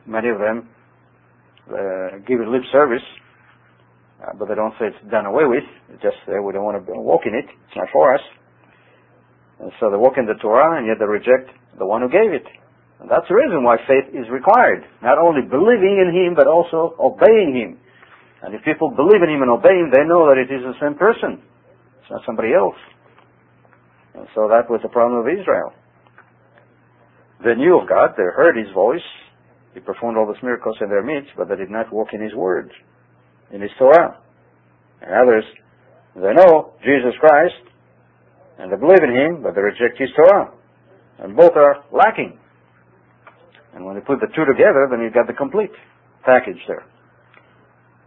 many 0.07 0.29
of 0.29 0.39
them 0.39 0.69
uh, 1.71 2.19
give 2.27 2.41
it 2.41 2.49
lip 2.49 2.63
service, 2.71 3.03
uh, 4.19 4.35
but 4.35 4.49
they 4.49 4.55
don't 4.55 4.75
say 4.79 4.91
it's 4.91 5.11
done 5.11 5.27
away 5.27 5.47
with. 5.47 5.65
It's 5.95 6.03
just 6.03 6.19
uh, 6.27 6.43
we 6.43 6.53
don't 6.53 6.67
want 6.67 6.79
to 6.79 6.93
walk 6.99 7.23
in 7.27 7.35
it. 7.35 7.47
It's 7.47 7.77
not 7.77 7.89
for 7.93 8.15
us. 8.15 8.23
And 9.61 9.71
so 9.79 9.91
they 9.91 9.99
walk 9.99 10.19
in 10.19 10.27
the 10.27 10.39
Torah, 10.39 10.79
and 10.79 10.87
yet 10.87 10.99
they 10.99 11.07
reject 11.07 11.51
the 11.79 11.87
one 11.87 12.03
who 12.03 12.11
gave 12.11 12.31
it. 12.31 12.47
And 12.99 13.07
that's 13.07 13.27
the 13.31 13.39
reason 13.39 13.63
why 13.63 13.79
faith 13.87 14.11
is 14.11 14.27
required. 14.31 14.83
Not 15.03 15.19
only 15.19 15.47
believing 15.47 16.03
in 16.03 16.11
Him, 16.11 16.35
but 16.35 16.51
also 16.51 16.99
obeying 16.99 17.55
Him. 17.55 17.79
And 18.43 18.55
if 18.55 18.63
people 18.63 18.91
believe 18.91 19.23
in 19.23 19.31
Him 19.31 19.43
and 19.43 19.51
obey 19.51 19.75
Him, 19.75 19.91
they 19.95 20.03
know 20.03 20.27
that 20.31 20.39
it 20.39 20.51
is 20.51 20.63
the 20.63 20.79
same 20.83 20.99
person. 20.99 21.43
It's 22.03 22.11
not 22.11 22.23
somebody 22.27 22.55
else. 22.55 22.79
And 24.15 24.27
so 24.35 24.51
that 24.51 24.67
was 24.67 24.83
the 24.83 24.91
problem 24.91 25.23
of 25.23 25.31
Israel. 25.31 25.71
They 27.45 27.55
knew 27.55 27.79
of 27.79 27.89
God, 27.89 28.19
they 28.19 28.27
heard 28.35 28.59
His 28.59 28.73
voice, 28.75 29.07
He 29.75 29.81
performed 29.81 30.19
all 30.19 30.27
these 30.27 30.43
miracles 30.43 30.77
in 30.81 30.89
their 30.89 31.07
midst, 31.07 31.31
but 31.37 31.49
they 31.49 31.55
did 31.55 31.71
not 31.71 31.93
walk 31.93 32.09
in 32.13 32.21
His 32.21 32.35
Word, 32.35 32.73
in 33.53 33.61
His 33.61 33.71
Torah. 33.79 34.19
And 35.01 35.11
others, 35.15 35.45
they 36.15 36.33
know 36.35 36.73
Jesus 36.83 37.15
Christ, 37.21 37.55
and 38.59 38.73
they 38.73 38.77
believe 38.77 39.03
in 39.03 39.15
Him, 39.15 39.43
but 39.43 39.55
they 39.55 39.63
reject 39.63 39.99
His 39.99 40.11
Torah. 40.17 40.53
And 41.19 41.37
both 41.37 41.53
are 41.57 41.85
lacking. 41.93 42.39
And 43.75 43.85
when 43.85 43.97
you 43.97 44.03
put 44.03 44.21
the 44.21 44.29
two 44.35 44.45
together, 44.45 44.89
then 44.91 45.01
you've 45.01 45.15
got 45.15 45.27
the 45.27 45.35
complete 45.35 45.71
package 46.25 46.59
there. 46.67 46.85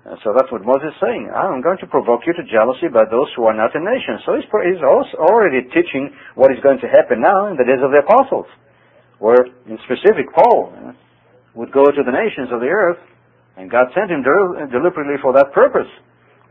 And 0.03 0.17
so 0.25 0.33
that's 0.33 0.49
what 0.51 0.65
Moses 0.65 0.89
is 0.89 0.99
saying. 0.99 1.29
Ah, 1.29 1.53
I'm 1.53 1.61
going 1.61 1.77
to 1.77 1.85
provoke 1.85 2.25
you 2.25 2.33
to 2.33 2.43
jealousy 2.49 2.89
by 2.89 3.05
those 3.05 3.29
who 3.37 3.45
are 3.45 3.53
not 3.53 3.69
a 3.77 3.79
nation. 3.79 4.17
So 4.25 4.33
he's, 4.33 4.49
he's 4.49 4.81
already 4.81 5.61
teaching 5.69 6.09
what 6.33 6.49
is 6.49 6.57
going 6.65 6.81
to 6.81 6.89
happen 6.89 7.21
now 7.21 7.53
in 7.53 7.55
the 7.55 7.63
days 7.63 7.79
of 7.85 7.93
the 7.93 8.01
apostles, 8.01 8.49
where 9.21 9.45
in 9.69 9.77
specific 9.85 10.25
Paul 10.33 10.73
would 11.53 11.71
go 11.71 11.85
to 11.85 12.01
the 12.01 12.11
nations 12.11 12.49
of 12.49 12.65
the 12.65 12.71
earth, 12.73 12.97
and 13.61 13.69
God 13.69 13.93
sent 13.93 14.09
him 14.09 14.25
deliberately 14.73 15.21
for 15.21 15.37
that 15.37 15.53
purpose, 15.53 15.85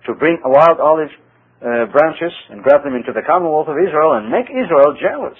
to 0.06 0.14
bring 0.14 0.38
wild 0.46 0.78
olive 0.78 1.10
uh, 1.58 1.90
branches 1.90 2.30
and 2.48 2.62
grab 2.62 2.86
them 2.86 2.94
into 2.94 3.10
the 3.10 3.26
commonwealth 3.26 3.66
of 3.66 3.74
Israel 3.82 4.14
and 4.14 4.30
make 4.30 4.46
Israel 4.46 4.94
jealous. 4.94 5.36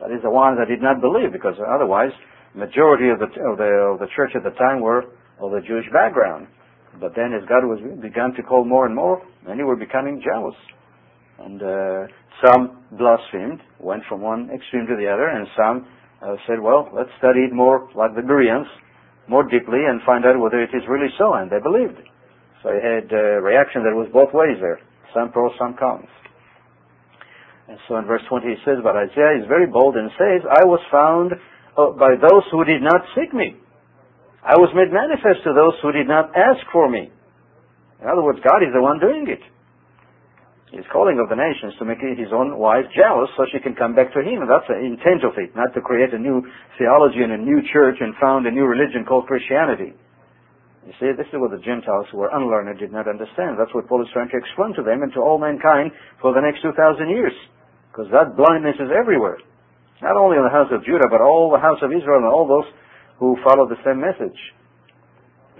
That 0.00 0.10
is 0.10 0.24
the 0.24 0.32
ones 0.32 0.56
that 0.56 0.72
did 0.72 0.80
not 0.80 1.04
believe, 1.04 1.30
because 1.30 1.54
otherwise 1.60 2.10
majority 2.56 3.12
of 3.12 3.20
the, 3.20 3.28
of 3.44 3.60
the, 3.60 3.70
of 3.92 4.00
the 4.00 4.08
church 4.16 4.32
at 4.34 4.42
the 4.42 4.56
time 4.56 4.80
were 4.80 5.04
of 5.38 5.52
the 5.52 5.60
Jewish 5.68 5.86
background. 5.92 6.48
But 6.98 7.12
then 7.14 7.36
as 7.36 7.44
God 7.44 7.68
was 7.68 7.78
begun 8.00 8.32
to 8.34 8.42
call 8.42 8.64
more 8.64 8.86
and 8.86 8.96
more, 8.96 9.20
many 9.46 9.62
were 9.62 9.76
becoming 9.76 10.20
jealous. 10.24 10.56
And 11.38 11.60
uh, 11.62 12.08
some 12.44 12.82
blasphemed, 12.96 13.60
went 13.78 14.02
from 14.08 14.20
one 14.20 14.48
extreme 14.48 14.86
to 14.88 14.96
the 14.96 15.08
other, 15.12 15.28
and 15.28 15.46
some 15.56 15.86
uh, 16.24 16.36
said, 16.48 16.60
well, 16.60 16.88
let's 16.96 17.10
study 17.18 17.40
it 17.40 17.52
more 17.52 17.88
like 17.94 18.16
the 18.16 18.22
Bereans, 18.22 18.66
more 19.32 19.48
deeply, 19.48 19.80
and 19.88 20.04
find 20.04 20.28
out 20.28 20.36
whether 20.36 20.60
it 20.60 20.70
is 20.76 20.84
really 20.84 21.08
so. 21.16 21.32
And 21.40 21.48
they 21.48 21.58
believed. 21.64 21.96
So 22.60 22.70
you 22.70 22.84
had 22.84 23.08
a 23.08 23.40
reaction 23.40 23.82
that 23.82 23.96
was 23.96 24.12
both 24.12 24.30
ways 24.36 24.60
there. 24.60 24.78
Some 25.16 25.32
pros, 25.32 25.56
some 25.58 25.74
cons. 25.80 26.06
And 27.68 27.80
so 27.88 27.96
in 27.96 28.04
verse 28.04 28.22
20 28.28 28.44
he 28.46 28.60
says, 28.68 28.84
but 28.84 28.94
Isaiah 28.94 29.40
is 29.40 29.48
very 29.48 29.66
bold 29.66 29.96
and 29.96 30.12
says, 30.20 30.44
I 30.44 30.68
was 30.68 30.80
found 30.92 31.32
uh, 31.32 31.96
by 31.96 32.20
those 32.20 32.44
who 32.52 32.64
did 32.68 32.84
not 32.84 33.00
seek 33.16 33.32
me. 33.32 33.56
I 34.44 34.60
was 34.60 34.68
made 34.74 34.92
manifest 34.92 35.40
to 35.46 35.54
those 35.54 35.74
who 35.80 35.92
did 35.92 36.06
not 36.06 36.36
ask 36.36 36.60
for 36.72 36.90
me. 36.90 37.08
In 38.02 38.06
other 38.10 38.22
words, 38.22 38.38
God 38.42 38.60
is 38.60 38.74
the 38.74 38.82
one 38.82 38.98
doing 38.98 39.26
it. 39.30 39.40
He's 40.72 40.88
calling 40.88 41.20
of 41.20 41.28
the 41.28 41.36
nations 41.36 41.76
to 41.76 41.84
make 41.84 42.00
his 42.00 42.32
own 42.32 42.56
wife 42.56 42.88
jealous 42.96 43.28
so 43.36 43.44
she 43.52 43.60
can 43.60 43.76
come 43.76 43.92
back 43.92 44.08
to 44.16 44.24
him. 44.24 44.40
And 44.40 44.48
that's 44.48 44.64
the 44.64 44.80
intent 44.80 45.20
of 45.20 45.36
it, 45.36 45.52
not 45.52 45.68
to 45.76 45.84
create 45.84 46.16
a 46.16 46.18
new 46.18 46.40
theology 46.80 47.20
and 47.20 47.36
a 47.36 47.36
new 47.36 47.60
church 47.76 48.00
and 48.00 48.16
found 48.16 48.48
a 48.48 48.50
new 48.50 48.64
religion 48.64 49.04
called 49.04 49.28
Christianity. 49.28 49.92
You 50.88 50.94
see, 50.96 51.12
this 51.12 51.28
is 51.28 51.36
what 51.36 51.52
the 51.52 51.60
Gentiles 51.60 52.08
who 52.08 52.24
were 52.24 52.32
unlearned 52.32 52.72
did 52.80 52.88
not 52.88 53.04
understand. 53.04 53.60
That's 53.60 53.70
what 53.76 53.84
Paul 53.84 54.00
is 54.00 54.08
trying 54.16 54.32
to 54.32 54.40
explain 54.40 54.72
to 54.80 54.82
them 54.82 55.04
and 55.04 55.12
to 55.12 55.20
all 55.20 55.36
mankind 55.36 55.92
for 56.24 56.32
the 56.32 56.40
next 56.40 56.64
2,000 56.64 56.72
years. 57.06 57.36
Because 57.92 58.08
that 58.08 58.40
blindness 58.40 58.80
is 58.80 58.88
everywhere. 58.88 59.36
Not 60.00 60.16
only 60.16 60.40
in 60.40 60.42
the 60.42 60.50
house 60.50 60.72
of 60.72 60.88
Judah, 60.88 61.06
but 61.12 61.20
all 61.20 61.52
the 61.52 61.60
house 61.60 61.78
of 61.84 61.92
Israel 61.92 62.24
and 62.24 62.32
all 62.32 62.48
those 62.48 62.66
who 63.20 63.36
follow 63.44 63.68
the 63.68 63.78
same 63.84 64.00
message. 64.00 64.40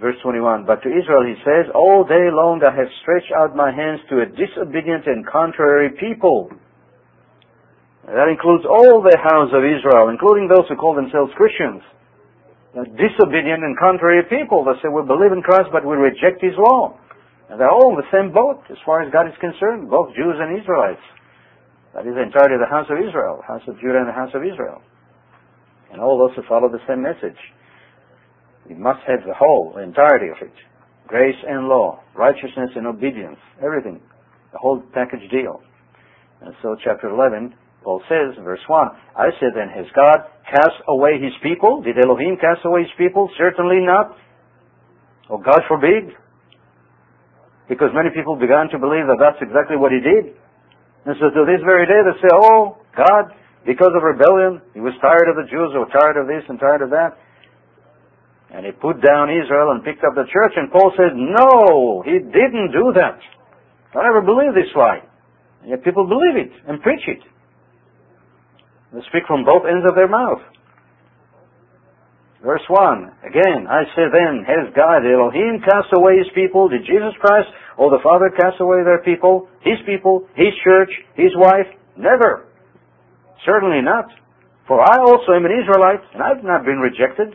Verse 0.03 0.19
21, 0.19 0.67
But 0.67 0.83
to 0.83 0.91
Israel 0.91 1.23
he 1.23 1.39
says, 1.47 1.71
All 1.71 2.03
day 2.03 2.27
long 2.27 2.59
I 2.59 2.75
have 2.75 2.91
stretched 2.99 3.31
out 3.31 3.55
my 3.55 3.71
hands 3.71 4.03
to 4.11 4.19
a 4.19 4.27
disobedient 4.27 5.07
and 5.07 5.23
contrary 5.23 5.95
people. 5.95 6.51
That 8.03 8.27
includes 8.27 8.67
all 8.67 8.99
the 8.99 9.15
house 9.15 9.55
of 9.55 9.63
Israel, 9.63 10.11
including 10.11 10.51
those 10.51 10.67
who 10.67 10.75
call 10.75 10.91
themselves 10.91 11.31
Christians. 11.39 11.79
disobedient 12.75 13.63
and 13.63 13.79
contrary 13.79 14.27
people 14.27 14.67
that 14.67 14.83
say 14.83 14.91
we 14.91 15.07
believe 15.07 15.31
in 15.31 15.39
Christ 15.39 15.71
but 15.71 15.87
we 15.87 15.95
reject 15.95 16.43
His 16.43 16.59
law. 16.59 16.99
And 17.47 17.55
they're 17.55 17.71
all 17.71 17.95
in 17.95 18.03
the 18.03 18.11
same 18.11 18.35
boat 18.35 18.59
as 18.67 18.83
far 18.83 19.07
as 19.07 19.13
God 19.15 19.31
is 19.31 19.39
concerned, 19.39 19.87
both 19.87 20.11
Jews 20.19 20.35
and 20.35 20.59
Israelites. 20.59 21.05
That 21.95 22.03
is 22.03 22.11
of 22.19 22.59
the 22.59 22.67
house 22.67 22.91
of 22.91 22.99
Israel, 22.99 23.39
house 23.47 23.63
of 23.71 23.79
Judah 23.79 24.03
and 24.03 24.11
the 24.11 24.19
house 24.19 24.35
of 24.35 24.43
Israel. 24.43 24.83
And 25.95 26.03
all 26.03 26.19
those 26.19 26.35
who 26.35 26.43
follow 26.51 26.67
the 26.67 26.83
same 26.91 26.99
message. 26.99 27.39
We 28.69 28.75
must 28.75 28.99
have 29.07 29.19
the 29.27 29.33
whole, 29.33 29.73
the 29.75 29.83
entirety 29.83 30.27
of 30.27 30.37
it. 30.41 30.53
Grace 31.07 31.35
and 31.47 31.67
law, 31.67 31.99
righteousness 32.15 32.71
and 32.75 32.87
obedience, 32.87 33.37
everything. 33.63 34.01
The 34.51 34.59
whole 34.59 34.81
package 34.93 35.29
deal. 35.29 35.61
And 36.41 36.53
so 36.61 36.75
chapter 36.83 37.09
11, 37.09 37.53
Paul 37.83 38.01
says, 38.07 38.39
verse 38.43 38.63
1, 38.67 38.87
I 39.17 39.29
said 39.39 39.51
then, 39.55 39.67
has 39.67 39.85
God 39.95 40.23
cast 40.47 40.79
away 40.87 41.19
his 41.19 41.35
people? 41.43 41.81
Did 41.83 41.99
Elohim 41.99 42.37
cast 42.39 42.63
away 42.63 42.87
his 42.87 42.95
people? 42.97 43.29
Certainly 43.37 43.83
not. 43.83 44.15
Oh, 45.29 45.37
God 45.37 45.59
forbid. 45.67 46.15
Because 47.67 47.91
many 47.95 48.11
people 48.15 48.35
began 48.35 48.67
to 48.71 48.79
believe 48.79 49.07
that 49.07 49.19
that's 49.19 49.39
exactly 49.39 49.75
what 49.75 49.91
he 49.91 49.99
did. 49.99 50.35
And 51.03 51.15
so 51.19 51.31
to 51.31 51.41
this 51.43 51.59
very 51.63 51.83
day 51.87 51.99
they 51.99 52.15
say, 52.23 52.31
oh, 52.31 52.79
God, 52.95 53.35
because 53.65 53.91
of 53.95 54.03
rebellion, 54.03 54.61
he 54.73 54.79
was 54.79 54.95
tired 54.99 55.27
of 55.31 55.35
the 55.39 55.47
Jews, 55.47 55.71
or 55.75 55.87
tired 55.91 56.19
of 56.19 56.27
this 56.27 56.43
and 56.47 56.59
tired 56.59 56.83
of 56.83 56.91
that. 56.91 57.15
And 58.53 58.65
he 58.65 58.71
put 58.71 59.01
down 59.01 59.33
Israel 59.33 59.73
and 59.73 59.83
picked 59.83 60.05
up 60.05 60.13
the 60.13 60.29
church, 60.29 60.53
and 60.55 60.71
Paul 60.71 60.93
said, 60.95 61.17
no, 61.17 62.03
he 62.05 62.21
didn't 62.21 62.69
do 62.69 62.93
that. 62.93 63.17
I 63.97 64.03
never 64.05 64.21
believe 64.21 64.53
this 64.53 64.69
lie. 64.75 65.01
And 65.61 65.71
yet 65.71 65.83
people 65.83 66.05
believe 66.05 66.37
it 66.37 66.53
and 66.69 66.81
preach 66.81 67.01
it. 67.07 67.19
They 68.93 69.01
speak 69.09 69.25
from 69.25 69.43
both 69.43 69.65
ends 69.65 69.89
of 69.89 69.95
their 69.95 70.07
mouth. 70.07 70.41
Verse 72.43 72.61
1, 72.67 73.25
again, 73.25 73.65
I 73.71 73.87
say 73.95 74.05
then, 74.11 74.43
has 74.45 74.69
God, 74.75 75.01
Elohim, 75.01 75.63
cast 75.63 75.89
away 75.95 76.17
his 76.19 76.27
people? 76.35 76.67
Did 76.67 76.85
Jesus 76.85 77.15
Christ 77.21 77.47
or 77.77 77.89
the 77.89 78.03
Father 78.03 78.29
cast 78.35 78.59
away 78.59 78.83
their 78.83 79.01
people? 79.01 79.47
His 79.63 79.79
people? 79.87 80.27
His 80.35 80.53
church? 80.61 80.91
His 81.15 81.31
wife? 81.37 81.71
Never. 81.97 82.45
Certainly 83.45 83.81
not. 83.81 84.05
For 84.67 84.81
I 84.81 84.99
also 84.99 85.33
am 85.33 85.45
an 85.45 85.55
Israelite, 85.55 86.03
and 86.13 86.21
I've 86.21 86.43
not 86.43 86.65
been 86.65 86.83
rejected. 86.83 87.33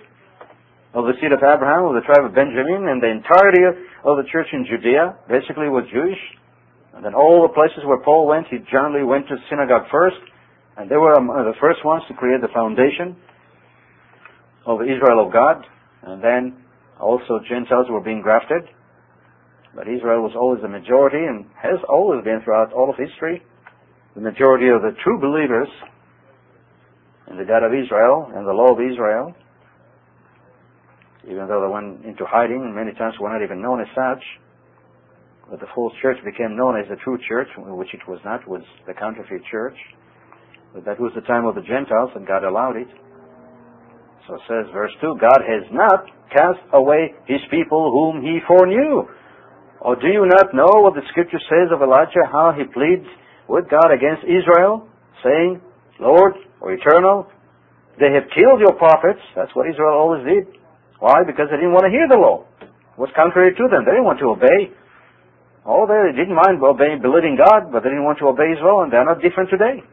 Of 0.94 1.04
the 1.04 1.12
seed 1.20 1.32
of 1.32 1.44
Abraham, 1.44 1.84
of 1.84 1.94
the 1.94 2.06
tribe 2.06 2.24
of 2.24 2.34
Benjamin, 2.34 2.88
and 2.88 3.02
the 3.02 3.12
entirety 3.12 3.60
of 4.04 4.16
the 4.16 4.24
church 4.32 4.48
in 4.52 4.64
Judea 4.64 5.16
basically 5.28 5.68
was 5.68 5.84
Jewish. 5.92 6.18
And 6.96 7.04
then 7.04 7.14
all 7.14 7.44
the 7.44 7.52
places 7.52 7.84
where 7.84 8.00
Paul 8.00 8.26
went, 8.26 8.48
he 8.48 8.58
generally 8.72 9.04
went 9.04 9.28
to 9.28 9.36
synagogue 9.50 9.86
first, 9.92 10.18
and 10.76 10.90
they 10.90 10.96
were 10.96 11.12
among 11.12 11.44
the 11.44 11.58
first 11.60 11.84
ones 11.84 12.02
to 12.08 12.14
create 12.14 12.40
the 12.40 12.52
foundation 12.54 13.14
of 14.64 14.80
Israel 14.82 15.26
of 15.26 15.32
God, 15.32 15.64
and 16.02 16.24
then 16.24 16.56
also 16.98 17.40
Gentiles 17.48 17.86
were 17.90 18.00
being 18.00 18.22
grafted. 18.22 18.64
But 19.74 19.86
Israel 19.86 20.22
was 20.24 20.32
always 20.34 20.62
the 20.62 20.68
majority 20.68 21.20
and 21.20 21.44
has 21.60 21.78
always 21.88 22.24
been 22.24 22.40
throughout 22.42 22.72
all 22.72 22.90
of 22.90 22.96
history 22.96 23.42
the 24.18 24.20
majority 24.20 24.66
of 24.68 24.82
the 24.82 24.90
true 25.04 25.20
believers 25.20 25.68
in 27.30 27.36
the 27.36 27.44
God 27.44 27.62
of 27.62 27.70
Israel 27.70 28.32
and 28.34 28.42
the 28.42 28.52
law 28.52 28.72
of 28.72 28.80
Israel, 28.80 29.34
even 31.24 31.48
though 31.48 31.64
they 31.64 31.72
went 31.72 32.04
into 32.04 32.24
hiding 32.26 32.74
many 32.74 32.92
times 32.94 33.14
were 33.20 33.32
not 33.32 33.42
even 33.42 33.62
known 33.62 33.80
as 33.80 33.88
such. 33.94 34.22
But 35.50 35.60
the 35.60 35.70
false 35.74 35.92
church 36.02 36.18
became 36.24 36.56
known 36.56 36.78
as 36.78 36.86
the 36.88 36.96
true 37.02 37.18
church, 37.28 37.48
which 37.56 37.94
it 37.94 38.04
was 38.06 38.20
not, 38.24 38.46
was 38.46 38.62
the 38.86 38.94
counterfeit 38.94 39.42
church. 39.50 39.76
But 40.74 40.84
that 40.84 41.00
was 41.00 41.12
the 41.14 41.24
time 41.24 41.46
of 41.46 41.54
the 41.54 41.64
Gentiles 41.64 42.10
and 42.14 42.26
God 42.26 42.44
allowed 42.44 42.76
it. 42.76 42.88
So 44.28 44.34
it 44.36 44.44
says, 44.44 44.68
verse 44.72 44.92
2, 45.00 45.16
God 45.18 45.40
has 45.40 45.64
not 45.72 46.04
cast 46.28 46.60
away 46.74 47.16
his 47.24 47.40
people 47.50 47.88
whom 47.88 48.20
he 48.20 48.38
foreknew. 48.46 49.08
Or 49.80 49.96
do 49.96 50.08
you 50.08 50.28
not 50.28 50.52
know 50.52 50.84
what 50.84 50.92
the 50.92 51.06
scripture 51.08 51.40
says 51.48 51.72
of 51.72 51.80
Elijah, 51.80 52.28
how 52.30 52.52
he 52.52 52.68
pleads 52.68 53.08
with 53.48 53.70
God 53.70 53.88
against 53.88 54.28
Israel, 54.28 54.86
saying, 55.24 55.62
Lord, 55.98 56.34
or 56.60 56.72
eternal, 56.72 57.26
they 57.98 58.12
have 58.12 58.28
killed 58.36 58.60
your 58.60 58.76
prophets. 58.76 59.20
That's 59.34 59.50
what 59.54 59.68
Israel 59.68 59.96
always 59.96 60.26
did. 60.26 60.57
Why? 60.98 61.22
Because 61.26 61.46
they 61.50 61.56
didn't 61.56 61.74
want 61.74 61.86
to 61.86 61.94
hear 61.94 62.06
the 62.10 62.18
law. 62.18 62.44
It 62.60 62.98
was 62.98 63.10
contrary 63.14 63.54
to 63.54 63.64
them. 63.70 63.86
They 63.86 63.94
didn't 63.94 64.08
want 64.08 64.18
to 64.18 64.34
obey. 64.34 64.74
Oh, 65.62 65.86
they 65.86 66.16
didn't 66.16 66.34
mind 66.34 66.58
obeying, 66.58 67.02
believing 67.02 67.38
God, 67.38 67.70
but 67.70 67.84
they 67.84 67.92
didn't 67.92 68.08
want 68.08 68.18
to 68.18 68.28
obey 68.32 68.50
His 68.50 68.62
law, 68.64 68.82
and 68.82 68.90
they're 68.90 69.04
not 69.04 69.22
different 69.22 69.50
today. 69.50 69.84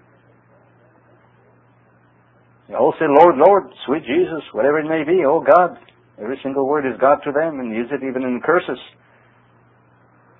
They 2.67 2.73
all 2.73 2.95
say, 2.97 3.05
Lord, 3.05 3.37
Lord, 3.37 3.69
sweet 3.85 4.01
Jesus, 4.07 4.41
whatever 4.53 4.79
it 4.79 4.89
may 4.89 5.05
be, 5.05 5.21
oh 5.25 5.43
God. 5.43 5.77
Every 6.17 6.39
single 6.41 6.65
word 6.65 6.87
is 6.87 6.97
God 6.99 7.19
to 7.27 7.31
them 7.31 7.59
and 7.59 7.75
use 7.75 7.91
it 7.91 8.01
even 8.01 8.23
in 8.23 8.41
curses. 8.41 8.79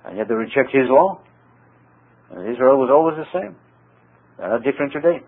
And 0.06 0.16
yet 0.16 0.26
they 0.26 0.34
reject 0.34 0.72
His 0.72 0.88
law. 0.88 1.20
And 2.32 2.48
Israel 2.50 2.80
was 2.80 2.90
always 2.90 3.14
the 3.20 3.28
same. 3.30 3.54
They're 4.38 4.48
not 4.48 4.64
different 4.64 4.92
today. 4.92 5.20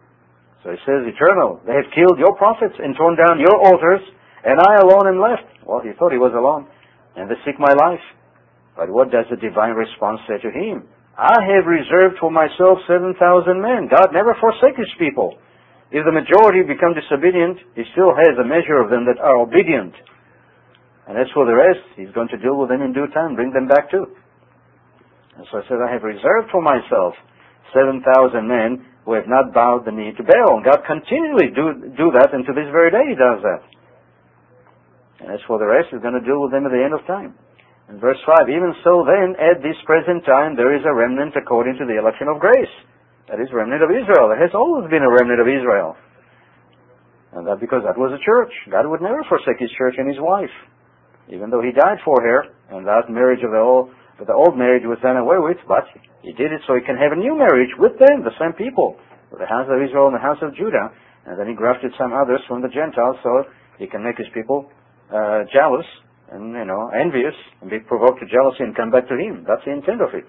So 0.64 0.70
he 0.74 0.78
says, 0.82 1.06
eternal. 1.06 1.60
They 1.66 1.76
have 1.76 1.86
killed 1.94 2.18
your 2.18 2.34
prophets 2.34 2.74
and 2.78 2.96
torn 2.96 3.14
down 3.14 3.38
your 3.38 3.54
altars, 3.62 4.02
and 4.44 4.60
I 4.60 4.78
alone 4.82 5.08
am 5.08 5.20
left. 5.20 5.46
Well, 5.66 5.80
he 5.80 5.92
thought 5.98 6.12
he 6.12 6.22
was 6.22 6.34
alone. 6.34 6.66
And 7.16 7.30
they 7.30 7.38
seek 7.44 7.58
my 7.58 7.74
life. 7.74 8.02
But 8.76 8.90
what 8.90 9.10
does 9.10 9.26
the 9.30 9.36
divine 9.36 9.74
response 9.74 10.20
say 10.30 10.38
to 10.38 10.50
him? 10.54 10.86
I 11.18 11.34
have 11.34 11.66
reserved 11.66 12.22
for 12.22 12.30
myself 12.30 12.78
7,000 12.86 13.18
men. 13.58 13.90
God 13.90 14.14
never 14.14 14.38
forsakes 14.38 14.78
his 14.78 14.94
people. 15.02 15.34
If 15.90 16.06
the 16.06 16.14
majority 16.14 16.62
become 16.62 16.94
disobedient, 16.94 17.58
he 17.74 17.82
still 17.90 18.14
has 18.14 18.38
a 18.38 18.46
measure 18.46 18.78
of 18.78 18.90
them 18.90 19.02
that 19.10 19.18
are 19.18 19.42
obedient. 19.42 19.98
And 21.08 21.18
as 21.18 21.26
for 21.32 21.42
the 21.42 21.56
rest, 21.56 21.82
he's 21.96 22.12
going 22.14 22.28
to 22.28 22.38
deal 22.38 22.54
with 22.54 22.68
them 22.68 22.82
in 22.82 22.92
due 22.92 23.08
time, 23.10 23.34
bring 23.34 23.50
them 23.50 23.66
back 23.66 23.90
too. 23.90 24.06
And 25.34 25.46
so 25.50 25.58
I 25.58 25.62
said, 25.66 25.82
I 25.82 25.90
have 25.90 26.04
reserved 26.04 26.52
for 26.52 26.60
myself 26.60 27.16
7,000 27.74 28.04
men 28.46 28.84
who 29.08 29.14
have 29.16 29.26
not 29.26 29.54
bowed 29.56 29.86
the 29.88 29.90
knee 29.90 30.12
to 30.12 30.22
Baal. 30.22 30.60
And 30.60 30.64
God 30.64 30.84
continually 30.84 31.48
do, 31.50 31.72
do 31.96 32.12
that, 32.14 32.30
and 32.36 32.44
to 32.44 32.52
this 32.52 32.68
very 32.70 32.92
day 32.92 33.08
he 33.08 33.16
does 33.16 33.40
that. 33.40 33.64
And 35.20 35.34
as 35.34 35.42
for 35.46 35.58
the 35.58 35.66
rest, 35.66 35.90
he's 35.90 36.02
going 36.02 36.14
to 36.14 36.22
deal 36.22 36.38
with 36.38 36.54
them 36.54 36.66
at 36.66 36.72
the 36.72 36.82
end 36.82 36.94
of 36.94 37.02
time. 37.06 37.34
In 37.88 37.98
verse 37.98 38.20
5, 38.22 38.52
even 38.52 38.76
so 38.84 39.02
then, 39.02 39.32
at 39.40 39.64
this 39.64 39.76
present 39.88 40.22
time, 40.28 40.54
there 40.54 40.76
is 40.76 40.84
a 40.84 40.92
remnant 40.92 41.32
according 41.34 41.80
to 41.80 41.88
the 41.88 41.96
election 41.96 42.28
of 42.28 42.36
grace. 42.38 42.74
That 43.32 43.40
is 43.40 43.48
remnant 43.52 43.80
of 43.80 43.88
Israel. 43.88 44.28
There 44.28 44.40
has 44.40 44.52
always 44.52 44.88
been 44.92 45.02
a 45.02 45.08
remnant 45.08 45.40
of 45.40 45.48
Israel. 45.48 45.96
And 47.32 47.48
that 47.48 47.60
because 47.60 47.84
that 47.84 47.96
was 47.96 48.12
a 48.12 48.20
church. 48.24 48.52
God 48.68 48.88
would 48.88 49.00
never 49.00 49.24
forsake 49.28 49.60
his 49.60 49.72
church 49.76 49.96
and 49.96 50.08
his 50.08 50.20
wife. 50.20 50.52
Even 51.28 51.48
though 51.48 51.60
he 51.60 51.76
died 51.76 52.00
for 52.04 52.16
her, 52.20 52.48
and 52.72 52.84
that 52.88 53.12
marriage 53.12 53.44
of 53.44 53.52
the 53.52 53.60
old, 53.60 53.92
the 54.20 54.32
old 54.32 54.56
marriage 54.56 54.84
was 54.84 55.00
done 55.00 55.16
away 55.16 55.36
with, 55.40 55.60
but 55.68 55.84
he 56.24 56.32
did 56.32 56.52
it 56.52 56.60
so 56.64 56.76
he 56.76 56.84
can 56.84 56.96
have 56.96 57.12
a 57.12 57.20
new 57.20 57.36
marriage 57.36 57.72
with 57.76 57.96
them, 58.00 58.24
the 58.24 58.36
same 58.40 58.56
people. 58.56 58.96
The 59.32 59.44
house 59.44 59.68
of 59.68 59.80
Israel 59.80 60.08
and 60.08 60.16
the 60.16 60.24
house 60.24 60.40
of 60.40 60.56
Judah. 60.56 60.88
And 61.28 61.36
then 61.36 61.48
he 61.48 61.54
grafted 61.54 61.92
some 62.00 62.16
others 62.16 62.40
from 62.48 62.64
the 62.64 62.72
Gentiles 62.72 63.20
so 63.20 63.44
he 63.76 63.86
can 63.86 64.00
make 64.00 64.16
his 64.16 64.28
people 64.32 64.72
uh, 65.12 65.44
jealous 65.52 65.86
and, 66.32 66.52
you 66.52 66.64
know, 66.64 66.90
envious 66.92 67.34
and 67.60 67.70
be 67.70 67.80
provoked 67.80 68.20
to 68.20 68.26
jealousy 68.26 68.64
and 68.64 68.76
come 68.76 68.90
back 68.90 69.08
to 69.08 69.16
him. 69.16 69.44
That's 69.48 69.64
the 69.64 69.72
intent 69.72 70.00
of 70.02 70.12
it. 70.12 70.28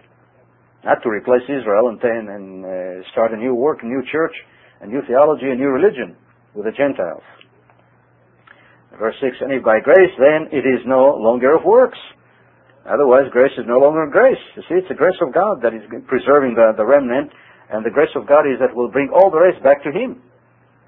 Not 0.84 1.04
to 1.04 1.10
replace 1.10 1.44
Israel 1.44 1.92
and, 1.92 2.00
and 2.00 2.64
uh, 2.64 3.04
start 3.12 3.34
a 3.34 3.38
new 3.38 3.54
work, 3.54 3.80
a 3.84 3.86
new 3.86 4.02
church, 4.12 4.36
a 4.82 4.88
new 4.88 5.02
theology, 5.08 5.52
a 5.52 5.56
new 5.56 5.68
religion 5.68 6.16
with 6.56 6.66
the 6.66 6.72
Gentiles. 6.72 7.24
Verse 8.98 9.16
6, 9.22 9.36
and 9.42 9.54
if 9.54 9.64
by 9.64 9.80
grace, 9.80 10.12
then 10.18 10.52
it 10.52 10.66
is 10.68 10.84
no 10.88 11.16
longer 11.20 11.56
of 11.56 11.64
works. 11.64 12.00
Otherwise, 12.88 13.30
grace 13.32 13.54
is 13.58 13.68
no 13.68 13.78
longer 13.78 14.08
grace. 14.12 14.40
You 14.56 14.64
see, 14.68 14.76
it's 14.76 14.90
the 14.90 14.96
grace 14.98 15.16
of 15.22 15.34
God 15.34 15.62
that 15.62 15.76
is 15.76 15.84
preserving 16.08 16.56
the, 16.56 16.74
the 16.76 16.86
remnant, 16.86 17.32
and 17.70 17.86
the 17.86 17.92
grace 17.94 18.12
of 18.16 18.26
God 18.26 18.50
is 18.50 18.58
that 18.60 18.76
will 18.76 18.90
bring 18.90 19.12
all 19.14 19.30
the 19.30 19.40
rest 19.40 19.62
back 19.64 19.84
to 19.84 19.92
Him. 19.92 20.24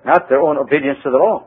Not 0.04 0.28
their 0.28 0.42
own 0.42 0.58
obedience 0.58 0.98
to 1.04 1.12
the 1.12 1.22
law, 1.22 1.46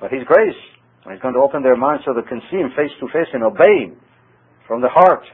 but 0.00 0.10
His 0.10 0.24
grace. 0.24 0.56
And 1.04 1.14
He's 1.14 1.22
going 1.22 1.34
to 1.34 1.40
open 1.40 1.62
their 1.62 1.76
minds 1.76 2.04
so 2.04 2.12
they 2.12 2.26
can 2.28 2.42
see 2.50 2.58
Him 2.58 2.70
face 2.76 2.92
to 3.00 3.06
face 3.08 3.28
and 3.32 3.42
obey 3.42 3.88
Him 3.88 3.96
from 4.66 4.80
the 4.80 4.88
heart, 4.88 5.24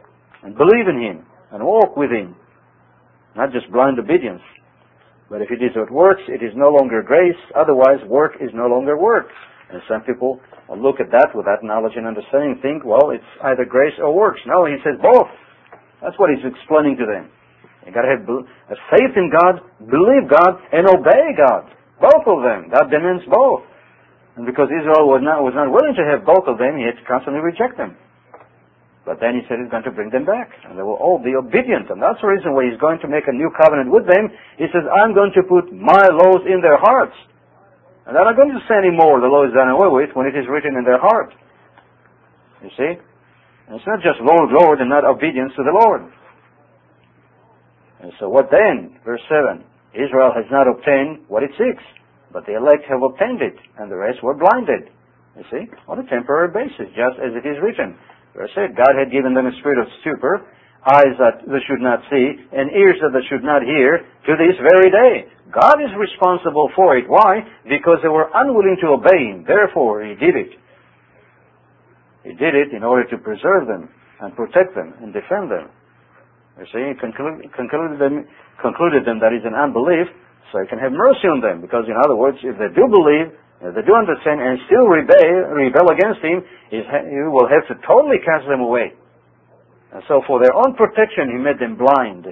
and 0.43 0.57
believe 0.57 0.89
in 0.89 1.01
Him, 1.01 1.27
and 1.53 1.64
walk 1.64 1.97
with 1.97 2.11
Him. 2.11 2.35
Not 3.37 3.53
just 3.53 3.71
blind 3.71 3.99
obedience. 3.99 4.43
But 5.29 5.43
if 5.43 5.51
it 5.51 5.59
is 5.61 5.75
what 5.75 5.91
works, 5.91 6.23
it 6.29 6.41
is 6.41 6.55
no 6.55 6.71
longer 6.71 7.03
grace. 7.03 7.37
Otherwise, 7.55 7.99
work 8.07 8.39
is 8.41 8.51
no 8.55 8.67
longer 8.67 8.97
work. 8.97 9.27
And 9.69 9.83
some 9.91 10.03
people 10.03 10.41
look 10.71 11.03
at 11.03 11.11
that 11.11 11.35
with 11.35 11.45
that 11.47 11.67
knowledge 11.67 11.99
and 11.99 12.07
understanding 12.07 12.62
think, 12.62 12.87
well, 12.87 13.11
it's 13.11 13.27
either 13.43 13.67
grace 13.67 13.99
or 13.99 14.14
works. 14.14 14.39
No, 14.47 14.64
he 14.64 14.79
says 14.87 14.95
both. 15.03 15.27
That's 16.01 16.14
what 16.17 16.31
he's 16.31 16.47
explaining 16.47 16.97
to 17.03 17.07
them. 17.07 17.29
You 17.85 17.93
gotta 17.93 18.14
have 18.14 18.23
faith 18.95 19.14
in 19.19 19.31
God, 19.35 19.62
believe 19.83 20.31
God, 20.31 20.62
and 20.71 20.87
obey 20.87 21.35
God. 21.35 21.71
Both 22.01 22.27
of 22.27 22.47
them. 22.47 22.71
That 22.71 22.91
demands 22.91 23.27
both. 23.27 23.67
And 24.37 24.45
because 24.45 24.68
Israel 24.68 25.09
was 25.09 25.24
not, 25.24 25.41
was 25.41 25.57
not 25.57 25.72
willing 25.72 25.97
to 25.97 26.05
have 26.05 26.28
both 26.28 26.45
of 26.45 26.61
them, 26.61 26.76
he 26.76 26.84
had 26.84 27.01
to 27.01 27.05
constantly 27.09 27.41
reject 27.41 27.80
them. 27.80 27.97
But 29.09 29.22
then 29.22 29.39
he 29.39 29.47
said 29.49 29.62
he's 29.62 29.70
going 29.70 29.87
to 29.87 29.95
bring 29.95 30.11
them 30.11 30.26
back, 30.26 30.51
and 30.66 30.76
they 30.76 30.82
will 30.82 30.99
all 31.01 31.16
be 31.16 31.32
obedient. 31.39 31.89
And 31.89 32.03
that's 32.03 32.20
the 32.20 32.28
reason 32.28 32.53
why 32.53 32.68
he's 32.68 32.76
going 32.76 33.01
to 33.01 33.09
make 33.09 33.30
a 33.30 33.32
new 33.32 33.49
covenant 33.55 33.89
with 33.89 34.05
them. 34.05 34.28
He 34.59 34.66
says, 34.74 34.82
I'm 34.91 35.14
going 35.14 35.30
to 35.39 35.43
put 35.47 35.72
my 35.72 36.11
laws 36.11 36.43
in 36.45 36.61
their 36.61 36.76
hearts. 36.76 37.14
And 38.05 38.12
they're 38.14 38.26
not 38.26 38.37
going 38.37 38.53
to 38.53 38.62
say 38.68 38.76
anymore, 38.76 39.22
the 39.22 39.30
law 39.30 39.47
is 39.47 39.55
done 39.55 39.70
away 39.70 39.89
with, 39.89 40.14
when 40.14 40.26
it 40.26 40.37
is 40.37 40.45
written 40.51 40.76
in 40.76 40.84
their 40.84 40.99
heart. 40.99 41.32
You 42.62 42.70
see? 42.76 42.93
And 43.66 43.78
it's 43.78 43.87
not 43.87 44.03
just 44.03 44.20
Lord, 44.20 44.51
Lord, 44.51 44.82
and 44.82 44.91
not 44.91 45.07
obedience 45.07 45.55
to 45.57 45.62
the 45.62 45.74
Lord. 45.74 46.03
And 48.03 48.12
so 48.18 48.28
what 48.28 48.51
then? 48.51 48.99
Verse 49.05 49.22
7. 49.30 49.64
Israel 49.95 50.34
has 50.34 50.45
not 50.51 50.68
obtained 50.68 51.24
what 51.28 51.43
it 51.43 51.51
seeks, 51.57 51.82
but 52.33 52.47
the 52.47 52.57
elect 52.57 52.85
have 52.89 53.03
obtained 53.03 53.43
it, 53.43 53.57
and 53.79 53.91
the 53.91 53.97
rest 53.97 54.22
were 54.22 54.35
blinded. 54.35 54.91
You 55.37 55.45
see? 55.51 55.64
On 55.89 55.99
a 56.01 56.07
temporary 56.09 56.49
basis, 56.49 56.89
just 56.97 57.20
as 57.20 57.37
it 57.37 57.45
is 57.45 57.61
written. 57.61 57.97
Verse 58.35 58.53
8, 58.57 58.77
God 58.77 58.97
had 58.97 59.12
given 59.12 59.33
them 59.33 59.47
a 59.47 59.55
spirit 59.61 59.79
of 59.79 59.89
stupor, 60.01 60.45
eyes 60.87 61.16
that 61.18 61.45
they 61.45 61.62
should 61.66 61.81
not 61.81 62.01
see, 62.09 62.27
and 62.53 62.72
ears 62.72 62.97
that 63.01 63.12
they 63.12 63.24
should 63.29 63.45
not 63.45 63.62
hear, 63.62 64.05
to 64.29 64.33
this 64.37 64.57
very 64.61 64.89
day. 64.93 65.29
God 65.53 65.81
is 65.81 65.93
responsible 65.97 66.70
for 66.77 66.97
it. 66.97 67.09
Why? 67.09 67.45
Because 67.64 67.99
they 68.03 68.12
were 68.12 68.31
unwilling 68.33 68.77
to 68.81 68.97
obey 68.97 69.33
Him. 69.33 69.45
Therefore, 69.47 70.05
He 70.05 70.14
did 70.14 70.37
it. 70.37 70.53
He 72.24 72.33
did 72.35 72.55
it 72.55 72.72
in 72.72 72.83
order 72.83 73.09
to 73.09 73.18
preserve 73.18 73.68
them, 73.68 73.89
and 74.20 74.35
protect 74.35 74.74
them, 74.74 74.95
and 75.03 75.12
defend 75.12 75.51
them. 75.51 75.68
You 76.59 76.66
see, 76.72 76.83
He 76.89 76.95
concluded, 76.97 77.53
concluded, 77.53 78.01
them, 78.01 78.24
concluded 78.61 79.05
them 79.05 79.20
that 79.20 79.37
is 79.37 79.45
an 79.45 79.55
unbelief, 79.55 80.09
so 80.53 80.61
He 80.62 80.66
can 80.66 80.78
have 80.78 80.92
mercy 80.92 81.26
on 81.26 81.40
them. 81.40 81.61
Because, 81.61 81.86
in 81.86 81.97
other 81.99 82.14
words, 82.14 82.38
if 82.42 82.57
they 82.59 82.70
do 82.74 82.86
believe, 82.86 83.34
if 83.64 83.72
they 83.72 83.84
do 83.84 83.97
understand 83.97 84.36
and 84.38 84.61
still 84.68 84.84
rebel, 84.84 85.16
rebel 85.57 85.88
against 85.88 86.20
him, 86.20 86.44
he 86.68 86.84
will 87.32 87.49
have 87.49 87.64
to 87.72 87.74
totally 87.88 88.20
cast 88.20 88.44
them 88.44 88.61
away. 88.61 88.92
And 89.97 90.05
so 90.12 90.20
for 90.28 90.42
their 90.44 90.53
own 90.53 90.76
protection, 90.76 91.32
he 91.32 91.40
made 91.40 91.57
them 91.57 91.80
blind. 91.80 92.28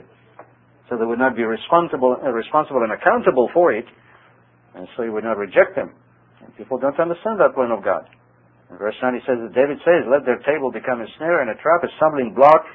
So 0.91 1.01
they 1.01 1.09
would 1.09 1.19
not 1.19 1.33
be 1.33 1.49
responsible, 1.49 2.21
uh, 2.21 2.29
responsible 2.29 2.85
and 2.85 2.93
accountable 2.93 3.49
for 3.57 3.73
it. 3.73 3.89
And 4.77 4.85
so 4.97 5.03
he 5.03 5.09
would 5.09 5.25
not 5.25 5.39
reject 5.41 5.73
them. 5.73 5.97
And 6.45 6.53
people 6.61 6.77
don't 6.77 6.99
understand 7.01 7.41
that 7.41 7.57
plan 7.57 7.73
of 7.73 7.81
God. 7.81 8.05
In 8.69 8.77
verse 8.77 8.97
9 9.01 9.15
he 9.17 9.25
says, 9.25 9.41
that 9.41 9.55
David 9.57 9.81
says, 9.81 10.05
let 10.05 10.29
their 10.29 10.45
table 10.45 10.69
become 10.69 11.01
a 11.01 11.09
snare 11.17 11.41
and 11.41 11.49
a 11.49 11.57
trap, 11.57 11.81
a 11.85 11.91
stumbling 11.97 12.35
block, 12.37 12.69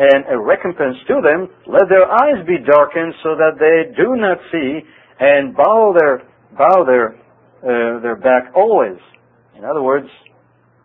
and 0.00 0.24
a 0.32 0.38
recompense 0.40 0.96
to 1.08 1.20
them. 1.20 1.48
Let 1.68 1.92
their 1.92 2.08
eyes 2.08 2.40
be 2.48 2.56
darkened 2.64 3.12
so 3.22 3.36
that 3.36 3.60
they 3.60 3.92
do 3.92 4.16
not 4.16 4.40
see 4.50 4.80
and 5.20 5.54
bow 5.54 5.92
their, 5.92 6.24
bow 6.56 6.84
their 6.88 7.20
uh, 7.60 8.00
their 8.00 8.16
back 8.16 8.56
always. 8.56 8.96
In 9.56 9.64
other 9.64 9.82
words, 9.82 10.08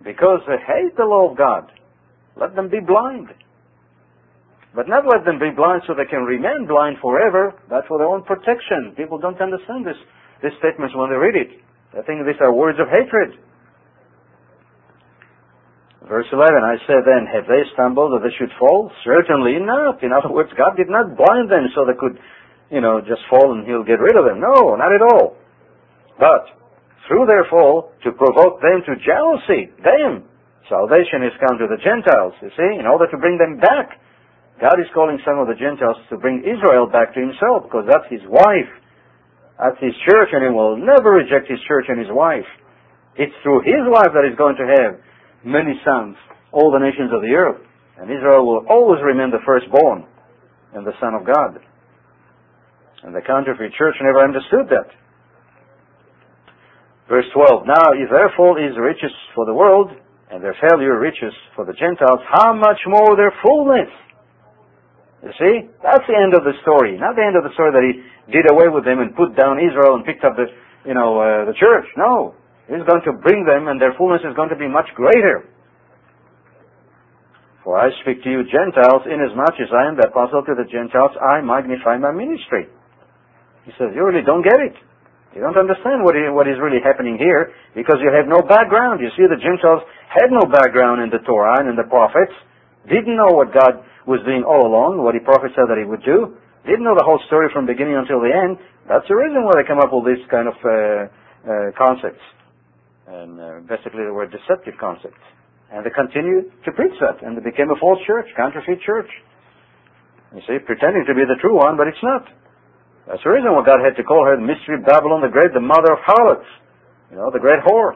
because 0.04 0.42
they 0.48 0.60
hate 0.60 0.96
the 0.98 1.06
law 1.06 1.32
of 1.32 1.38
God, 1.38 1.72
let 2.36 2.56
them 2.56 2.70
be 2.70 2.84
blind. 2.84 3.30
But 4.76 4.90
not 4.90 5.08
let 5.08 5.24
them 5.24 5.40
be 5.40 5.56
blind 5.56 5.84
so 5.88 5.96
they 5.96 6.04
can 6.04 6.28
remain 6.28 6.68
blind 6.68 6.98
forever. 7.02 7.56
That's 7.70 7.88
for 7.88 7.98
their 7.98 8.12
own 8.12 8.24
protection. 8.24 8.92
People 8.98 9.18
don't 9.18 9.40
understand 9.40 9.88
this, 9.88 9.96
these 10.44 10.52
statements 10.60 10.92
when 10.94 11.10
they 11.10 11.16
read 11.16 11.40
it. 11.40 11.64
They 11.96 12.04
think 12.04 12.28
these 12.28 12.36
are 12.44 12.52
words 12.52 12.78
of 12.84 12.92
hatred. 12.92 13.40
Verse 16.06 16.30
11, 16.30 16.54
I 16.62 16.78
said 16.86 17.02
then, 17.02 17.26
have 17.26 17.50
they 17.50 17.66
stumbled 17.74 18.14
that 18.14 18.22
they 18.22 18.34
should 18.38 18.54
fall? 18.62 18.94
Certainly 19.02 19.58
not. 19.66 20.06
In 20.06 20.14
other 20.14 20.30
words, 20.30 20.54
God 20.54 20.78
did 20.78 20.90
not 20.90 21.18
blind 21.18 21.50
them 21.50 21.66
so 21.74 21.82
they 21.82 21.98
could, 21.98 22.22
you 22.70 22.78
know, 22.78 23.02
just 23.02 23.26
fall 23.26 23.58
and 23.58 23.66
he'll 23.66 23.86
get 23.86 23.98
rid 23.98 24.14
of 24.14 24.26
them. 24.30 24.38
No, 24.38 24.78
not 24.78 24.94
at 24.94 25.02
all. 25.02 25.34
But 26.22 26.46
through 27.10 27.26
their 27.26 27.50
fall 27.50 27.90
to 28.06 28.14
provoke 28.14 28.62
them 28.62 28.86
to 28.86 28.94
jealousy. 29.02 29.74
Them. 29.82 30.30
Salvation 30.70 31.26
is 31.26 31.34
come 31.42 31.58
to 31.58 31.66
the 31.66 31.82
Gentiles, 31.82 32.34
you 32.42 32.54
see, 32.54 32.72
in 32.78 32.86
order 32.86 33.10
to 33.10 33.18
bring 33.18 33.38
them 33.42 33.58
back. 33.58 33.98
God 34.62 34.78
is 34.78 34.90
calling 34.94 35.18
some 35.26 35.42
of 35.42 35.50
the 35.50 35.58
Gentiles 35.58 35.98
to 36.10 36.22
bring 36.22 36.46
Israel 36.46 36.86
back 36.86 37.18
to 37.18 37.20
himself 37.20 37.66
because 37.66 37.90
that's 37.90 38.08
his 38.14 38.24
wife. 38.30 38.70
That's 39.58 39.78
his 39.82 39.98
church 40.06 40.30
and 40.38 40.46
he 40.46 40.52
will 40.54 40.78
never 40.78 41.18
reject 41.18 41.50
his 41.50 41.60
church 41.66 41.90
and 41.90 41.98
his 41.98 42.14
wife. 42.14 42.48
It's 43.18 43.34
through 43.42 43.66
his 43.66 43.84
wife 43.90 44.14
that 44.14 44.22
he's 44.28 44.38
going 44.38 44.58
to 44.62 44.68
have 44.70 44.92
many 45.46 45.80
sons, 45.86 46.18
all 46.52 46.74
the 46.74 46.82
nations 46.82 47.14
of 47.14 47.22
the 47.22 47.32
earth. 47.38 47.62
And 47.98 48.12
Israel 48.12 48.44
will 48.44 48.66
always 48.68 49.00
remain 49.06 49.32
the 49.32 49.44
firstborn 49.46 50.04
and 50.74 50.86
the 50.86 50.98
Son 51.00 51.14
of 51.14 51.24
God. 51.24 51.62
And 53.04 53.16
the 53.16 53.22
counterfeit 53.22 53.72
church 53.78 53.96
never 54.02 54.20
understood 54.20 54.68
that. 54.74 54.90
Verse 57.08 57.26
12, 57.34 57.68
Now 57.70 57.94
if 57.94 58.10
their 58.10 58.28
therefore 58.28 58.60
is 58.60 58.74
riches 58.76 59.14
for 59.36 59.46
the 59.46 59.54
world, 59.54 59.94
and 60.32 60.44
their 60.44 60.58
failure 60.58 60.98
riches 61.00 61.34
for 61.56 61.66
the 61.66 61.74
Gentiles, 61.74 62.20
how 62.28 62.54
much 62.54 62.82
more 62.88 63.16
their 63.16 63.34
fullness? 63.46 63.90
You 65.24 65.32
see? 65.38 65.56
That's 65.82 66.06
the 66.06 66.18
end 66.18 66.34
of 66.34 66.44
the 66.44 66.54
story. 66.62 66.98
Not 66.98 67.16
the 67.16 67.26
end 67.26 67.38
of 67.38 67.44
the 67.46 67.54
story 67.54 67.72
that 67.74 67.86
he 67.86 68.02
did 68.34 68.50
away 68.50 68.70
with 68.70 68.86
them 68.86 69.00
and 69.00 69.16
put 69.16 69.38
down 69.38 69.62
Israel 69.62 69.96
and 69.96 70.06
picked 70.06 70.26
up 70.26 70.36
the, 70.36 70.50
you 70.86 70.94
know, 70.94 71.22
uh, 71.22 71.46
the 71.46 71.54
church. 71.58 71.86
No. 71.98 72.34
He's 72.68 72.86
going 72.86 73.06
to 73.06 73.14
bring 73.22 73.46
them 73.46 73.70
and 73.70 73.78
their 73.78 73.94
fullness 73.94 74.26
is 74.26 74.34
going 74.34 74.50
to 74.50 74.58
be 74.58 74.68
much 74.68 74.90
greater. 74.98 75.46
For 77.66 77.78
I 77.78 77.90
speak 78.06 78.22
to 78.22 78.30
you 78.30 78.46
Gentiles, 78.46 79.10
inasmuch 79.10 79.58
as 79.58 79.74
I 79.74 79.90
am 79.90 79.98
the 79.98 80.10
apostle 80.10 80.46
to 80.46 80.54
the 80.54 80.70
Gentiles, 80.70 81.18
I 81.18 81.42
magnify 81.42 81.98
my 81.98 82.14
ministry. 82.14 82.70
He 83.66 83.74
says, 83.78 83.90
you 83.98 84.06
really 84.06 84.22
don't 84.22 84.46
get 84.46 84.62
it. 84.62 84.78
You 85.34 85.42
don't 85.42 85.58
understand 85.58 86.06
what 86.06 86.16
is, 86.16 86.30
what 86.32 86.48
is 86.48 86.62
really 86.62 86.80
happening 86.80 87.18
here 87.18 87.52
because 87.76 87.98
you 88.00 88.14
have 88.14 88.30
no 88.30 88.40
background. 88.46 89.02
You 89.02 89.10
see, 89.18 89.26
the 89.28 89.42
Gentiles 89.42 89.82
had 90.08 90.32
no 90.32 90.46
background 90.48 91.02
in 91.02 91.10
the 91.10 91.20
Torah 91.26 91.60
and 91.60 91.68
in 91.68 91.76
the 91.76 91.90
prophets, 91.90 92.32
didn't 92.88 93.18
know 93.18 93.34
what 93.34 93.52
God 93.52 93.82
was 94.06 94.22
doing 94.24 94.46
all 94.46 94.64
along, 94.64 95.02
what 95.02 95.18
he 95.18 95.20
prophesied 95.20 95.68
that 95.68 95.82
he 95.82 95.84
would 95.84 96.06
do, 96.06 96.38
didn't 96.64 96.86
know 96.86 96.96
the 96.96 97.04
whole 97.04 97.20
story 97.28 97.50
from 97.52 97.66
beginning 97.66 97.98
until 97.98 98.22
the 98.22 98.30
end. 98.30 98.58
That's 98.88 99.06
the 99.10 99.18
reason 99.18 99.42
why 99.44 99.58
they 99.58 99.66
come 99.66 99.82
up 99.82 99.90
with 99.90 100.06
these 100.06 100.24
kind 100.30 100.48
of 100.48 100.58
uh, 100.62 100.70
uh, 100.70 101.70
concepts. 101.74 102.22
And 103.08 103.40
uh, 103.40 103.60
basically 103.70 104.04
they 104.04 104.14
were 104.14 104.26
deceptive 104.26 104.74
concepts. 104.80 105.22
And 105.72 105.86
they 105.86 105.90
continued 105.90 106.52
to 106.66 106.72
preach 106.72 106.94
that, 107.02 107.26
and 107.26 107.38
they 107.38 107.42
became 107.42 107.70
a 107.70 107.80
false 107.80 108.00
church, 108.06 108.26
counterfeit 108.38 108.82
church. 108.86 109.10
You 110.34 110.42
see, 110.46 110.58
pretending 110.62 111.06
to 111.08 111.14
be 111.14 111.26
the 111.26 111.38
true 111.42 111.58
one, 111.58 111.78
but 111.78 111.88
it's 111.88 112.02
not. 112.04 112.26
That's 113.08 113.22
the 113.24 113.30
reason 113.30 113.54
why 113.54 113.66
God 113.66 113.86
had 113.86 113.96
to 113.98 114.04
call 114.04 114.26
her 114.26 114.36
the 114.36 114.46
mystery 114.46 114.82
of 114.82 114.86
Babylon 114.86 115.22
the 115.22 115.30
Great, 115.30 115.54
the 115.54 115.62
mother 115.62 115.94
of 115.94 116.00
harlots. 116.02 116.50
You 117.12 117.18
know, 117.18 117.30
the 117.32 117.40
great 117.40 117.62
whore. 117.62 117.94